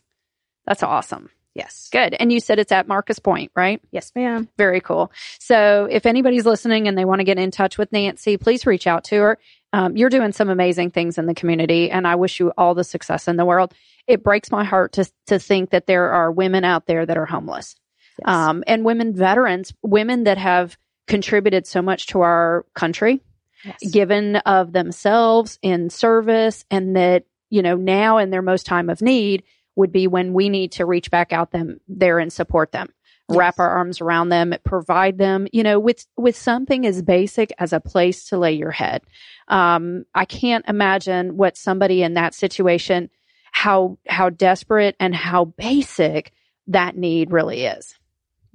That's 0.65 0.81
awesome. 0.81 1.29
Yes. 1.55 1.89
Good. 1.91 2.15
And 2.15 2.31
you 2.31 2.39
said 2.39 2.57
it's 2.57 2.71
at 2.71 2.87
Marcus 2.87 3.19
Pointe, 3.19 3.51
right? 3.55 3.79
Yes, 3.91 4.11
ma'am. 4.15 4.49
Very 4.57 4.81
cool. 4.81 5.11
So 5.39 5.87
if 5.89 6.05
anybody's 6.07 6.45
listening 6.47 6.87
and 6.87 6.97
they 6.97 7.05
want 7.05 7.19
to 7.19 7.23
get 7.25 7.37
in 7.37 7.51
touch 7.51 7.77
with 7.77 7.91
Nancy, 7.91 8.37
please 8.37 8.65
reach 8.65 8.87
out 8.87 9.03
to 9.05 9.15
her. 9.17 9.37
Um, 9.71 9.95
you're 9.95 10.09
doing 10.09 10.31
some 10.31 10.49
amazing 10.49 10.89
things 10.89 11.17
in 11.19 11.27
the 11.27 11.35
community, 11.35 11.91
and 11.91 12.07
I 12.07 12.15
wish 12.15 12.39
you 12.39 12.51
all 12.57 12.73
the 12.73 12.83
success 12.83 13.27
in 13.27 13.37
the 13.37 13.45
world. 13.45 13.73
It 14.07 14.23
breaks 14.23 14.49
my 14.51 14.63
heart 14.63 14.93
to 14.93 15.09
to 15.27 15.37
think 15.39 15.69
that 15.71 15.85
there 15.87 16.11
are 16.11 16.31
women 16.31 16.63
out 16.63 16.85
there 16.87 17.05
that 17.05 17.17
are 17.17 17.25
homeless, 17.25 17.75
Yes. 18.19 18.27
um, 18.27 18.63
and 18.67 18.83
women 18.85 19.15
veterans, 19.15 19.73
women 19.83 20.23
that 20.25 20.37
have 20.37 20.77
contributed 21.07 21.65
so 21.67 21.81
much 21.81 22.07
to 22.07 22.21
our 22.21 22.65
country, 22.75 23.21
Yes. 23.63 23.91
given 23.91 24.35
of 24.37 24.73
themselves 24.73 25.57
in 25.61 25.89
service, 25.89 26.65
and 26.69 26.95
that 26.95 27.25
you 27.49 27.61
know 27.61 27.75
now 27.75 28.17
in 28.17 28.29
their 28.31 28.41
most 28.41 28.65
time 28.65 28.89
of 28.89 29.01
need 29.01 29.43
would 29.75 29.91
be 29.91 30.07
when 30.07 30.33
we 30.33 30.49
need 30.49 30.71
to 30.73 30.85
reach 30.85 31.09
back 31.11 31.33
out 31.33 31.51
them 31.51 31.79
there 31.87 32.19
and 32.19 32.31
support 32.31 32.71
them. 32.71 32.89
Wrap 33.29 33.57
our 33.57 33.69
arms 33.69 34.01
around 34.01 34.29
them 34.29 34.53
provide 34.65 35.17
them 35.17 35.47
you 35.53 35.63
know 35.63 35.79
with 35.79 36.05
with 36.17 36.35
something 36.35 36.85
as 36.85 37.01
basic 37.01 37.53
as 37.57 37.71
a 37.71 37.79
place 37.79 38.25
to 38.25 38.37
lay 38.37 38.51
your 38.51 38.69
head. 38.71 39.01
Um 39.47 40.03
i 40.13 40.25
can't 40.25 40.65
imagine 40.67 41.37
what 41.37 41.57
somebody 41.57 42.03
in 42.03 42.15
that 42.15 42.33
situation 42.33 43.09
how 43.53 43.97
how 44.07 44.29
desperate 44.29 44.95
and 44.99 45.15
how 45.15 45.45
basic 45.45 46.33
that 46.67 46.97
need 46.97 47.31
really 47.31 47.65
is. 47.65 47.97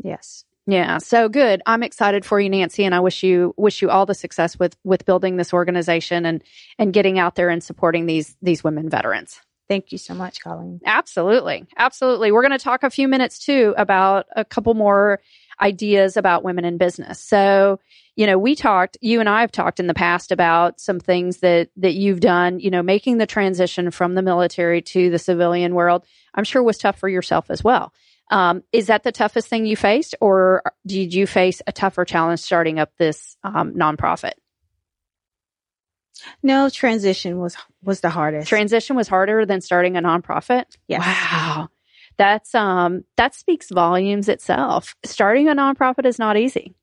Yes. 0.03 0.45
yeah 0.67 0.99
so 0.99 1.31
good. 1.31 1.63
I'm 1.65 1.83
excited 1.83 2.27
for 2.27 2.39
you 2.39 2.51
nancy 2.51 2.85
and 2.85 2.95
i 2.95 3.01
wish 3.01 3.23
you 3.23 3.55
wish 3.57 3.81
you 3.81 3.89
all 3.89 4.05
the 4.05 4.15
success 4.15 4.59
with 4.59 4.77
with 4.85 5.07
building 5.07 5.37
this 5.39 5.55
organization 5.55 6.27
and 6.27 6.45
and 6.79 6.93
getting 6.93 7.19
out 7.19 7.37
there 7.37 7.49
and 7.49 7.65
supporting 7.65 8.05
these 8.05 8.37
these 8.43 8.63
women 8.63 8.91
veterans 8.91 9.41
Thank 9.69 9.93
you 9.93 9.99
so 9.99 10.15
much, 10.15 10.43
Colleen. 10.43 10.81
Absolutely. 10.85 11.67
Absolutely. 11.77 12.33
We're 12.33 12.43
going 12.43 12.59
to 12.59 12.59
talk 12.59 12.83
a 12.83 12.91
few 12.91 13.07
minutes 13.07 13.39
too 13.39 13.75
about 13.77 14.27
a 14.35 14.45
couple 14.45 14.73
more 14.75 15.21
ideas 15.61 16.17
about 16.17 16.43
women 16.43 16.65
in 16.65 16.79
business. 16.79 17.21
So, 17.21 17.79
you 18.17 18.27
know, 18.27 18.39
we 18.39 18.55
talked, 18.55 18.97
you 19.01 19.21
and 19.21 19.29
I 19.29 19.43
have 19.43 19.53
talked 19.53 19.79
in 19.79 19.87
the 19.87 19.95
past 19.95 20.33
about 20.33 20.81
some 20.81 21.01
things 21.01 21.39
that 21.39 21.69
that 21.77 21.95
you've 21.95 22.21
done, 22.21 22.61
you 22.61 22.71
know, 22.71 22.83
making 22.83 23.19
the 23.19 23.27
transition 23.27 23.91
from 23.91 24.15
the 24.15 24.23
military 24.23 24.81
to 24.83 25.11
the 25.11 25.19
civilian 25.19 25.75
world. 25.75 26.07
I'm 26.35 26.45
sure 26.45 26.63
was 26.63 26.79
tough 26.79 26.99
for 26.99 27.09
yourself 27.09 27.51
as 27.51 27.63
well. 27.63 27.93
Um, 28.31 28.63
is 28.73 28.89
that 28.89 29.05
the 29.05 29.13
toughest 29.13 29.49
thing 29.49 29.67
you 29.67 29.77
faced, 29.77 30.15
or 30.21 30.63
did 30.87 31.15
you 31.15 31.27
face 31.27 31.63
a 31.67 31.73
tougher 31.73 32.05
challenge 32.05 32.41
starting 32.41 32.79
up 32.79 32.93
this 32.99 33.37
um, 33.43 33.75
nonprofit? 33.75 34.33
No, 36.43 36.69
transition 36.69 37.39
was 37.39 37.57
was 37.83 38.01
the 38.01 38.11
hardest. 38.11 38.49
Transition 38.49 38.97
was 38.97 39.09
harder 39.09 39.47
than 39.47 39.61
starting 39.61 39.97
a 39.97 40.03
nonprofit. 40.03 40.65
yes. 40.89 41.01
Wow. 41.01 41.69
That's 42.17 42.55
um 42.55 43.05
that 43.17 43.35
speaks 43.35 43.71
volumes 43.71 44.29
itself. 44.29 44.95
Starting 45.05 45.49
a 45.49 45.55
nonprofit 45.55 46.05
is 46.05 46.19
not 46.19 46.37
easy. 46.37 46.75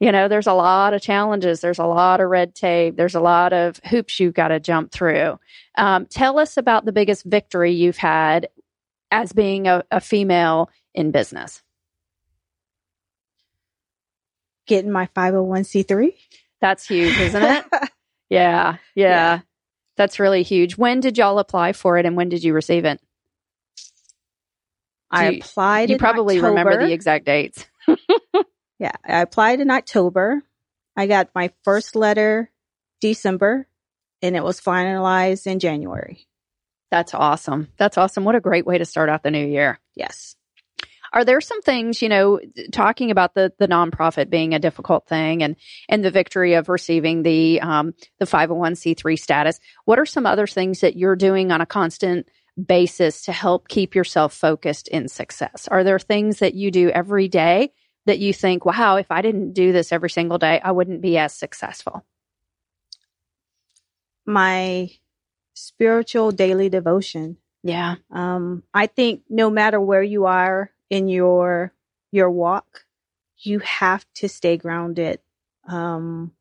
You 0.00 0.10
know, 0.10 0.26
there's 0.26 0.48
a 0.48 0.52
lot 0.52 0.94
of 0.94 1.00
challenges, 1.00 1.60
there's 1.60 1.78
a 1.78 1.86
lot 1.86 2.20
of 2.20 2.28
red 2.28 2.56
tape, 2.56 2.96
there's 2.96 3.14
a 3.14 3.20
lot 3.20 3.52
of 3.52 3.80
hoops 3.84 4.18
you've 4.18 4.34
got 4.34 4.48
to 4.48 4.58
jump 4.58 4.90
through. 4.90 5.38
Um, 5.78 6.06
tell 6.06 6.40
us 6.40 6.56
about 6.56 6.84
the 6.84 6.92
biggest 6.92 7.24
victory 7.24 7.72
you've 7.72 7.98
had 7.98 8.48
as 9.12 9.32
being 9.32 9.68
a, 9.68 9.84
a 9.92 10.00
female 10.00 10.70
in 10.92 11.12
business. 11.12 11.62
Getting 14.66 14.90
my 14.90 15.06
501c3. 15.14 16.14
That's 16.60 16.86
huge, 16.86 17.16
isn't 17.18 17.42
it? 17.42 17.64
yeah, 18.32 18.76
yeah. 18.94 19.08
Yeah. 19.08 19.40
That's 19.96 20.18
really 20.18 20.42
huge. 20.42 20.76
When 20.76 21.00
did 21.00 21.18
y'all 21.18 21.38
apply 21.38 21.74
for 21.74 21.98
it 21.98 22.06
and 22.06 22.16
when 22.16 22.28
did 22.28 22.42
you 22.42 22.54
receive 22.54 22.84
it? 22.84 23.00
I 25.10 25.28
you- 25.28 25.38
applied 25.38 25.90
You 25.90 25.98
probably 25.98 26.40
remember 26.40 26.78
the 26.78 26.92
exact 26.92 27.26
dates. 27.26 27.66
Yeah, 28.78 28.90
I 29.06 29.20
applied 29.20 29.60
in 29.60 29.70
October. 29.70 30.42
I 30.96 31.06
got 31.06 31.30
my 31.36 31.52
first 31.62 31.94
letter 31.94 32.50
December 33.00 33.68
and 34.20 34.34
it 34.34 34.42
was 34.42 34.60
finalized 34.60 35.46
in 35.46 35.60
January. 35.60 36.26
That's 36.90 37.14
awesome. 37.14 37.68
That's 37.76 37.96
awesome. 37.96 38.24
What 38.24 38.34
a 38.34 38.40
great 38.40 38.66
way 38.66 38.78
to 38.78 38.84
start 38.84 39.08
out 39.08 39.22
the 39.22 39.30
new 39.30 39.46
year. 39.46 39.78
Yes. 39.94 40.34
Are 41.12 41.24
there 41.24 41.40
some 41.40 41.60
things, 41.60 42.00
you 42.00 42.08
know, 42.08 42.40
talking 42.72 43.10
about 43.10 43.34
the 43.34 43.52
the 43.58 43.68
nonprofit 43.68 44.30
being 44.30 44.54
a 44.54 44.58
difficult 44.58 45.06
thing 45.06 45.42
and 45.42 45.56
and 45.88 46.04
the 46.04 46.10
victory 46.10 46.54
of 46.54 46.68
receiving 46.68 47.22
the 47.22 47.60
um 47.60 47.94
the 48.18 48.26
501c3 48.26 49.18
status, 49.18 49.60
what 49.84 49.98
are 49.98 50.06
some 50.06 50.26
other 50.26 50.46
things 50.46 50.80
that 50.80 50.96
you're 50.96 51.16
doing 51.16 51.52
on 51.52 51.60
a 51.60 51.66
constant 51.66 52.28
basis 52.62 53.22
to 53.22 53.32
help 53.32 53.68
keep 53.68 53.94
yourself 53.94 54.32
focused 54.32 54.88
in 54.88 55.08
success? 55.08 55.68
Are 55.68 55.84
there 55.84 55.98
things 55.98 56.38
that 56.38 56.54
you 56.54 56.70
do 56.70 56.88
every 56.90 57.28
day 57.28 57.72
that 58.06 58.18
you 58.18 58.32
think, 58.32 58.64
"Wow, 58.64 58.96
if 58.96 59.10
I 59.10 59.22
didn't 59.22 59.52
do 59.52 59.72
this 59.72 59.92
every 59.92 60.10
single 60.10 60.38
day, 60.38 60.60
I 60.64 60.72
wouldn't 60.72 61.02
be 61.02 61.18
as 61.18 61.34
successful?" 61.34 62.04
My 64.24 64.90
spiritual 65.54 66.30
daily 66.30 66.68
devotion. 66.68 67.36
Yeah. 67.62 67.96
Um, 68.10 68.64
I 68.74 68.86
think 68.86 69.22
no 69.28 69.50
matter 69.50 69.80
where 69.80 70.02
you 70.02 70.26
are 70.26 70.71
in 70.92 71.08
your 71.08 71.72
your 72.12 72.30
walk, 72.30 72.84
you 73.38 73.60
have 73.60 74.04
to 74.16 74.28
stay 74.28 74.58
grounded 74.58 75.20
um, 75.66 76.32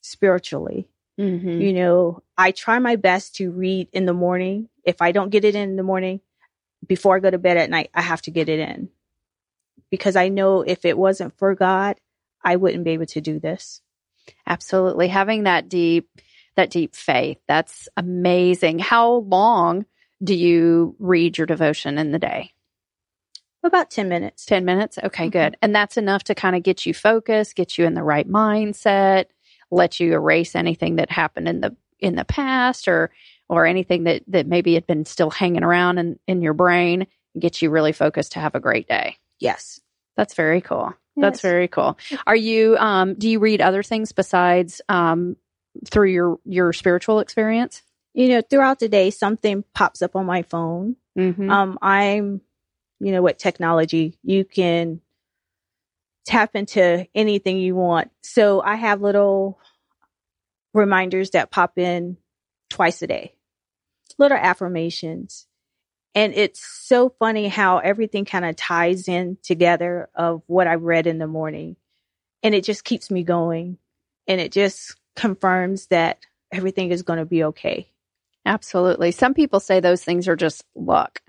spiritually. 0.00 0.88
Mhm. 1.16 1.62
You 1.62 1.72
know, 1.72 2.22
I 2.36 2.50
try 2.50 2.80
my 2.80 2.96
best 2.96 3.36
to 3.36 3.52
read 3.52 3.88
in 3.92 4.04
the 4.04 4.12
morning. 4.12 4.68
If 4.82 5.00
I 5.00 5.12
don't 5.12 5.30
get 5.30 5.44
it 5.44 5.54
in 5.54 5.76
the 5.76 5.84
morning, 5.84 6.20
before 6.84 7.14
I 7.14 7.20
go 7.20 7.30
to 7.30 7.38
bed 7.38 7.56
at 7.56 7.70
night, 7.70 7.90
I 7.94 8.02
have 8.02 8.20
to 8.22 8.32
get 8.32 8.48
it 8.48 8.58
in 8.58 8.88
because 9.90 10.16
I 10.16 10.28
know 10.28 10.62
if 10.62 10.84
it 10.84 10.98
wasn't 10.98 11.38
for 11.38 11.54
God, 11.54 12.00
I 12.42 12.56
wouldn't 12.56 12.84
be 12.84 12.90
able 12.90 13.06
to 13.06 13.20
do 13.20 13.38
this. 13.38 13.80
Absolutely. 14.44 15.06
Having 15.06 15.44
that 15.44 15.68
deep 15.68 16.08
that 16.56 16.70
deep 16.70 16.96
faith. 16.96 17.38
That's 17.46 17.88
amazing. 17.96 18.80
How 18.80 19.12
long 19.12 19.86
do 20.20 20.34
you 20.34 20.96
read 20.98 21.38
your 21.38 21.46
devotion 21.46 21.96
in 21.96 22.10
the 22.10 22.18
day? 22.18 22.54
About 23.64 23.90
10 23.90 24.08
minutes. 24.08 24.44
10 24.46 24.64
minutes? 24.64 24.98
Okay, 25.02 25.28
Mhm. 25.28 25.32
good. 25.32 25.56
And 25.60 25.74
that's 25.74 25.96
enough 25.96 26.24
to 26.24 26.34
kind 26.34 26.54
of 26.56 26.62
get 26.62 26.86
you 26.86 26.94
focused, 26.94 27.56
get 27.56 27.76
you 27.76 27.84
in 27.86 27.94
the 27.94 28.02
right 28.04 28.28
mindset, 28.28 29.26
let 29.70 30.00
you 30.00 30.12
erase 30.14 30.54
anything 30.54 30.96
that 30.96 31.10
happened 31.10 31.48
in 31.48 31.60
the 31.60 31.76
in 32.00 32.14
the 32.14 32.24
past 32.24 32.86
or 32.86 33.10
or 33.48 33.66
anything 33.66 34.04
that 34.04 34.22
that 34.28 34.46
maybe 34.46 34.74
had 34.74 34.86
been 34.86 35.04
still 35.04 35.30
hanging 35.30 35.64
around 35.64 35.98
in, 35.98 36.18
in 36.28 36.40
your 36.42 36.54
brain, 36.54 37.06
get 37.38 37.60
you 37.60 37.70
really 37.70 37.92
focused 37.92 38.32
to 38.32 38.38
have 38.40 38.54
a 38.54 38.60
great 38.60 38.86
day. 38.88 39.16
Yes. 39.40 39.80
That's 40.16 40.34
very 40.34 40.60
cool. 40.60 40.94
That's 41.16 41.40
very 41.40 41.66
cool. 41.66 41.98
Are 42.28 42.36
you 42.36 42.76
um 42.76 43.14
do 43.14 43.28
you 43.28 43.40
read 43.40 43.60
other 43.60 43.82
things 43.82 44.12
besides 44.12 44.80
um 44.88 45.36
through 45.86 46.10
your 46.10 46.38
your 46.44 46.72
spiritual 46.72 47.18
experience? 47.18 47.82
You 48.14 48.28
know, 48.28 48.42
throughout 48.48 48.78
the 48.78 48.88
day, 48.88 49.10
something 49.10 49.64
pops 49.74 50.00
up 50.02 50.14
on 50.16 50.26
my 50.26 50.42
phone. 50.42 50.96
Mm-hmm. 51.18 51.50
Um, 51.50 51.78
I'm, 51.82 52.40
you 53.00 53.12
know, 53.12 53.22
what 53.22 53.38
technology, 53.38 54.18
you 54.22 54.44
can 54.44 55.00
tap 56.26 56.54
into 56.54 57.06
anything 57.14 57.58
you 57.58 57.74
want. 57.74 58.10
So 58.22 58.60
I 58.60 58.76
have 58.76 59.00
little 59.00 59.58
reminders 60.74 61.30
that 61.30 61.50
pop 61.50 61.78
in 61.78 62.16
twice 62.68 63.02
a 63.02 63.06
day, 63.06 63.34
little 64.18 64.36
affirmations. 64.36 65.46
And 66.14 66.34
it's 66.34 66.60
so 66.60 67.14
funny 67.18 67.48
how 67.48 67.78
everything 67.78 68.24
kind 68.24 68.44
of 68.44 68.56
ties 68.56 69.08
in 69.08 69.38
together 69.42 70.08
of 70.14 70.42
what 70.46 70.66
I 70.66 70.74
read 70.74 71.06
in 71.06 71.18
the 71.18 71.26
morning. 71.26 71.76
And 72.42 72.54
it 72.54 72.64
just 72.64 72.84
keeps 72.84 73.10
me 73.10 73.22
going. 73.22 73.78
And 74.26 74.40
it 74.40 74.52
just 74.52 74.96
confirms 75.16 75.86
that 75.86 76.18
everything 76.52 76.90
is 76.90 77.02
going 77.02 77.18
to 77.18 77.24
be 77.24 77.44
okay. 77.44 77.88
Absolutely. 78.44 79.12
Some 79.12 79.34
people 79.34 79.60
say 79.60 79.80
those 79.80 80.02
things 80.04 80.28
are 80.28 80.36
just 80.36 80.64
luck. 80.74 81.20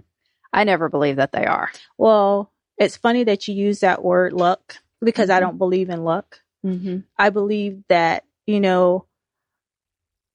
I 0.54 0.64
never 0.64 0.90
believe 0.90 1.18
that 1.18 1.32
they 1.32 1.46
are. 1.46 1.72
Well, 1.98 2.52
it's 2.78 2.98
funny 2.98 3.24
that 3.26 3.48
you 3.48 3.56
use 3.56 3.82
that 3.82 4.04
word 4.04 4.34
luck 4.34 4.78
because 5.02 5.30
I 5.30 5.38
Mhm. 5.38 5.42
don't 5.42 5.58
believe 5.58 5.90
in 5.90 6.04
luck. 6.04 6.42
Mm-hmm. 6.66 7.00
I 7.18 7.30
believe 7.30 7.84
that, 7.90 8.26
you 8.48 8.60
know, 8.60 9.06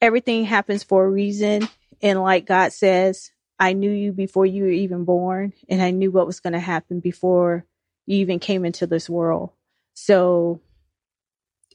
everything 0.01 0.45
happens 0.45 0.83
for 0.83 1.05
a 1.05 1.11
reason. 1.11 1.69
And 2.03 2.23
like 2.23 2.47
God 2.47 2.73
says, 2.73 3.31
I 3.59 3.73
knew 3.73 3.91
you 3.91 4.13
before 4.13 4.47
you 4.47 4.65
were 4.65 4.69
even 4.69 5.05
born, 5.05 5.53
and 5.69 5.81
I 5.81 5.91
knew 5.91 6.11
what 6.11 6.27
was 6.27 6.41
going 6.41 6.53
to 6.55 6.61
happen 6.61 7.01
before 7.01 7.65
you 8.07 8.19
even 8.19 8.39
came 8.39 8.65
into 8.65 8.87
this 8.87 9.09
world. 9.09 9.51
So 9.95 10.61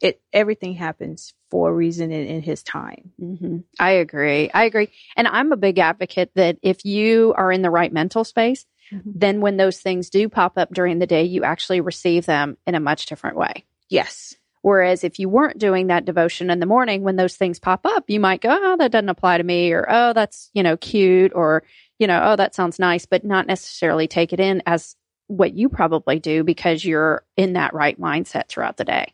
it 0.02 0.22
everything 0.34 0.74
happens 0.74 1.34
for 1.52 1.70
a 1.70 1.74
reason 1.74 2.12
in, 2.12 2.28
in 2.28 2.42
his 2.42 2.64
time. 2.64 3.12
Mm-hmm. 3.22 3.58
I 3.80 3.92
agree. 3.92 4.50
I 4.52 4.66
agree. 4.66 4.90
And 5.16 5.28
I'm 5.28 5.52
a 5.52 5.58
big 5.58 5.80
advocate 5.80 6.32
that 6.36 6.58
if 6.62 6.86
you 6.86 7.34
are 7.36 7.52
in 7.52 7.62
the 7.62 7.70
right 7.70 7.92
mental 7.92 8.24
space, 8.24 8.66
Mhm. 8.92 9.02
then 9.06 9.42
when 9.42 9.58
those 9.58 9.78
things 9.80 10.10
do 10.10 10.30
pop 10.30 10.58
up 10.58 10.74
during 10.74 10.98
the 10.98 11.06
day, 11.06 11.24
you 11.24 11.44
actually 11.44 11.80
receive 11.80 12.26
them 12.26 12.58
in 12.66 12.74
a 12.74 12.80
much 12.80 13.06
different 13.06 13.38
way. 13.38 13.66
Yes. 13.88 14.36
Whereas 14.64 15.04
if 15.04 15.20
you 15.20 15.30
weren't 15.30 15.60
doing 15.60 15.88
that 15.88 16.06
devotion 16.06 16.50
in 16.50 16.60
the 16.60 16.66
morning, 16.66 17.04
when 17.04 17.16
those 17.16 17.36
things 17.36 17.60
pop 17.60 17.86
up, 17.86 18.06
you 18.10 18.20
might 18.20 18.42
go, 18.42 18.50
oh, 18.50 18.78
that 18.78 18.92
doesn't 18.92 19.10
apply 19.10 19.38
to 19.38 19.44
me, 19.44 19.72
or 19.74 19.86
oh, 19.88 20.14
that's, 20.14 20.50
you 20.54 20.64
know, 20.64 20.76
cute, 20.76 21.34
or, 21.36 21.64
you 22.00 22.08
know, 22.08 22.20
oh, 22.24 22.36
that 22.36 22.56
sounds 22.56 22.80
nice, 22.80 23.06
but 23.06 23.24
not 23.24 23.46
necessarily 23.46 24.08
take 24.08 24.34
it 24.34 24.40
in 24.40 24.64
as 24.66 24.96
what 25.28 25.54
you 25.54 25.70
probably 25.70 26.20
do 26.20 26.44
because 26.44 26.84
you're 26.84 27.24
in 27.38 27.54
that 27.54 27.76
right 27.76 28.00
mindset 28.02 28.48
throughout 28.48 28.78
the 28.78 28.86
day. 28.86 29.14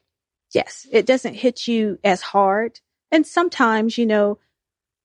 Yes, 0.54 0.88
it 0.92 1.06
doesn't 1.06 1.34
hit 1.34 1.68
you 1.68 2.00
as 2.04 2.22
hard. 2.22 2.80
And 3.12 3.26
sometimes, 3.26 3.98
you 3.98 4.06
know, 4.06 4.40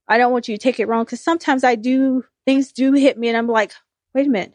I 0.09 0.19
don't 0.19 0.33
want 0.33 0.49
you 0.49 0.57
to 0.57 0.63
take 0.63 0.81
it 0.81 0.89
wrong 0.89 1.05
because 1.05 1.21
sometimes 1.21 1.65
I 1.65 1.77
do, 1.77 2.25
things 2.45 2.73
do 2.73 2.93
hit 2.93 3.19
me 3.19 3.29
and 3.29 3.37
I'm 3.37 3.49
like, 3.49 3.73
wait 4.15 4.27
a 4.27 4.31
minute. 4.31 4.55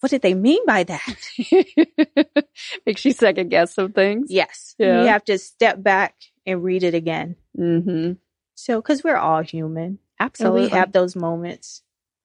What 0.00 0.10
did 0.10 0.22
they 0.22 0.34
mean 0.34 0.64
by 0.66 0.82
that? 0.84 1.16
Makes 2.86 3.04
you 3.04 3.12
second 3.12 3.50
guess 3.50 3.74
some 3.74 3.92
things. 3.92 4.30
Yes. 4.30 4.74
Yeah. 4.78 5.02
You 5.02 5.08
have 5.08 5.24
to 5.26 5.38
step 5.38 5.80
back 5.80 6.16
and 6.44 6.64
read 6.64 6.82
it 6.82 6.94
again. 6.94 7.36
Mm-hmm. 7.56 8.14
So, 8.54 8.80
because 8.80 9.04
we're 9.04 9.16
all 9.16 9.42
human. 9.42 9.98
Absolutely. 10.18 10.62
We 10.62 10.68
have 10.70 10.92
those 10.92 11.14
moments. 11.14 11.82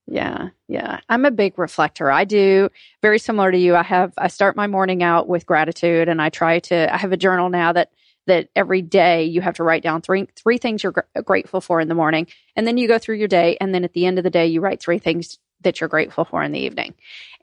Yeah, 0.07 0.49
yeah. 0.69 1.01
I'm 1.09 1.25
a 1.25 1.31
big 1.31 1.59
reflector. 1.59 2.09
I 2.09 2.23
do 2.23 2.69
very 3.01 3.19
similar 3.19 3.51
to 3.51 3.57
you. 3.57 3.75
I 3.75 3.83
have 3.83 4.13
I 4.17 4.29
start 4.29 4.55
my 4.55 4.67
morning 4.67 5.03
out 5.03 5.27
with 5.27 5.45
gratitude 5.45 6.07
and 6.07 6.21
I 6.21 6.29
try 6.29 6.59
to 6.59 6.93
I 6.93 6.97
have 6.97 7.11
a 7.11 7.17
journal 7.17 7.49
now 7.49 7.73
that 7.73 7.91
that 8.25 8.49
every 8.55 8.81
day 8.81 9.25
you 9.25 9.41
have 9.41 9.55
to 9.55 9.63
write 9.63 9.83
down 9.83 10.01
three 10.01 10.27
three 10.35 10.57
things 10.57 10.81
you're 10.81 10.93
gr- 10.93 11.21
grateful 11.25 11.59
for 11.59 11.81
in 11.81 11.89
the 11.89 11.95
morning 11.95 12.27
and 12.55 12.65
then 12.65 12.77
you 12.77 12.87
go 12.87 12.97
through 12.97 13.15
your 13.15 13.27
day 13.27 13.57
and 13.59 13.73
then 13.73 13.83
at 13.83 13.93
the 13.93 14.05
end 14.05 14.17
of 14.17 14.23
the 14.23 14.29
day 14.29 14.47
you 14.47 14.61
write 14.61 14.79
three 14.81 14.99
things 14.99 15.39
that 15.61 15.81
you're 15.81 15.89
grateful 15.89 16.23
for 16.23 16.41
in 16.43 16.51
the 16.51 16.59
evening. 16.59 16.93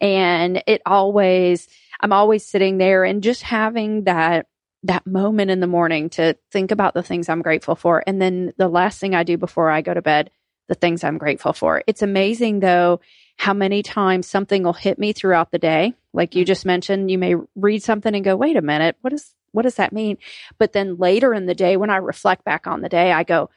And 0.00 0.62
it 0.66 0.80
always 0.86 1.68
I'm 2.00 2.12
always 2.12 2.46
sitting 2.46 2.78
there 2.78 3.04
and 3.04 3.22
just 3.22 3.42
having 3.42 4.04
that 4.04 4.46
that 4.84 5.06
moment 5.06 5.50
in 5.50 5.60
the 5.60 5.66
morning 5.66 6.08
to 6.10 6.36
think 6.50 6.70
about 6.70 6.94
the 6.94 7.02
things 7.02 7.28
I'm 7.28 7.42
grateful 7.42 7.74
for 7.74 8.02
and 8.06 8.22
then 8.22 8.54
the 8.56 8.68
last 8.68 9.00
thing 9.00 9.14
I 9.14 9.22
do 9.22 9.36
before 9.36 9.70
I 9.70 9.82
go 9.82 9.92
to 9.92 10.02
bed 10.02 10.30
the 10.68 10.74
things 10.74 11.04
I'm 11.04 11.18
grateful 11.18 11.52
for. 11.52 11.82
It's 11.86 12.02
amazing 12.02 12.60
though 12.60 13.00
how 13.36 13.52
many 13.52 13.82
times 13.82 14.28
something 14.28 14.62
will 14.62 14.72
hit 14.72 14.98
me 14.98 15.12
throughout 15.12 15.50
the 15.50 15.58
day. 15.58 15.94
Like 16.12 16.34
you 16.34 16.42
mm-hmm. 16.42 16.48
just 16.48 16.64
mentioned, 16.64 17.10
you 17.10 17.18
may 17.18 17.34
read 17.56 17.82
something 17.82 18.14
and 18.14 18.24
go, 18.24 18.36
"Wait 18.36 18.56
a 18.56 18.62
minute, 18.62 18.96
what 19.00 19.12
is 19.12 19.34
what 19.52 19.62
does 19.62 19.76
that 19.76 19.92
mean?" 19.92 20.18
But 20.58 20.72
then 20.72 20.96
later 20.96 21.34
in 21.34 21.46
the 21.46 21.54
day 21.54 21.76
when 21.76 21.90
I 21.90 21.96
reflect 21.96 22.44
back 22.44 22.66
on 22.66 22.80
the 22.80 22.88
day, 22.88 23.12
I 23.12 23.24
go, 23.24 23.50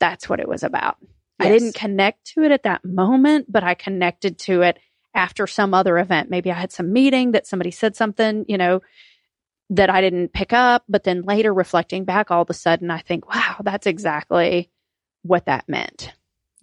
"That's 0.00 0.28
what 0.28 0.40
it 0.40 0.48
was 0.48 0.62
about." 0.62 0.96
I 1.40 1.48
didn't 1.48 1.74
connect 1.74 2.24
to 2.34 2.44
it 2.44 2.52
at 2.52 2.62
that 2.62 2.84
moment, 2.84 3.50
but 3.50 3.64
I 3.64 3.74
connected 3.74 4.38
to 4.40 4.62
it 4.62 4.78
after 5.14 5.46
some 5.46 5.74
other 5.74 5.98
event. 5.98 6.30
Maybe 6.30 6.50
I 6.50 6.54
had 6.54 6.72
some 6.72 6.92
meeting 6.92 7.32
that 7.32 7.46
somebody 7.46 7.70
said 7.70 7.96
something, 7.96 8.44
you 8.48 8.56
know, 8.56 8.82
that 9.70 9.90
I 9.90 10.00
didn't 10.00 10.32
pick 10.32 10.52
up, 10.52 10.84
but 10.88 11.04
then 11.04 11.22
later 11.22 11.52
reflecting 11.52 12.04
back 12.04 12.30
all 12.30 12.42
of 12.42 12.50
a 12.50 12.54
sudden 12.54 12.90
I 12.90 12.98
think, 12.98 13.32
"Wow, 13.32 13.56
that's 13.62 13.86
exactly 13.86 14.70
what 15.22 15.46
that 15.46 15.68
meant." 15.68 16.12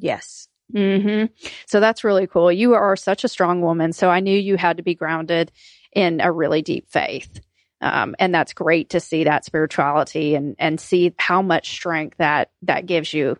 Yes. 0.02 0.48
hmm 0.76 1.26
So 1.68 1.80
that's 1.80 2.04
really 2.04 2.28
cool. 2.28 2.52
You 2.52 2.74
are 2.74 2.96
such 2.96 3.24
a 3.24 3.30
strong 3.30 3.62
woman. 3.62 3.94
So 3.94 4.10
I 4.10 4.20
knew 4.20 4.38
you 4.38 4.58
had 4.58 4.78
to 4.78 4.84
be 4.84 4.96
grounded 4.96 5.52
in 5.94 6.20
a 6.22 6.32
really 6.32 6.62
deep 6.62 6.90
faith. 6.90 7.40
Um, 7.82 8.16
and 8.20 8.34
that's 8.34 8.54
great 8.54 8.90
to 8.92 9.00
see 9.00 9.24
that 9.24 9.46
spirituality 9.46 10.36
and, 10.36 10.56
and 10.60 10.80
see 10.80 11.14
how 11.18 11.42
much 11.42 11.72
strength 11.72 12.18
that, 12.18 12.52
that 12.64 12.86
gives 12.86 13.14
you 13.14 13.38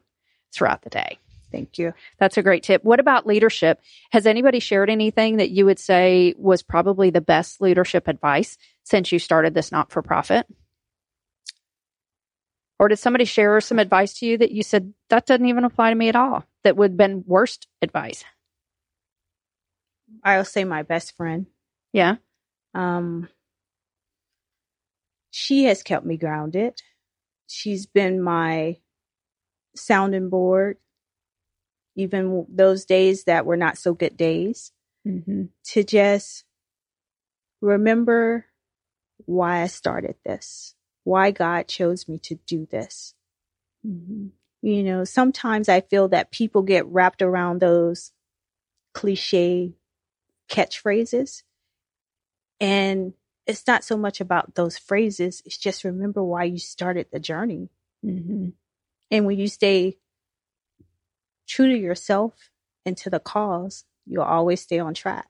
throughout 0.54 0.82
the 0.82 0.90
day. 0.90 1.20
Thank 1.52 1.78
you. 1.78 1.94
That's 2.18 2.38
a 2.38 2.44
great 2.44 2.64
tip. 2.64 2.84
What 2.84 3.00
about 3.00 3.28
leadership? 3.28 3.82
Has 4.12 4.26
anybody 4.26 4.60
shared 4.60 4.90
anything 4.90 5.38
that 5.38 5.52
you 5.52 5.66
would 5.66 5.80
say 5.80 6.34
was 6.38 6.64
probably 6.64 7.10
the 7.10 7.22
best 7.22 7.62
leadership 7.62 8.08
advice 8.08 8.58
since 8.84 9.12
you 9.12 9.20
started 9.20 9.54
this 9.54 9.72
not 9.72 9.92
for 9.92 10.02
profit? 10.02 10.48
Or 12.80 12.88
did 12.88 12.98
somebody 12.98 13.26
share 13.26 13.62
some 13.62 13.80
advice 13.80 14.14
to 14.16 14.26
you 14.26 14.38
that 14.40 14.52
you 14.52 14.64
said 14.64 14.94
that 15.10 15.28
doesn't 15.28 15.46
even 15.46 15.66
apply 15.66 15.90
to 15.90 15.96
me 15.96 16.10
at 16.10 16.16
all? 16.16 16.46
That 16.64 16.76
would 16.78 16.92
have 16.92 16.98
been 16.98 17.24
worst 17.26 17.68
advice? 17.82 18.24
I'll 20.24 20.46
say 20.46 20.64
my 20.64 20.84
best 20.84 21.16
friend. 21.16 21.48
Yeah. 21.94 22.18
Um, 22.74 23.30
she 25.32 25.64
has 25.66 25.82
kept 25.84 26.06
me 26.06 26.18
grounded. 26.18 26.82
She's 27.48 27.86
been 27.86 28.22
my 28.22 28.78
sounding 29.76 30.30
board, 30.30 30.78
even 31.96 32.46
those 32.50 32.86
days 32.86 33.24
that 33.26 33.46
were 33.46 33.58
not 33.58 33.78
so 33.78 33.94
good 33.94 34.18
days, 34.18 34.72
Mm-hmm. 35.08 35.46
to 35.64 35.84
just 35.84 36.46
remember 37.60 38.46
why 39.26 39.64
I 39.64 39.68
started 39.68 40.16
this, 40.24 40.76
why 41.04 41.32
God 41.32 41.68
chose 41.68 42.08
me 42.08 42.20
to 42.20 42.36
do 42.46 42.68
this. 42.70 43.16
Mm-hmm. 43.86 44.28
You 44.62 44.84
know, 44.84 45.04
sometimes 45.04 45.70
I 45.70 45.82
feel 45.82 46.10
that 46.10 46.32
people 46.32 46.62
get 46.62 46.86
wrapped 46.86 47.22
around 47.22 47.60
those 47.60 48.12
cliche 48.94 49.74
catchphrases. 50.50 51.44
And 52.60 53.14
it's 53.48 53.66
not 53.66 53.84
so 53.84 53.98
much 53.98 54.22
about 54.22 54.54
those 54.54 54.78
phrases, 54.78 55.42
it's 55.46 55.58
just 55.58 55.84
remember 55.84 56.24
why 56.24 56.44
you 56.44 56.60
started 56.60 57.08
the 57.12 57.20
journey. 57.20 57.70
Mm-hmm. 58.06 58.50
And 59.10 59.26
when 59.26 59.40
you 59.40 59.48
stay 59.48 59.98
true 61.48 61.68
to 61.68 61.78
yourself 61.78 62.52
and 62.86 62.96
to 62.98 63.10
the 63.10 63.20
cause, 63.20 63.86
you'll 64.06 64.24
always 64.24 64.62
stay 64.62 64.80
on 64.80 64.94
track. 64.94 65.28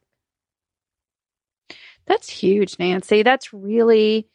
That's 2.05 2.29
huge, 2.29 2.77
Nancy. 2.79 3.23
That's 3.23 3.53
really 3.53 4.27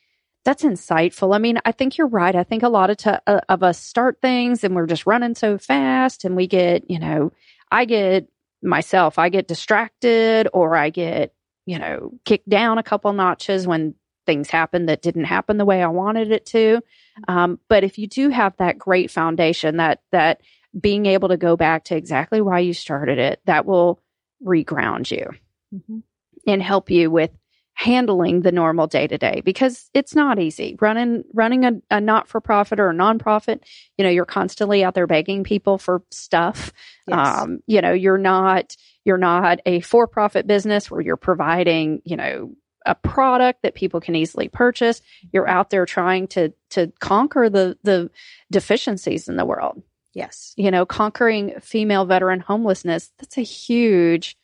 that's 0.47 0.63
insightful. 0.63 1.35
I 1.35 1.39
mean, 1.39 1.59
I 1.65 1.73
think 1.73 1.99
you're 1.99 2.07
right. 2.07 2.35
I 2.35 2.45
think 2.45 2.63
a 2.63 2.69
lot 2.69 2.89
of 2.89 2.97
t- 2.99 3.11
uh, 3.27 3.41
of 3.49 3.63
us 3.65 3.79
start 3.79 4.19
things 4.23 4.63
and 4.65 4.75
we're 4.77 4.87
just 4.87 5.05
running 5.05 5.35
so 5.35 5.59
fast 5.59 6.25
and 6.25 6.37
we 6.37 6.47
get, 6.47 6.89
you 6.89 7.01
know, 7.01 7.33
I 7.71 7.85
get 7.85 8.29
myself, 8.63 9.19
I 9.19 9.29
get 9.29 9.49
distracted 9.49 10.49
or 10.55 10.77
I 10.77 10.91
get, 10.91 11.35
you 11.67 11.79
know, 11.81 12.13
kicked 12.25 12.49
down 12.49 12.79
a 12.79 12.85
couple 12.85 13.13
notches 13.13 13.67
when 13.67 13.97
things 14.25 14.49
happen 14.49 14.87
that 14.87 15.03
didn't 15.03 15.25
happen 15.25 15.57
the 15.57 15.65
way 15.65 15.83
I 15.83 15.89
wanted 15.89 16.31
it 16.31 16.47
to. 16.47 16.81
Um, 17.27 17.59
but 17.69 17.83
if 17.83 17.99
you 17.99 18.07
do 18.07 18.29
have 18.31 18.57
that 18.59 18.79
great 18.79 19.11
foundation, 19.11 19.79
that 19.79 20.01
that 20.13 20.43
being 20.79 21.07
able 21.07 21.29
to 21.31 21.37
go 21.37 21.57
back 21.57 21.85
to 21.85 21.97
exactly 21.97 22.41
why 22.41 22.61
you 22.61 22.73
started 22.73 23.19
it, 23.19 23.41
that 23.47 23.67
will 23.67 24.01
reground 24.45 25.11
you 25.11 25.31
Mm-hmm. 25.75 25.99
and 26.47 26.63
help 26.63 26.91
you 26.91 27.11
with 27.11 27.33
handling 27.79 28.41
the 28.41 28.51
normal 28.51 28.87
day 28.87 29.07
to 29.07 29.19
day 29.19 29.43
because 29.45 29.91
it's 29.93 30.15
not 30.15 30.39
easy 30.39 30.77
running 30.81 31.23
running 31.35 31.65
a, 31.67 31.73
a 31.91 32.01
not 32.01 32.27
for 32.27 32.41
profit 32.41 32.81
or 32.81 32.89
a 32.89 32.95
nonprofit 32.95 33.61
you 33.99 34.03
know 34.03 34.09
you're 34.11 34.25
constantly 34.25 34.83
out 34.83 34.95
there 34.95 35.07
begging 35.07 35.45
people 35.45 35.77
for 35.79 36.03
stuff 36.11 36.73
Yes. 37.07 37.39
um 37.39 37.59
you 37.67 37.81
know 37.83 37.93
you're 37.93 38.17
not 38.19 38.75
you're 39.05 39.19
not 39.19 39.61
a 39.67 39.81
for 39.81 40.07
profit 40.09 40.47
business 40.47 40.91
where 40.91 41.03
you're 41.03 41.19
providing 41.19 42.01
you 42.05 42.17
know 42.17 42.53
a 42.87 42.95
product 42.95 43.63
that 43.63 43.75
people 43.75 44.01
can 44.01 44.17
easily 44.17 44.49
purchase 44.49 45.03
you're 45.33 45.47
out 45.49 45.69
there 45.69 45.85
trying 45.85 46.27
to 46.29 46.53
to 46.71 46.91
conquer 46.99 47.51
the 47.51 47.77
the 47.83 48.11
deficiencies 48.51 49.29
in 49.29 49.37
the 49.37 49.45
world 49.45 49.83
yes. 50.15 50.55
you 50.57 50.71
know 50.71 50.87
conquering 50.87 51.53
female 51.61 52.07
veteran 52.07 52.41
homelessness 52.41 53.13
that's 53.19 53.37
a 53.37 53.43
huge 53.43 54.35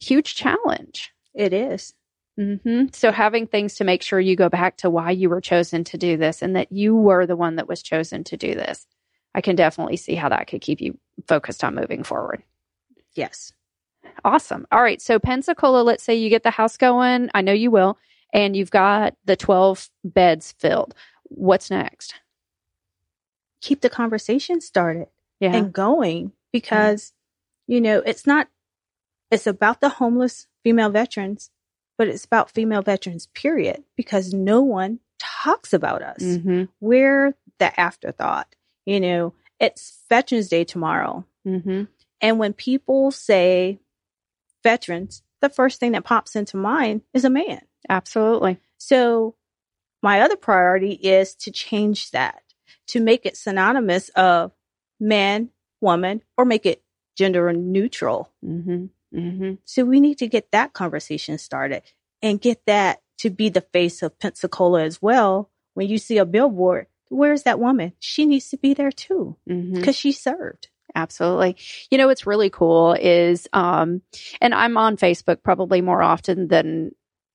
huge 0.00 0.34
challenge 0.34 1.12
It 1.34 1.54
is. 1.54 1.94
Hmm 2.36 2.86
So 2.92 3.12
having 3.12 3.46
things 3.46 3.76
to 3.76 3.84
make 3.84 4.02
sure 4.02 4.18
you 4.18 4.36
go 4.36 4.48
back 4.48 4.76
to 4.78 4.90
why 4.90 5.10
you 5.10 5.28
were 5.28 5.40
chosen 5.40 5.84
to 5.84 5.98
do 5.98 6.16
this 6.16 6.42
and 6.42 6.56
that 6.56 6.72
you 6.72 6.96
were 6.96 7.26
the 7.26 7.36
one 7.36 7.56
that 7.56 7.68
was 7.68 7.82
chosen 7.82 8.24
to 8.24 8.36
do 8.36 8.54
this. 8.54 8.86
I 9.34 9.40
can 9.40 9.56
definitely 9.56 9.96
see 9.96 10.14
how 10.14 10.28
that 10.28 10.46
could 10.46 10.60
keep 10.60 10.80
you 10.80 10.98
focused 11.26 11.64
on 11.64 11.74
moving 11.74 12.02
forward. 12.02 12.42
Yes. 13.14 13.52
Awesome. 14.24 14.66
All 14.72 14.82
right. 14.82 15.00
So 15.00 15.18
Pensacola, 15.18 15.82
let's 15.82 16.02
say 16.04 16.14
you 16.14 16.30
get 16.30 16.42
the 16.42 16.50
house 16.50 16.76
going. 16.76 17.30
I 17.34 17.40
know 17.42 17.52
you 17.52 17.70
will. 17.70 17.98
And 18.32 18.56
you've 18.56 18.70
got 18.70 19.14
the 19.24 19.36
12 19.36 19.88
beds 20.04 20.54
filled. 20.58 20.94
What's 21.24 21.70
next? 21.70 22.14
Keep 23.60 23.80
the 23.80 23.90
conversation 23.90 24.60
started. 24.60 25.06
Yeah. 25.40 25.56
and 25.56 25.72
going 25.72 26.32
because 26.52 27.12
you 27.66 27.80
know 27.80 27.98
it's 28.06 28.26
not 28.26 28.48
it's 29.30 29.46
about 29.46 29.80
the 29.80 29.88
homeless 29.88 30.46
female 30.62 30.90
veterans 30.90 31.50
but 31.96 32.08
it's 32.08 32.24
about 32.24 32.50
female 32.50 32.82
veterans 32.82 33.28
period 33.34 33.82
because 33.96 34.32
no 34.32 34.60
one 34.60 34.98
talks 35.18 35.72
about 35.72 36.02
us 36.02 36.22
mm-hmm. 36.22 36.64
we're 36.80 37.34
the 37.58 37.80
afterthought 37.80 38.54
you 38.84 39.00
know 39.00 39.32
it's 39.60 40.00
veterans 40.08 40.48
day 40.48 40.64
tomorrow 40.64 41.24
Mm-hmm. 41.46 41.82
and 42.22 42.38
when 42.38 42.54
people 42.54 43.10
say 43.10 43.78
veterans 44.62 45.22
the 45.42 45.50
first 45.50 45.78
thing 45.78 45.92
that 45.92 46.04
pops 46.04 46.34
into 46.36 46.56
mind 46.56 47.02
is 47.12 47.26
a 47.26 47.30
man 47.30 47.60
Absolutely. 47.90 48.58
so 48.78 49.34
my 50.04 50.20
other 50.20 50.36
priority 50.36 50.92
is 50.92 51.34
to 51.36 51.50
change 51.50 52.10
that, 52.10 52.42
to 52.88 53.00
make 53.00 53.24
it 53.24 53.38
synonymous 53.38 54.10
of 54.10 54.52
man, 55.00 55.48
woman, 55.80 56.20
or 56.36 56.44
make 56.44 56.66
it 56.66 56.82
gender 57.16 57.50
neutral. 57.54 58.30
Mm-hmm. 58.44 58.86
Mm-hmm. 59.14 59.54
So 59.64 59.84
we 59.84 60.00
need 60.00 60.18
to 60.18 60.26
get 60.26 60.50
that 60.52 60.72
conversation 60.72 61.38
started 61.38 61.82
and 62.22 62.40
get 62.40 62.64
that 62.66 63.00
to 63.18 63.30
be 63.30 63.48
the 63.48 63.60
face 63.60 64.02
of 64.02 64.18
Pensacola 64.18 64.82
as 64.82 65.00
well. 65.00 65.50
When 65.74 65.88
you 65.88 65.98
see 65.98 66.18
a 66.18 66.24
billboard, 66.24 66.86
where's 67.08 67.42
that 67.44 67.60
woman? 67.60 67.92
She 67.98 68.26
needs 68.26 68.48
to 68.50 68.56
be 68.56 68.74
there 68.74 68.92
too 68.92 69.36
Mm-hmm. 69.48 69.74
because 69.74 69.96
she 69.96 70.12
served. 70.12 70.68
Absolutely. 70.94 71.56
You 71.90 71.98
know, 71.98 72.06
what's 72.06 72.26
really 72.26 72.50
cool 72.50 72.92
is, 72.92 73.48
um, 73.52 74.02
and 74.40 74.54
I'm 74.54 74.76
on 74.76 74.96
Facebook 74.96 75.42
probably 75.42 75.80
more 75.80 76.02
often 76.02 76.46
than, 76.46 76.92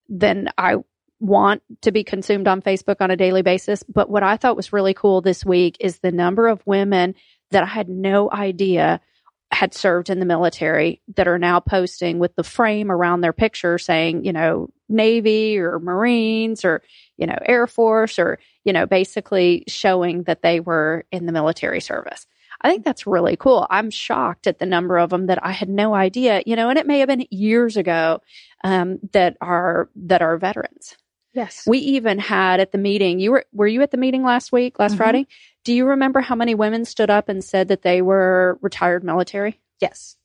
than 0.08 0.50
I 0.58 0.78
want 1.20 1.62
to 1.82 1.92
be 1.92 2.06
consumed 2.06 2.48
on 2.48 2.62
Facebook 2.62 2.98
on 3.02 3.12
a 3.12 3.18
daily 3.18 3.42
basis. 3.42 3.84
But 3.84 4.10
what 4.10 4.24
I 4.24 4.38
thought 4.38 4.56
was 4.56 4.72
really 4.72 4.94
cool 4.94 5.20
this 5.20 5.44
week 5.44 5.76
is 5.82 6.00
the 6.00 6.12
number 6.14 6.48
of 6.48 6.66
women 6.66 7.16
that 7.52 7.64
I 7.64 7.68
had 7.68 7.90
no 7.90 8.32
idea 8.32 9.02
had 9.52 9.74
served 9.74 10.10
in 10.10 10.20
the 10.20 10.26
military 10.26 11.02
that 11.16 11.28
are 11.28 11.39
now 11.39 11.60
posting 11.60 12.20
with 12.20 12.36
the 12.36 12.43
frame 12.43 12.91
around 12.91 13.22
their 13.22 13.34
picture 13.34 13.78
saying, 13.78 14.24
you 14.24 14.32
know, 14.32 14.70
Navy 14.88 15.58
or 15.58 15.80
Marines 15.80 16.64
or, 16.64 16.84
you 17.18 17.26
know, 17.26 17.38
Air 17.45 17.66
Force 17.66 18.20
or, 18.20 18.39
you 18.64 18.74
know, 18.74 18.86
basically 18.86 19.64
showing 19.68 20.24
that 20.24 20.41
they 20.43 20.60
were 20.60 21.06
in 21.12 21.26
the 21.26 21.32
military 21.32 21.82
service. 21.82 22.28
I 22.62 22.70
think 22.70 22.84
that's 22.84 23.08
really 23.08 23.38
cool. 23.38 23.66
I'm 23.70 23.89
shocked 23.89 24.45
at 24.45 24.60
the 24.60 24.66
number 24.66 24.97
of 24.97 25.10
them 25.10 25.28
that 25.28 25.43
I 25.43 25.52
had 25.52 25.70
no 25.70 25.95
idea, 25.95 26.43
you 26.45 26.56
know, 26.56 26.70
and 26.70 26.78
it 26.78 26.86
may 26.86 27.00
have 27.00 27.08
been 27.08 27.26
years 27.32 27.78
ago 27.78 28.22
um, 28.64 29.00
that 29.14 29.38
are 29.41 29.89
that 29.95 30.22
are 30.22 30.38
veterans. 30.38 30.95
Yes. 31.34 31.64
We 31.66 31.78
even 31.78 32.20
had 32.20 32.60
at 32.60 32.72
the 32.72 32.78
meeting, 32.78 33.20
you 33.20 33.32
were 33.32 33.45
were 33.54 33.68
you 33.68 33.82
at 33.82 33.91
the 33.91 33.97
meeting 33.97 34.24
last 34.24 34.52
week, 34.52 34.78
last 34.78 34.95
Mhm. 34.95 34.97
Friday? 34.97 35.28
Do 35.70 35.76
you 35.76 35.86
remember 35.86 36.20
how 36.20 36.34
many 36.34 36.55
women 36.55 36.84
stood 36.84 37.11
up 37.11 37.30
and 37.30 37.43
said 37.43 37.67
that 37.67 37.84
they 37.84 38.01
were 38.01 38.57
retired 38.59 39.03
military? 39.03 39.61
Yes. 39.80 40.15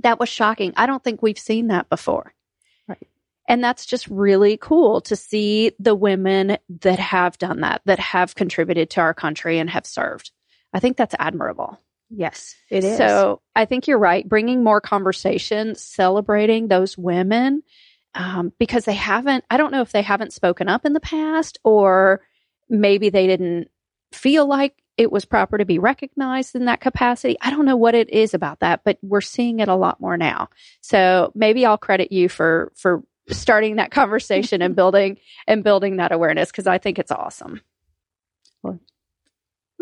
That 0.00 0.20
was 0.20 0.28
shocking. 0.28 0.74
I 0.76 0.84
don't 0.84 1.02
think 1.02 1.22
we've 1.22 1.38
seen 1.38 1.68
that 1.68 1.88
before. 1.88 2.34
Right. 2.86 3.08
And 3.48 3.64
that's 3.64 3.86
just 3.86 4.06
really 4.08 4.58
cool 4.58 5.00
to 5.00 5.16
see 5.16 5.72
the 5.78 5.94
women 5.94 6.58
that 6.82 6.98
have 6.98 7.38
done 7.38 7.62
that, 7.62 7.80
that 7.86 7.98
have 7.98 8.34
contributed 8.34 8.90
to 8.90 9.00
our 9.00 9.14
country 9.14 9.58
and 9.58 9.70
have 9.70 9.86
served. 9.86 10.32
I 10.74 10.80
think 10.80 10.98
that's 10.98 11.14
admirable. 11.18 11.80
Yes, 12.10 12.54
it 12.68 12.84
is. 12.84 12.98
So 12.98 13.40
I 13.56 13.64
think 13.64 13.88
you're 13.88 13.96
right. 13.96 14.28
Bringing 14.28 14.62
more 14.62 14.82
conversation, 14.82 15.76
celebrating 15.76 16.68
those 16.68 16.98
women, 16.98 17.62
um, 18.14 18.52
because 18.58 18.84
they 18.84 18.92
haven't, 18.92 19.46
I 19.48 19.56
don't 19.56 19.72
know 19.72 19.80
if 19.80 19.92
they 19.92 20.02
haven't 20.02 20.34
spoken 20.34 20.68
up 20.68 20.84
in 20.84 20.92
the 20.92 21.00
past 21.00 21.58
or 21.64 22.20
maybe 22.68 23.08
they 23.08 23.26
didn't 23.26 23.70
feel 24.14 24.46
like 24.46 24.74
it 24.96 25.10
was 25.10 25.24
proper 25.24 25.58
to 25.58 25.64
be 25.64 25.78
recognized 25.78 26.54
in 26.54 26.66
that 26.66 26.80
capacity. 26.80 27.36
I 27.40 27.50
don't 27.50 27.64
know 27.64 27.76
what 27.76 27.94
it 27.94 28.10
is 28.10 28.32
about 28.32 28.60
that, 28.60 28.82
but 28.84 28.98
we're 29.02 29.20
seeing 29.20 29.58
it 29.58 29.68
a 29.68 29.74
lot 29.74 30.00
more 30.00 30.16
now. 30.16 30.48
So 30.80 31.32
maybe 31.34 31.66
I'll 31.66 31.78
credit 31.78 32.12
you 32.12 32.28
for, 32.28 32.72
for 32.76 33.02
starting 33.28 33.76
that 33.76 33.90
conversation 33.90 34.62
and 34.62 34.76
building 34.76 35.18
and 35.46 35.64
building 35.64 35.96
that 35.96 36.12
awareness 36.12 36.50
because 36.50 36.66
I 36.66 36.78
think 36.78 36.98
it's 36.98 37.10
awesome. 37.10 37.60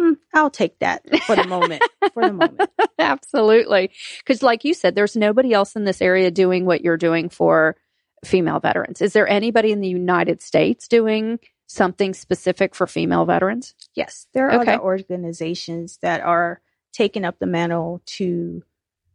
Hmm, 0.03 0.15
I'll 0.35 0.51
take 0.51 0.79
that 0.81 1.03
for 1.25 1.37
the 1.37 1.47
moment. 1.47 1.83
for 2.13 2.25
the 2.27 2.33
moment. 2.33 2.71
Absolutely. 2.99 3.91
Because, 4.19 4.43
like 4.43 4.65
you 4.65 4.75
said, 4.75 4.95
there's 4.95 5.17
nobody 5.17 5.53
else 5.53 5.77
in 5.77 5.85
this 5.85 6.03
area 6.03 6.31
doing 6.31 6.65
what 6.65 6.81
you're 6.83 6.97
doing 6.97 7.29
for 7.29 7.77
female 8.25 8.59
veterans. 8.59 9.01
Is 9.01 9.13
there 9.13 9.29
anybody 9.29 9.71
in 9.71 9.81
the 9.81 9.89
United 9.89 10.43
States 10.43 10.89
doing 10.89 11.39
something 11.73 12.15
specific 12.15 12.75
for 12.75 12.87
female 12.87 13.25
veterans? 13.25 13.75
Yes, 13.95 14.27
there 14.35 14.49
are 14.51 14.61
Okay. 14.61 14.75
other 14.75 14.83
organizations 14.83 15.99
that 16.03 16.21
are 16.21 16.61
taking 16.93 17.25
up 17.25 17.39
the 17.39 17.47
mantle 17.47 18.03
to 18.07 18.63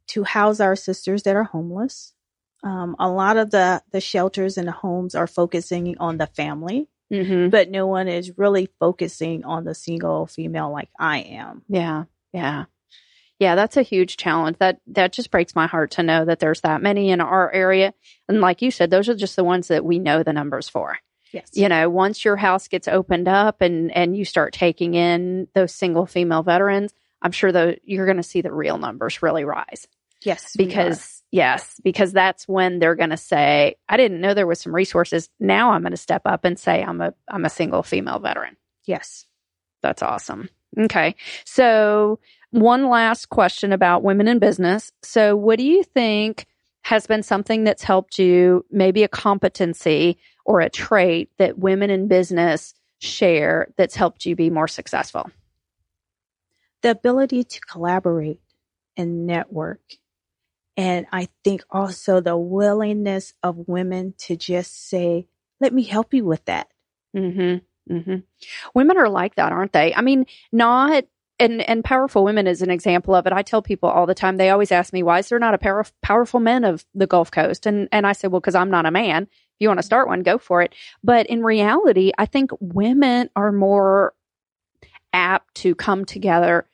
to 0.08 0.24
house 0.24 0.60
our 0.62 0.76
sisters 0.76 1.24
that 1.24 1.36
are 1.36 1.43
homeless. 1.43 2.14
Um, 2.64 2.95
a 2.99 3.10
lot 3.10 3.38
of 3.38 3.51
the 3.51 3.84
the 3.91 4.01
shelters 4.01 4.58
and 4.58 4.68
the 4.68 4.72
homes 4.72 5.16
are 5.16 5.28
focusing 5.28 5.95
on 5.99 6.18
the 6.18 6.28
family, 6.28 6.88
Mm-hmm. 7.12 7.49
but 7.49 7.70
no 7.70 7.88
one 7.88 8.08
is 8.10 8.38
really 8.38 8.68
focusing 8.80 9.45
on 9.45 9.64
the 9.64 9.74
single 9.76 10.26
female 10.28 10.72
like 10.72 10.89
I 10.99 11.20
am. 11.20 11.64
Yeah. 11.70 12.05
Yeah. 12.34 12.66
Yeah, 13.39 13.53
that's 13.55 13.78
a 13.78 13.84
huge 13.84 14.18
challenge. 14.18 14.58
That 14.58 14.82
that 14.88 15.14
just 15.14 15.30
breaks 15.32 15.55
my 15.55 15.68
heart 15.68 15.91
to 15.91 16.03
know 16.03 16.26
that 16.26 16.39
there's 16.39 16.62
that 16.62 16.82
many 16.82 17.12
in 17.12 17.22
our 17.22 17.51
area. 17.51 17.93
And 18.28 18.41
like 18.41 18.62
you 18.64 18.72
said, 18.72 18.89
those 18.89 19.08
are 19.10 19.16
just 19.16 19.36
the 19.36 19.43
ones 19.43 19.68
that 19.68 19.86
we 19.86 19.99
know 19.99 20.24
the 20.24 20.34
numbers 20.34 20.68
for. 20.68 20.97
Yes. 21.32 21.49
you 21.53 21.67
know 21.69 21.89
once 21.89 22.23
your 22.23 22.36
house 22.36 22.67
gets 22.67 22.88
opened 22.88 23.28
up 23.28 23.61
and 23.61 23.91
and 23.95 24.15
you 24.15 24.25
start 24.25 24.53
taking 24.53 24.93
in 24.93 25.47
those 25.53 25.73
single 25.73 26.05
female 26.05 26.43
veterans 26.43 26.93
i'm 27.21 27.32
sure 27.32 27.51
that 27.51 27.80
you're 27.84 28.05
going 28.05 28.17
to 28.17 28.23
see 28.23 28.41
the 28.41 28.51
real 28.51 28.78
numbers 28.78 29.21
really 29.21 29.43
rise 29.43 29.88
Yes. 30.23 30.55
because 30.57 31.21
yes 31.32 31.80
because 31.84 32.11
that's 32.13 32.47
when 32.47 32.80
they're 32.80 32.95
going 32.95 33.09
to 33.11 33.17
say 33.17 33.75
i 33.89 33.97
didn't 33.97 34.21
know 34.21 34.34
there 34.34 34.47
was 34.47 34.59
some 34.61 34.73
resources 34.73 35.30
now 35.39 35.71
i'm 35.71 35.82
going 35.82 35.91
to 35.91 35.97
step 35.97 36.21
up 36.25 36.45
and 36.45 36.57
say 36.57 36.84
i'm 36.84 37.01
a 37.01 37.13
i'm 37.28 37.45
a 37.45 37.49
single 37.49 37.84
female 37.84 38.19
veteran 38.19 38.55
yes. 38.86 39.25
that's 39.82 40.01
awesome 40.01 40.49
okay 40.80 41.15
so 41.45 42.19
one 42.51 42.89
last 42.89 43.30
question 43.30 43.73
about 43.73 44.03
women 44.03 44.28
in 44.28 44.39
business 44.39 44.91
so 45.03 45.36
what 45.36 45.57
do 45.59 45.65
you 45.65 45.84
think 45.84 46.45
has 46.88 47.05
been 47.05 47.21
something 47.21 47.65
that's 47.65 47.83
helped 47.83 48.17
you 48.17 48.65
maybe 48.71 49.03
a 49.03 49.09
competency 49.09 50.17
or 50.45 50.61
a 50.61 50.69
trait 50.69 51.29
that 51.38 51.59
women 51.59 51.89
in 51.89 52.07
business 52.07 52.73
share 52.99 53.67
that's 53.75 53.95
helped 53.95 54.25
you 54.25 54.38
be 54.38 54.49
more 54.49 54.69
successful 54.69 55.29
the 56.81 56.91
ability 56.91 57.43
to 57.43 57.59
collaborate 57.59 58.39
and 58.95 59.27
network. 59.27 59.81
And 60.77 61.07
I 61.11 61.27
think 61.43 61.63
also 61.69 62.21
the 62.21 62.38
willingness 62.38 63.33
of 63.43 63.67
women 63.67 64.13
to 64.19 64.38
just 64.38 64.88
say, 64.89 65.27
let 65.59 65.73
me 65.73 65.83
help 65.83 66.13
you 66.13 66.23
with 66.23 66.45
that. 66.45 66.69
Mm-hmm. 67.15 67.93
Mm-hmm. 67.93 68.15
Women 68.73 68.97
are 68.97 69.09
like 69.09 69.35
that, 69.35 69.51
aren't 69.51 69.73
they? 69.73 69.93
I 69.93 70.01
mean, 70.01 70.25
not 70.51 71.03
and 71.39 71.61
and 71.61 71.83
powerful 71.83 72.23
women 72.23 72.47
is 72.47 72.61
an 72.61 72.69
example 72.69 73.13
of 73.15 73.27
it. 73.27 73.33
I 73.33 73.41
tell 73.41 73.61
people 73.61 73.89
all 73.89 74.05
the 74.05 74.15
time. 74.15 74.38
They 74.38 74.49
always 74.49 74.71
ask 74.71 74.93
me, 74.93 75.03
"Why 75.03 75.19
is 75.19 75.29
there 75.29 75.39
not 75.39 75.53
a 75.53 75.57
power, 75.57 75.85
powerful 76.01 76.39
men 76.39 76.63
of 76.63 76.85
the 76.95 77.07
Gulf 77.07 77.31
Coast?" 77.31 77.65
And 77.65 77.88
and 77.91 78.07
I 78.07 78.13
say, 78.13 78.27
"Well, 78.27 78.39
because 78.39 78.55
I'm 78.55 78.71
not 78.71 78.85
a 78.85 78.91
man. 78.91 79.23
If 79.23 79.29
you 79.59 79.67
want 79.69 79.79
to 79.79 79.83
start 79.85 80.07
one, 80.07 80.23
go 80.23 80.38
for 80.38 80.61
it." 80.61 80.73
But 81.03 81.27
in 81.27 81.43
reality, 81.43 82.11
I 82.17 82.25
think 82.25 82.51
women 82.59 83.29
are 83.35 83.51
more 83.51 84.13
apt 85.13 85.55
to 85.55 85.75
come 85.75 86.05
together 86.05 86.67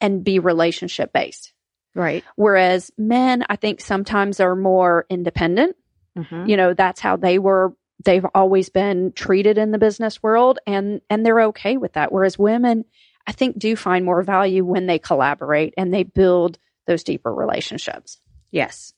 and 0.00 0.24
be 0.24 0.38
relationship 0.38 1.12
based, 1.12 1.52
Right. 1.94 2.24
whereas 2.36 2.90
men, 2.96 3.44
I 3.50 3.56
think, 3.56 3.80
sometimes 3.80 4.40
are 4.40 4.56
more 4.56 5.06
independent 5.10 5.76
Mm-hmm. 6.18 6.46
you 6.48 6.56
know 6.56 6.74
that's 6.74 7.00
how 7.00 7.14
they 7.16 7.38
were 7.38 7.72
they've 8.04 8.26
always 8.34 8.68
been 8.68 9.12
treated 9.12 9.58
in 9.58 9.70
the 9.70 9.78
business 9.78 10.20
world 10.20 10.58
and 10.66 11.00
and 11.08 11.24
they're 11.24 11.40
okay 11.42 11.76
with 11.76 11.92
that 11.92 12.10
whereas 12.10 12.36
women 12.36 12.84
i 13.30 13.32
think 13.32 13.56
do 13.56 13.76
find 13.76 14.04
more 14.04 14.22
value 14.22 14.64
when 14.64 14.86
they 14.86 14.98
collaborate 14.98 15.72
and 15.76 15.94
they 15.94 16.02
build 16.02 16.58
those 16.90 17.04
deeper 17.04 17.32
relationships. 17.32 18.18
Yes. 18.50 18.92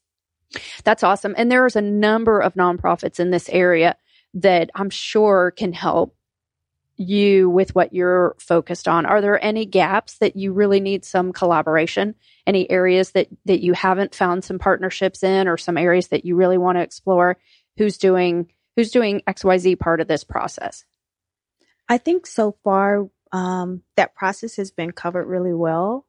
that's 0.83 1.03
awesome. 1.03 1.35
And 1.37 1.51
there's 1.51 1.77
a 1.77 1.83
number 1.83 2.41
of 2.41 2.55
nonprofits 2.55 3.21
in 3.21 3.31
this 3.31 3.49
area 3.51 3.97
that 4.35 4.71
i'm 4.75 4.89
sure 4.89 5.53
can 5.55 5.75
help 5.75 6.17
you 6.97 7.51
with 7.51 7.75
what 7.75 7.93
you're 7.93 8.35
focused 8.39 8.89
on. 8.89 9.05
Are 9.05 9.21
there 9.21 9.43
any 9.43 9.67
gaps 9.67 10.19
that 10.19 10.37
you 10.37 10.53
really 10.53 10.81
need 10.81 11.05
some 11.05 11.33
collaboration? 11.33 12.15
Any 12.47 12.71
areas 12.71 13.11
that 13.13 13.29
that 13.45 13.63
you 13.63 13.75
haven't 13.75 14.15
found 14.15 14.45
some 14.45 14.59
partnerships 14.59 15.23
in 15.23 15.49
or 15.49 15.59
some 15.59 15.77
areas 15.77 16.09
that 16.09 16.25
you 16.25 16.37
really 16.37 16.59
want 16.59 16.79
to 16.79 16.83
explore? 16.83 17.37
Who's 17.77 17.99
doing 17.99 18.53
who's 18.77 18.91
doing 18.91 19.23
xyz 19.27 19.79
part 19.79 20.01
of 20.01 20.09
this 20.09 20.25
process? 20.25 20.85
I 21.89 21.99
think 21.99 22.27
so 22.27 22.57
far 22.65 23.09
um, 23.33 23.83
that 23.97 24.15
process 24.15 24.57
has 24.57 24.71
been 24.71 24.93
covered 24.93 25.27
really 25.27 25.55
well 25.55 26.07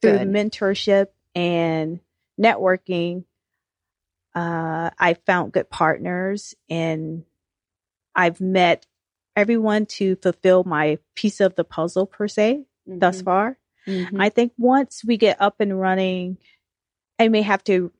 through 0.00 0.18
Good. 0.18 0.28
mentorship 0.28 1.08
and 1.34 2.00
networking. 2.40 3.24
Uh, 4.34 4.90
I 4.98 5.14
found 5.26 5.52
good 5.52 5.68
partners 5.68 6.54
and 6.70 7.24
I've 8.14 8.40
met 8.40 8.86
everyone 9.36 9.86
to 9.86 10.16
fulfill 10.16 10.64
my 10.64 10.98
piece 11.14 11.40
of 11.40 11.54
the 11.54 11.64
puzzle 11.64 12.06
per 12.06 12.28
se 12.28 12.64
thus 12.86 13.22
far. 13.22 13.58
Mhm. 13.86 14.20
I 14.20 14.28
think 14.28 14.52
once 14.58 15.02
we 15.04 15.16
get 15.16 15.40
up 15.40 15.60
and 15.60 15.78
running, 15.78 16.38
I 17.18 17.28
may 17.28 17.42
have 17.42 17.62
to 17.64 17.92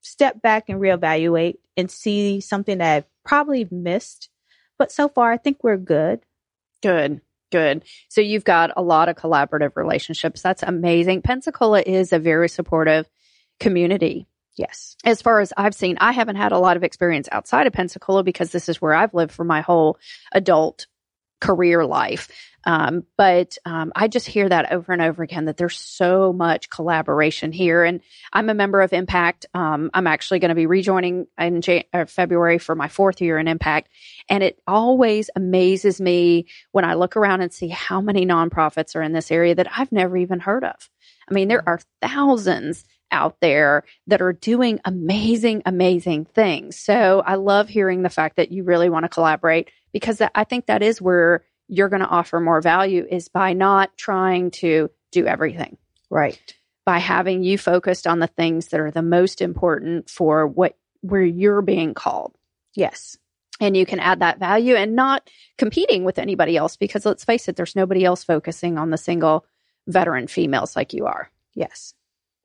step 0.00 0.42
back 0.42 0.68
and 0.68 0.80
reevaluate 0.80 1.58
and 1.76 1.90
see 1.90 2.40
something 2.40 2.78
that 2.78 2.96
I've 2.96 3.24
probably 3.24 3.66
missed. 3.70 4.28
But 4.78 4.90
so 4.90 5.08
far, 5.08 5.32
I 5.32 5.36
think 5.36 5.62
we're 5.62 5.76
good. 5.76 6.20
Good, 6.82 7.20
good. 7.52 7.84
So 8.08 8.20
you've 8.20 8.44
got 8.44 8.72
a 8.76 8.82
lot 8.82 9.08
of 9.08 9.16
collaborative 9.16 9.76
relationships. 9.76 10.42
That's 10.42 10.64
amazing. 10.64 11.22
Pensacola 11.22 11.80
is 11.80 12.12
a 12.12 12.18
very 12.18 12.48
supportive 12.48 13.08
community. 13.60 14.26
Yes. 14.56 14.96
As 15.04 15.22
far 15.22 15.40
as 15.40 15.52
I've 15.56 15.74
seen, 15.74 15.96
I 16.00 16.12
haven't 16.12 16.36
had 16.36 16.52
a 16.52 16.58
lot 16.58 16.76
of 16.76 16.84
experience 16.84 17.28
outside 17.30 17.66
of 17.66 17.72
Pensacola 17.72 18.24
because 18.24 18.50
this 18.50 18.68
is 18.68 18.82
where 18.82 18.92
I've 18.92 19.14
lived 19.14 19.32
for 19.32 19.44
my 19.44 19.60
whole 19.60 19.98
adult 20.32 20.86
career 21.40 21.84
life. 21.84 22.28
Um, 22.64 23.04
but 23.16 23.58
um, 23.64 23.92
I 23.94 24.08
just 24.08 24.26
hear 24.26 24.48
that 24.48 24.72
over 24.72 24.92
and 24.92 25.02
over 25.02 25.22
again 25.22 25.46
that 25.46 25.56
there's 25.56 25.78
so 25.78 26.32
much 26.32 26.70
collaboration 26.70 27.52
here. 27.52 27.84
And 27.84 28.00
I'm 28.32 28.48
a 28.48 28.54
member 28.54 28.80
of 28.80 28.92
Impact. 28.92 29.46
Um, 29.54 29.90
I'm 29.94 30.06
actually 30.06 30.38
going 30.38 30.50
to 30.50 30.54
be 30.54 30.66
rejoining 30.66 31.26
in 31.38 31.60
Jan- 31.60 31.84
uh, 31.92 32.04
February 32.04 32.58
for 32.58 32.74
my 32.74 32.88
fourth 32.88 33.20
year 33.20 33.38
in 33.38 33.48
Impact. 33.48 33.88
And 34.28 34.42
it 34.42 34.60
always 34.66 35.30
amazes 35.34 36.00
me 36.00 36.46
when 36.70 36.84
I 36.84 36.94
look 36.94 37.16
around 37.16 37.40
and 37.40 37.52
see 37.52 37.68
how 37.68 38.00
many 38.00 38.26
nonprofits 38.26 38.94
are 38.94 39.02
in 39.02 39.12
this 39.12 39.30
area 39.30 39.54
that 39.54 39.68
I've 39.76 39.92
never 39.92 40.16
even 40.16 40.40
heard 40.40 40.64
of. 40.64 40.90
I 41.28 41.34
mean, 41.34 41.48
there 41.48 41.66
are 41.68 41.80
thousands 42.00 42.84
out 43.12 43.36
there 43.40 43.84
that 44.06 44.22
are 44.22 44.32
doing 44.32 44.80
amazing, 44.84 45.62
amazing 45.66 46.24
things. 46.24 46.76
So 46.76 47.22
I 47.24 47.34
love 47.34 47.68
hearing 47.68 48.02
the 48.02 48.10
fact 48.10 48.36
that 48.36 48.50
you 48.50 48.64
really 48.64 48.88
want 48.88 49.04
to 49.04 49.08
collaborate 49.08 49.70
because 49.92 50.22
I 50.34 50.44
think 50.44 50.66
that 50.66 50.82
is 50.82 51.00
where 51.00 51.44
you're 51.68 51.88
going 51.88 52.02
to 52.02 52.08
offer 52.08 52.40
more 52.40 52.60
value 52.60 53.06
is 53.08 53.28
by 53.28 53.52
not 53.52 53.96
trying 53.96 54.50
to 54.50 54.90
do 55.10 55.26
everything. 55.26 55.76
Right. 56.10 56.54
By 56.84 56.98
having 56.98 57.42
you 57.42 57.58
focused 57.58 58.06
on 58.06 58.18
the 58.18 58.26
things 58.26 58.68
that 58.68 58.80
are 58.80 58.90
the 58.90 59.02
most 59.02 59.40
important 59.40 60.10
for 60.10 60.46
what 60.46 60.76
where 61.00 61.24
you're 61.24 61.62
being 61.62 61.94
called. 61.94 62.36
Yes. 62.74 63.16
And 63.60 63.76
you 63.76 63.86
can 63.86 64.00
add 64.00 64.20
that 64.20 64.38
value 64.38 64.74
and 64.74 64.96
not 64.96 65.28
competing 65.58 66.04
with 66.04 66.18
anybody 66.18 66.56
else 66.56 66.76
because 66.76 67.06
let's 67.06 67.24
face 67.24 67.48
it, 67.48 67.56
there's 67.56 67.76
nobody 67.76 68.04
else 68.04 68.24
focusing 68.24 68.78
on 68.78 68.90
the 68.90 68.98
single 68.98 69.44
veteran 69.86 70.26
females 70.26 70.74
like 70.74 70.92
you 70.92 71.06
are. 71.06 71.30
Yes. 71.54 71.94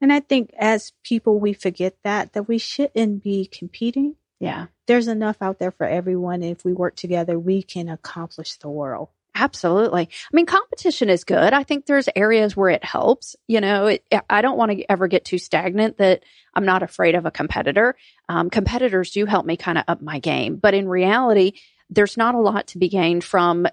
And 0.01 0.13
I 0.13 0.20
think 0.20 0.51
as 0.57 0.93
people, 1.03 1.39
we 1.39 1.53
forget 1.53 1.95
that, 2.03 2.34
that 2.34 2.47
we 2.47 2.57
shouldn't 2.57 3.24
be 3.24 3.45
competing. 3.45 4.15
Yeah. 4.39 4.67
There's 4.85 5.07
enough 5.07 5.38
out 5.41 5.59
there 5.59 5.71
for 5.71 5.85
everyone. 5.85 6.43
If 6.43 6.63
we 6.63 6.73
work 6.73 6.95
together, 6.95 7.39
we 7.39 7.63
can 7.63 7.89
accomplish 7.89 8.55
the 8.57 8.69
world. 8.69 9.09
Absolutely. 9.39 10.01
I 10.01 10.35
mean, 10.35 10.47
competition 10.47 11.09
is 11.09 11.23
good. 11.23 11.53
I 11.53 11.63
think 11.63 11.85
there's 11.85 12.09
areas 12.15 12.57
where 12.57 12.69
it 12.69 12.83
helps. 12.83 13.35
You 13.47 13.61
know, 13.61 13.85
it, 13.88 14.03
I 14.29 14.41
don't 14.41 14.57
want 14.57 14.71
to 14.71 14.91
ever 14.91 15.07
get 15.07 15.25
too 15.25 15.38
stagnant 15.38 15.97
that 15.97 16.23
I'm 16.55 16.65
not 16.65 16.81
afraid 16.81 17.13
of 17.13 17.27
a 17.27 17.31
competitor. 17.31 17.95
Um, 18.29 18.49
competitors 18.49 19.11
do 19.11 19.25
help 19.27 19.45
me 19.45 19.55
kind 19.55 19.77
of 19.77 19.83
up 19.88 20.01
my 20.01 20.17
game. 20.17 20.55
But 20.55 20.73
in 20.73 20.88
reality, 20.88 21.53
there's 21.89 22.17
not 22.17 22.33
a 22.33 22.39
lot 22.39 22.67
to 22.67 22.79
be 22.79 22.89
gained 22.89 23.23
from 23.23 23.67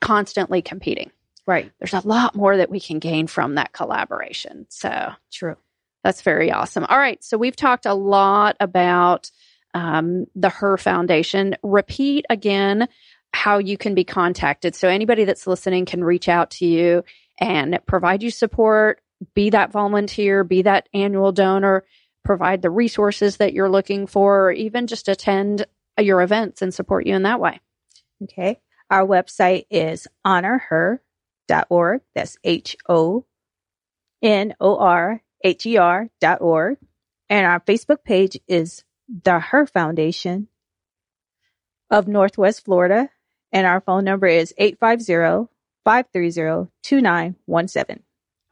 constantly 0.00 0.62
competing. 0.62 1.10
Right. 1.46 1.70
There's 1.78 1.92
a 1.92 2.06
lot 2.06 2.34
more 2.34 2.56
that 2.56 2.70
we 2.70 2.80
can 2.80 3.00
gain 3.00 3.26
from 3.26 3.56
that 3.56 3.74
collaboration. 3.74 4.66
So 4.70 5.12
true. 5.30 5.56
That's 6.02 6.22
very 6.22 6.50
awesome. 6.50 6.84
All 6.84 6.98
right. 6.98 7.22
So 7.22 7.36
we've 7.36 7.56
talked 7.56 7.84
a 7.84 7.94
lot 7.94 8.56
about 8.60 9.30
um, 9.74 10.26
the 10.34 10.48
Her 10.48 10.76
Foundation. 10.76 11.56
Repeat 11.62 12.24
again 12.30 12.88
how 13.32 13.58
you 13.58 13.76
can 13.76 13.94
be 13.94 14.04
contacted. 14.04 14.74
So 14.74 14.88
anybody 14.88 15.24
that's 15.24 15.46
listening 15.46 15.84
can 15.86 16.04
reach 16.04 16.28
out 16.28 16.52
to 16.52 16.66
you 16.66 17.04
and 17.38 17.78
provide 17.86 18.22
you 18.22 18.30
support, 18.30 19.00
be 19.34 19.50
that 19.50 19.72
volunteer, 19.72 20.44
be 20.44 20.62
that 20.62 20.88
annual 20.94 21.32
donor, 21.32 21.84
provide 22.24 22.62
the 22.62 22.70
resources 22.70 23.38
that 23.38 23.52
you're 23.52 23.68
looking 23.68 24.06
for, 24.06 24.46
or 24.46 24.52
even 24.52 24.86
just 24.86 25.08
attend 25.08 25.66
your 25.98 26.22
events 26.22 26.62
and 26.62 26.72
support 26.72 27.06
you 27.06 27.14
in 27.14 27.24
that 27.24 27.40
way. 27.40 27.60
Okay. 28.22 28.60
Our 28.90 29.06
website 29.06 29.66
is 29.70 30.06
honorher 30.24 31.02
honor.org. 31.48 32.00
That's 32.14 32.36
H 32.44 32.76
O 32.88 33.24
N 34.22 34.54
O 34.60 34.78
R 34.78 35.22
H 35.42 35.66
E 35.66 35.76
R 35.76 36.08
dot 36.20 36.40
org. 36.40 36.78
And 37.28 37.46
our 37.46 37.60
Facebook 37.60 38.04
page 38.04 38.38
is 38.46 38.84
the 39.08 39.40
Her 39.40 39.66
Foundation 39.66 40.48
of 41.90 42.08
Northwest 42.08 42.64
Florida. 42.64 43.10
And 43.52 43.66
our 43.66 43.80
phone 43.80 44.04
number 44.04 44.26
is 44.26 44.54
850 44.58 45.52
530 45.84 46.70
2917. 46.82 48.03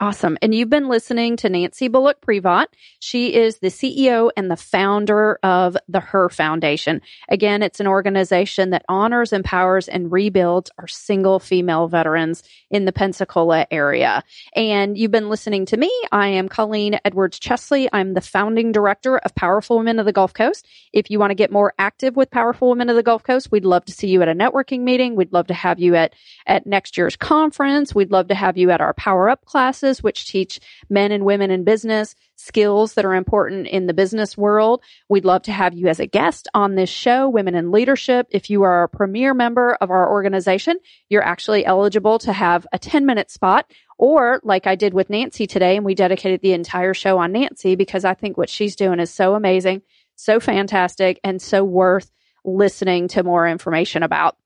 Awesome. 0.02 0.36
And 0.42 0.52
you've 0.52 0.68
been 0.68 0.88
listening 0.88 1.36
to 1.36 1.48
Nancy 1.48 1.86
Bullock 1.86 2.20
Prevot. 2.26 2.66
She 2.98 3.32
is 3.36 3.58
the 3.58 3.68
CEO 3.68 4.32
and 4.36 4.50
the 4.50 4.56
founder 4.56 5.38
of 5.44 5.76
the 5.86 6.00
Her 6.00 6.28
Foundation. 6.28 7.00
Again, 7.28 7.62
it's 7.62 7.78
an 7.78 7.86
organization 7.86 8.70
that 8.70 8.84
honors, 8.88 9.32
empowers, 9.32 9.86
and 9.86 10.10
rebuilds 10.10 10.72
our 10.76 10.88
single 10.88 11.38
female 11.38 11.86
veterans 11.86 12.42
in 12.68 12.84
the 12.84 12.90
Pensacola 12.90 13.64
area. 13.70 14.24
And 14.56 14.98
you've 14.98 15.12
been 15.12 15.28
listening 15.28 15.66
to 15.66 15.76
me. 15.76 15.92
I 16.10 16.26
am 16.26 16.48
Colleen 16.48 16.98
Edwards 17.04 17.38
Chesley. 17.38 17.88
I'm 17.92 18.14
the 18.14 18.20
founding 18.20 18.72
director 18.72 19.18
of 19.18 19.36
Powerful 19.36 19.78
Women 19.78 20.00
of 20.00 20.06
the 20.06 20.12
Gulf 20.12 20.34
Coast. 20.34 20.66
If 20.92 21.10
you 21.10 21.20
want 21.20 21.30
to 21.30 21.36
get 21.36 21.52
more 21.52 21.74
active 21.78 22.16
with 22.16 22.28
Powerful 22.28 22.70
Women 22.70 22.90
of 22.90 22.96
the 22.96 23.04
Gulf 23.04 23.22
Coast, 23.22 23.52
we'd 23.52 23.64
love 23.64 23.84
to 23.84 23.92
see 23.92 24.08
you 24.08 24.20
at 24.22 24.28
a 24.28 24.34
networking 24.34 24.80
meeting. 24.80 25.14
We'd 25.14 25.32
love 25.32 25.46
to 25.46 25.54
have 25.54 25.78
you 25.78 25.94
at, 25.94 26.12
at 26.44 26.66
next 26.66 26.96
year's 26.96 27.14
conference. 27.14 27.94
We'd 27.94 28.10
love 28.10 28.26
to 28.26 28.34
have 28.34 28.56
you 28.56 28.72
at 28.72 28.80
our 28.80 28.94
Power 28.94 29.30
Up 29.30 29.44
classes 29.44 29.91
classes, 29.92 30.02
which 30.02 30.26
teach 30.26 30.60
men 30.88 31.12
and 31.12 31.24
women 31.24 31.50
in 31.50 31.64
business 31.64 32.14
skills 32.36 32.94
that 32.94 33.04
are 33.04 33.14
important 33.14 33.66
in 33.68 33.86
the 33.86 33.94
business 33.94 34.36
world. 34.36 34.82
We'd 35.08 35.24
love 35.24 35.42
to 35.42 35.52
have 35.52 35.74
you 35.74 35.88
as 35.88 36.00
a 36.00 36.06
guest 36.06 36.48
on 36.54 36.74
this 36.74 36.90
show, 36.90 37.28
Women 37.28 37.54
in 37.54 37.70
Leadership. 37.70 38.26
If 38.30 38.50
you 38.50 38.62
are 38.62 38.84
a 38.84 38.88
premier 38.88 39.34
member 39.34 39.74
of 39.80 39.90
our 39.90 40.10
organization, 40.10 40.76
you're 41.08 41.22
actually 41.22 41.64
eligible 41.64 42.18
to 42.20 42.32
have 42.32 42.66
a 42.72 42.78
10 42.78 43.06
minute 43.06 43.30
spot 43.30 43.70
or 43.98 44.40
like 44.42 44.66
I 44.66 44.74
did 44.74 44.94
with 44.94 45.10
Nancy 45.10 45.46
today, 45.46 45.76
and 45.76 45.84
we 45.84 45.94
dedicated 45.94 46.40
the 46.40 46.54
entire 46.54 46.94
show 46.94 47.18
on 47.18 47.32
Nancy 47.32 47.76
because 47.76 48.04
I 48.04 48.14
think 48.14 48.36
what 48.36 48.50
she's 48.50 48.74
doing 48.74 48.98
is 48.98 49.10
so 49.12 49.34
amazing, 49.34 49.82
so 50.16 50.40
fantastic, 50.40 51.20
and 51.22 51.40
so 51.40 51.62
worth 51.62 52.10
listening 52.44 53.08
to 53.08 53.22
more 53.22 53.46
information 53.46 54.02
about. 54.02 54.36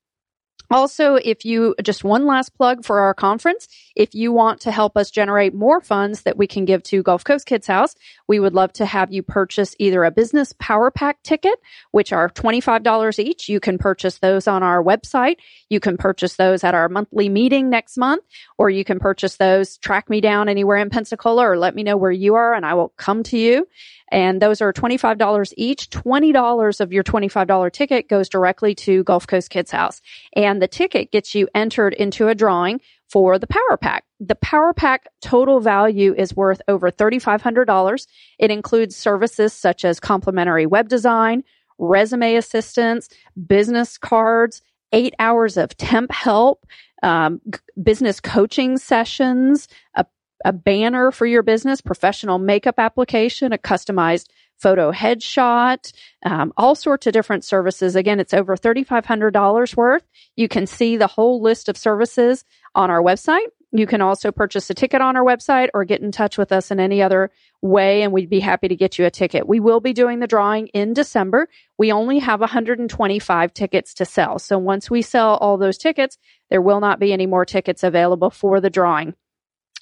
Also, 0.69 1.15
if 1.15 1.45
you 1.45 1.73
just 1.81 2.03
one 2.03 2.25
last 2.25 2.49
plug 2.55 2.83
for 2.83 2.99
our 2.99 3.13
conference, 3.13 3.69
if 3.95 4.13
you 4.13 4.33
want 4.33 4.59
to 4.61 4.71
help 4.71 4.97
us 4.97 5.09
generate 5.09 5.53
more 5.53 5.79
funds 5.79 6.23
that 6.23 6.37
we 6.37 6.45
can 6.45 6.65
give 6.65 6.83
to 6.83 7.01
Gulf 7.01 7.23
Coast 7.23 7.45
Kids 7.45 7.67
House, 7.67 7.95
we 8.27 8.39
would 8.39 8.53
love 8.53 8.73
to 8.73 8.85
have 8.85 9.11
you 9.11 9.23
purchase 9.23 9.75
either 9.79 10.03
a 10.03 10.11
business 10.11 10.53
power 10.59 10.91
pack 10.91 11.23
ticket, 11.23 11.55
which 11.91 12.11
are 12.11 12.29
$25 12.29 13.17
each. 13.17 13.47
You 13.47 13.61
can 13.61 13.77
purchase 13.77 14.17
those 14.19 14.45
on 14.45 14.61
our 14.61 14.83
website. 14.83 15.37
You 15.69 15.79
can 15.79 15.95
purchase 15.95 16.35
those 16.35 16.65
at 16.65 16.75
our 16.75 16.89
monthly 16.89 17.29
meeting 17.29 17.69
next 17.69 17.97
month, 17.97 18.23
or 18.57 18.69
you 18.69 18.83
can 18.83 18.99
purchase 18.99 19.37
those, 19.37 19.77
track 19.77 20.09
me 20.09 20.19
down 20.19 20.49
anywhere 20.49 20.77
in 20.77 20.89
Pensacola 20.89 21.43
or 21.43 21.57
let 21.57 21.75
me 21.75 21.83
know 21.83 21.95
where 21.95 22.11
you 22.11 22.35
are 22.35 22.53
and 22.53 22.65
I 22.65 22.73
will 22.73 22.89
come 22.97 23.23
to 23.23 23.37
you. 23.37 23.67
And 24.11 24.41
those 24.41 24.61
are 24.61 24.71
$25 24.71 25.53
each. 25.57 25.89
$20 25.89 26.79
of 26.79 26.93
your 26.93 27.03
$25 27.03 27.71
ticket 27.71 28.07
goes 28.07 28.29
directly 28.29 28.73
to 28.75 29.03
Gulf 29.03 29.27
Coast 29.27 29.49
Kids 29.49 29.71
House. 29.71 30.01
And 30.33 30.61
the 30.61 30.67
ticket 30.67 31.11
gets 31.11 31.35
you 31.35 31.47
entered 31.53 31.93
into 31.93 32.27
a 32.27 32.35
drawing 32.35 32.81
for 33.09 33.39
the 33.39 33.47
Power 33.47 33.77
Pack. 33.79 34.03
The 34.19 34.35
Power 34.35 34.73
Pack 34.73 35.07
total 35.21 35.59
value 35.59 36.13
is 36.17 36.35
worth 36.35 36.61
over 36.67 36.91
$3,500. 36.91 38.07
It 38.39 38.51
includes 38.51 38.95
services 38.95 39.53
such 39.53 39.85
as 39.85 39.99
complimentary 39.99 40.65
web 40.65 40.89
design, 40.89 41.43
resume 41.77 42.35
assistance, 42.35 43.09
business 43.47 43.97
cards, 43.97 44.61
eight 44.91 45.13
hours 45.19 45.57
of 45.57 45.75
temp 45.77 46.11
help, 46.11 46.65
um, 47.03 47.41
business 47.81 48.19
coaching 48.19 48.77
sessions, 48.77 49.67
a 49.95 50.05
a 50.45 50.53
banner 50.53 51.11
for 51.11 51.25
your 51.25 51.43
business, 51.43 51.81
professional 51.81 52.37
makeup 52.37 52.75
application, 52.77 53.53
a 53.53 53.57
customized 53.57 54.27
photo 54.57 54.91
headshot, 54.91 55.91
um, 56.25 56.51
all 56.57 56.75
sorts 56.75 57.07
of 57.07 57.13
different 57.13 57.43
services. 57.43 57.95
Again, 57.95 58.19
it's 58.19 58.33
over 58.33 58.55
$3,500 58.55 59.75
worth. 59.75 60.03
You 60.35 60.47
can 60.47 60.65
see 60.65 60.97
the 60.97 61.07
whole 61.07 61.41
list 61.41 61.69
of 61.69 61.77
services 61.77 62.43
on 62.73 62.89
our 62.89 63.01
website. 63.01 63.47
You 63.71 63.85
can 63.85 64.01
also 64.01 64.31
purchase 64.31 64.69
a 64.69 64.73
ticket 64.73 65.01
on 65.01 65.17
our 65.17 65.23
website 65.23 65.69
or 65.73 65.83
get 65.83 66.01
in 66.01 66.11
touch 66.11 66.37
with 66.37 66.51
us 66.51 66.71
in 66.71 66.79
any 66.79 67.01
other 67.01 67.31
way, 67.61 68.01
and 68.01 68.13
we'd 68.13 68.29
be 68.29 68.39
happy 68.39 68.69
to 68.69 68.75
get 68.75 68.97
you 68.97 69.05
a 69.05 69.11
ticket. 69.11 69.47
We 69.47 69.59
will 69.59 69.81
be 69.81 69.93
doing 69.93 70.19
the 70.19 70.27
drawing 70.27 70.67
in 70.67 70.93
December. 70.93 71.49
We 71.77 71.91
only 71.91 72.19
have 72.19 72.39
125 72.39 73.53
tickets 73.53 73.93
to 73.95 74.05
sell. 74.05 74.39
So 74.39 74.57
once 74.57 74.89
we 74.89 75.01
sell 75.01 75.35
all 75.35 75.57
those 75.57 75.77
tickets, 75.77 76.17
there 76.49 76.61
will 76.61 76.79
not 76.79 76.99
be 76.99 77.11
any 77.11 77.25
more 77.25 77.45
tickets 77.45 77.83
available 77.83 78.29
for 78.29 78.61
the 78.61 78.69
drawing. 78.69 79.15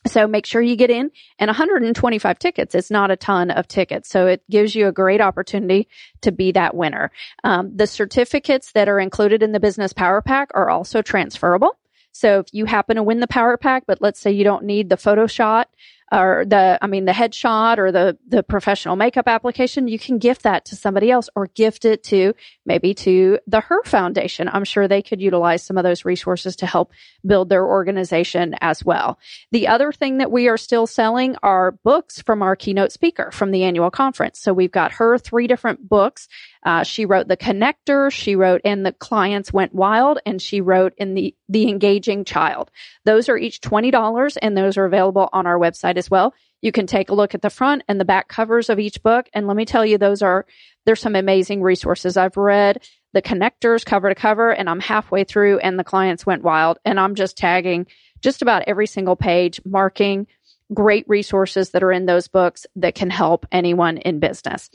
So 0.07 0.27
make 0.27 0.45
sure 0.45 0.61
you 0.61 0.75
get 0.75 0.91
in 0.91 1.11
and 1.39 1.49
125 1.49 2.39
tickets 2.39 2.75
is 2.75 2.91
not 2.91 3.11
a 3.11 3.15
ton 3.15 3.49
of 3.51 3.67
tickets. 3.67 4.09
So 4.09 4.27
it 4.27 4.43
gives 4.49 4.75
you 4.75 4.87
a 4.87 4.91
great 4.91 5.21
opportunity 5.21 5.87
to 6.21 6.31
be 6.31 6.51
that 6.51 6.75
winner. 6.75 7.11
Um, 7.43 7.75
the 7.75 7.87
certificates 7.87 8.71
that 8.73 8.87
are 8.87 8.99
included 8.99 9.41
in 9.41 9.51
the 9.51 9.59
business 9.59 9.93
power 9.93 10.21
pack 10.21 10.49
are 10.53 10.69
also 10.69 11.01
transferable. 11.01 11.77
So 12.11 12.39
if 12.39 12.47
you 12.53 12.65
happen 12.65 12.95
to 12.95 13.03
win 13.03 13.19
the 13.19 13.27
power 13.27 13.57
pack, 13.57 13.83
but 13.87 14.01
let's 14.01 14.19
say 14.19 14.31
you 14.31 14.43
don't 14.43 14.63
need 14.63 14.89
the 14.89 14.97
photo 14.97 15.27
shot 15.27 15.69
or 16.11 16.45
the, 16.47 16.77
I 16.81 16.87
mean, 16.87 17.05
the 17.05 17.11
headshot 17.11 17.77
or 17.77 17.91
the, 17.91 18.17
the 18.27 18.43
professional 18.43 18.95
makeup 18.95 19.27
application, 19.27 19.87
you 19.87 19.97
can 19.97 20.19
gift 20.19 20.43
that 20.43 20.65
to 20.65 20.75
somebody 20.75 21.09
else 21.09 21.29
or 21.35 21.47
gift 21.47 21.83
it 21.83 22.03
to 22.03 22.33
maybe 22.65 22.93
to 22.93 23.39
the 23.47 23.61
Her 23.61 23.83
Foundation. 23.83 24.47
I'm 24.47 24.65
sure 24.65 24.87
they 24.87 25.01
could 25.01 25.19
utilize 25.19 25.63
some 25.63 25.77
of 25.77 25.83
those 25.83 26.05
resources 26.05 26.55
to 26.57 26.67
help 26.67 26.91
build 27.25 27.49
their 27.49 27.65
organization 27.65 28.55
as 28.61 28.85
well. 28.85 29.17
The 29.51 29.67
other 29.67 29.91
thing 29.91 30.19
that 30.19 30.31
we 30.31 30.47
are 30.47 30.57
still 30.57 30.85
selling 30.85 31.35
are 31.41 31.71
books 31.71 32.21
from 32.21 32.43
our 32.43 32.55
keynote 32.55 32.91
speaker 32.91 33.31
from 33.31 33.51
the 33.51 33.63
annual 33.63 33.89
conference. 33.89 34.39
So 34.39 34.53
we've 34.53 34.71
got 34.71 34.93
her 34.93 35.17
three 35.17 35.47
different 35.47 35.87
books. 35.87 36.27
Uh, 36.65 36.83
she 36.83 37.05
wrote 37.05 37.27
The 37.27 37.37
Connector. 37.37 38.11
She 38.11 38.35
wrote 38.35 38.61
And 38.63 38.85
the 38.85 38.91
Clients 38.91 39.53
Went 39.53 39.73
Wild. 39.73 40.19
And 40.25 40.41
she 40.41 40.61
wrote 40.61 40.93
in 40.97 41.13
the, 41.13 41.35
the 41.47 41.69
Engaging 41.69 42.25
Child. 42.25 42.71
Those 43.05 43.29
are 43.29 43.37
each 43.37 43.61
$20 43.61 44.37
and 44.41 44.57
those 44.57 44.77
are 44.77 44.85
available 44.85 45.29
on 45.31 45.45
our 45.45 45.59
website 45.59 45.94
as 45.97 46.09
well. 46.09 46.33
You 46.61 46.71
can 46.71 46.87
take 46.87 47.09
a 47.09 47.15
look 47.15 47.35
at 47.35 47.41
the 47.41 47.49
front 47.49 47.83
and 47.87 47.99
the 47.99 48.05
back 48.05 48.27
covers 48.27 48.69
of 48.69 48.79
each 48.79 49.01
book. 49.03 49.29
And 49.33 49.47
let 49.47 49.55
me 49.55 49.65
tell 49.65 49.85
you, 49.85 49.97
those 49.97 50.21
are, 50.21 50.45
there's 50.85 51.01
some 51.01 51.15
amazing 51.15 51.61
resources. 51.61 52.17
I've 52.17 52.37
read 52.37 52.83
the 53.13 53.21
connectors 53.21 53.85
cover 53.85 54.09
to 54.09 54.15
cover 54.15 54.51
and 54.51 54.69
I'm 54.69 54.79
halfway 54.79 55.23
through 55.23 55.59
and 55.59 55.79
the 55.79 55.83
clients 55.83 56.25
went 56.25 56.43
wild 56.43 56.79
and 56.83 56.99
I'm 56.99 57.15
just 57.15 57.37
tagging 57.37 57.87
just 58.21 58.41
about 58.41 58.63
every 58.67 58.87
single 58.87 59.15
page, 59.15 59.61
marking 59.63 60.27
great 60.73 61.05
resources 61.07 61.69
that 61.69 61.83
are 61.83 61.91
in 61.91 62.07
those 62.07 62.27
books 62.27 62.65
that 62.75 62.95
can 62.95 63.09
help 63.09 63.45
anyone 63.51 63.97
in 63.97 64.19
business. 64.19 64.69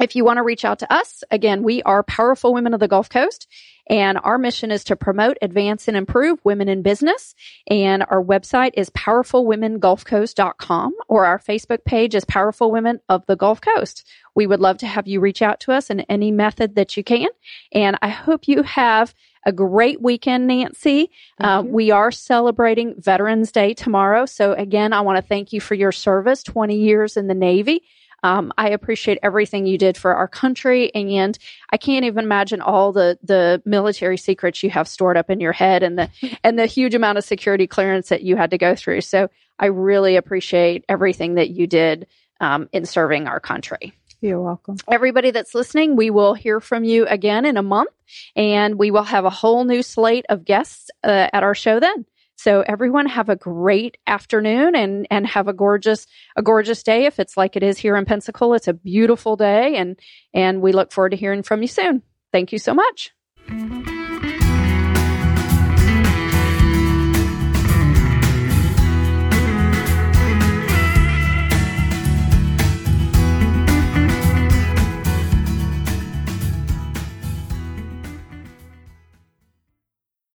If 0.00 0.16
you 0.16 0.24
want 0.24 0.38
to 0.38 0.42
reach 0.42 0.64
out 0.64 0.78
to 0.80 0.92
us, 0.92 1.22
again, 1.30 1.62
we 1.62 1.82
are 1.82 2.02
Powerful 2.02 2.54
Women 2.54 2.74
of 2.74 2.80
the 2.80 2.88
Gulf 2.88 3.08
Coast. 3.08 3.46
And 3.88 4.18
our 4.22 4.38
mission 4.38 4.70
is 4.70 4.84
to 4.84 4.94
promote, 4.96 5.36
advance, 5.42 5.88
and 5.88 5.96
improve 5.96 6.38
women 6.44 6.68
in 6.68 6.82
business. 6.82 7.34
And 7.68 8.04
our 8.08 8.22
website 8.22 8.70
is 8.74 8.90
powerfulwomengulfcoast.com 8.90 10.94
or 11.08 11.26
our 11.26 11.38
Facebook 11.38 11.84
page 11.84 12.14
is 12.14 12.24
Powerful 12.24 12.70
Women 12.70 13.00
of 13.08 13.26
the 13.26 13.34
Gulf 13.36 13.60
Coast. 13.60 14.06
We 14.34 14.46
would 14.46 14.60
love 14.60 14.78
to 14.78 14.86
have 14.86 15.08
you 15.08 15.20
reach 15.20 15.42
out 15.42 15.60
to 15.60 15.72
us 15.72 15.90
in 15.90 16.00
any 16.00 16.30
method 16.30 16.74
that 16.76 16.96
you 16.96 17.04
can. 17.04 17.28
And 17.72 17.98
I 18.00 18.08
hope 18.08 18.48
you 18.48 18.62
have 18.62 19.14
a 19.44 19.52
great 19.52 20.00
weekend, 20.00 20.46
Nancy. 20.46 21.10
Uh, 21.40 21.64
we 21.66 21.90
are 21.90 22.12
celebrating 22.12 22.94
Veterans 22.98 23.50
Day 23.50 23.74
tomorrow. 23.74 24.26
So 24.26 24.52
again, 24.52 24.92
I 24.92 25.00
want 25.00 25.16
to 25.16 25.22
thank 25.22 25.52
you 25.52 25.60
for 25.60 25.74
your 25.74 25.92
service, 25.92 26.44
20 26.44 26.76
years 26.76 27.16
in 27.16 27.26
the 27.26 27.34
Navy. 27.34 27.82
Um, 28.22 28.52
I 28.56 28.70
appreciate 28.70 29.18
everything 29.22 29.66
you 29.66 29.78
did 29.78 29.96
for 29.96 30.14
our 30.14 30.28
country, 30.28 30.94
and 30.94 31.36
I 31.70 31.76
can't 31.76 32.04
even 32.04 32.24
imagine 32.24 32.60
all 32.60 32.92
the 32.92 33.18
the 33.22 33.62
military 33.64 34.16
secrets 34.16 34.62
you 34.62 34.70
have 34.70 34.88
stored 34.88 35.16
up 35.16 35.30
in 35.30 35.40
your 35.40 35.52
head, 35.52 35.82
and 35.82 35.98
the 35.98 36.08
and 36.44 36.58
the 36.58 36.66
huge 36.66 36.94
amount 36.94 37.18
of 37.18 37.24
security 37.24 37.66
clearance 37.66 38.08
that 38.10 38.22
you 38.22 38.36
had 38.36 38.50
to 38.50 38.58
go 38.58 38.74
through. 38.74 39.00
So 39.00 39.28
I 39.58 39.66
really 39.66 40.16
appreciate 40.16 40.84
everything 40.88 41.34
that 41.34 41.50
you 41.50 41.66
did 41.66 42.06
um, 42.40 42.68
in 42.72 42.84
serving 42.84 43.28
our 43.28 43.40
country. 43.40 43.92
You're 44.20 44.40
welcome. 44.40 44.76
Everybody 44.88 45.32
that's 45.32 45.52
listening, 45.52 45.96
we 45.96 46.10
will 46.10 46.34
hear 46.34 46.60
from 46.60 46.84
you 46.84 47.06
again 47.06 47.44
in 47.44 47.56
a 47.56 47.62
month, 47.62 47.90
and 48.36 48.78
we 48.78 48.92
will 48.92 49.02
have 49.02 49.24
a 49.24 49.30
whole 49.30 49.64
new 49.64 49.82
slate 49.82 50.26
of 50.28 50.44
guests 50.44 50.90
uh, 51.02 51.28
at 51.32 51.42
our 51.42 51.56
show 51.56 51.80
then. 51.80 52.06
So 52.42 52.64
everyone 52.66 53.06
have 53.06 53.28
a 53.28 53.36
great 53.36 53.98
afternoon 54.08 54.74
and 54.74 55.06
and 55.12 55.24
have 55.28 55.46
a 55.46 55.52
gorgeous 55.52 56.08
a 56.34 56.42
gorgeous 56.42 56.82
day 56.82 57.06
if 57.06 57.20
it's 57.20 57.36
like 57.36 57.54
it 57.54 57.62
is 57.62 57.78
here 57.78 57.96
in 57.96 58.04
Pensacola. 58.04 58.56
It's 58.56 58.66
a 58.66 58.72
beautiful 58.72 59.36
day 59.36 59.76
and 59.76 59.96
and 60.34 60.60
we 60.60 60.72
look 60.72 60.90
forward 60.90 61.10
to 61.10 61.16
hearing 61.16 61.44
from 61.44 61.62
you 61.62 61.68
soon. 61.68 62.02
Thank 62.32 62.50
you 62.50 62.58
so 62.58 62.74
much. 62.74 63.12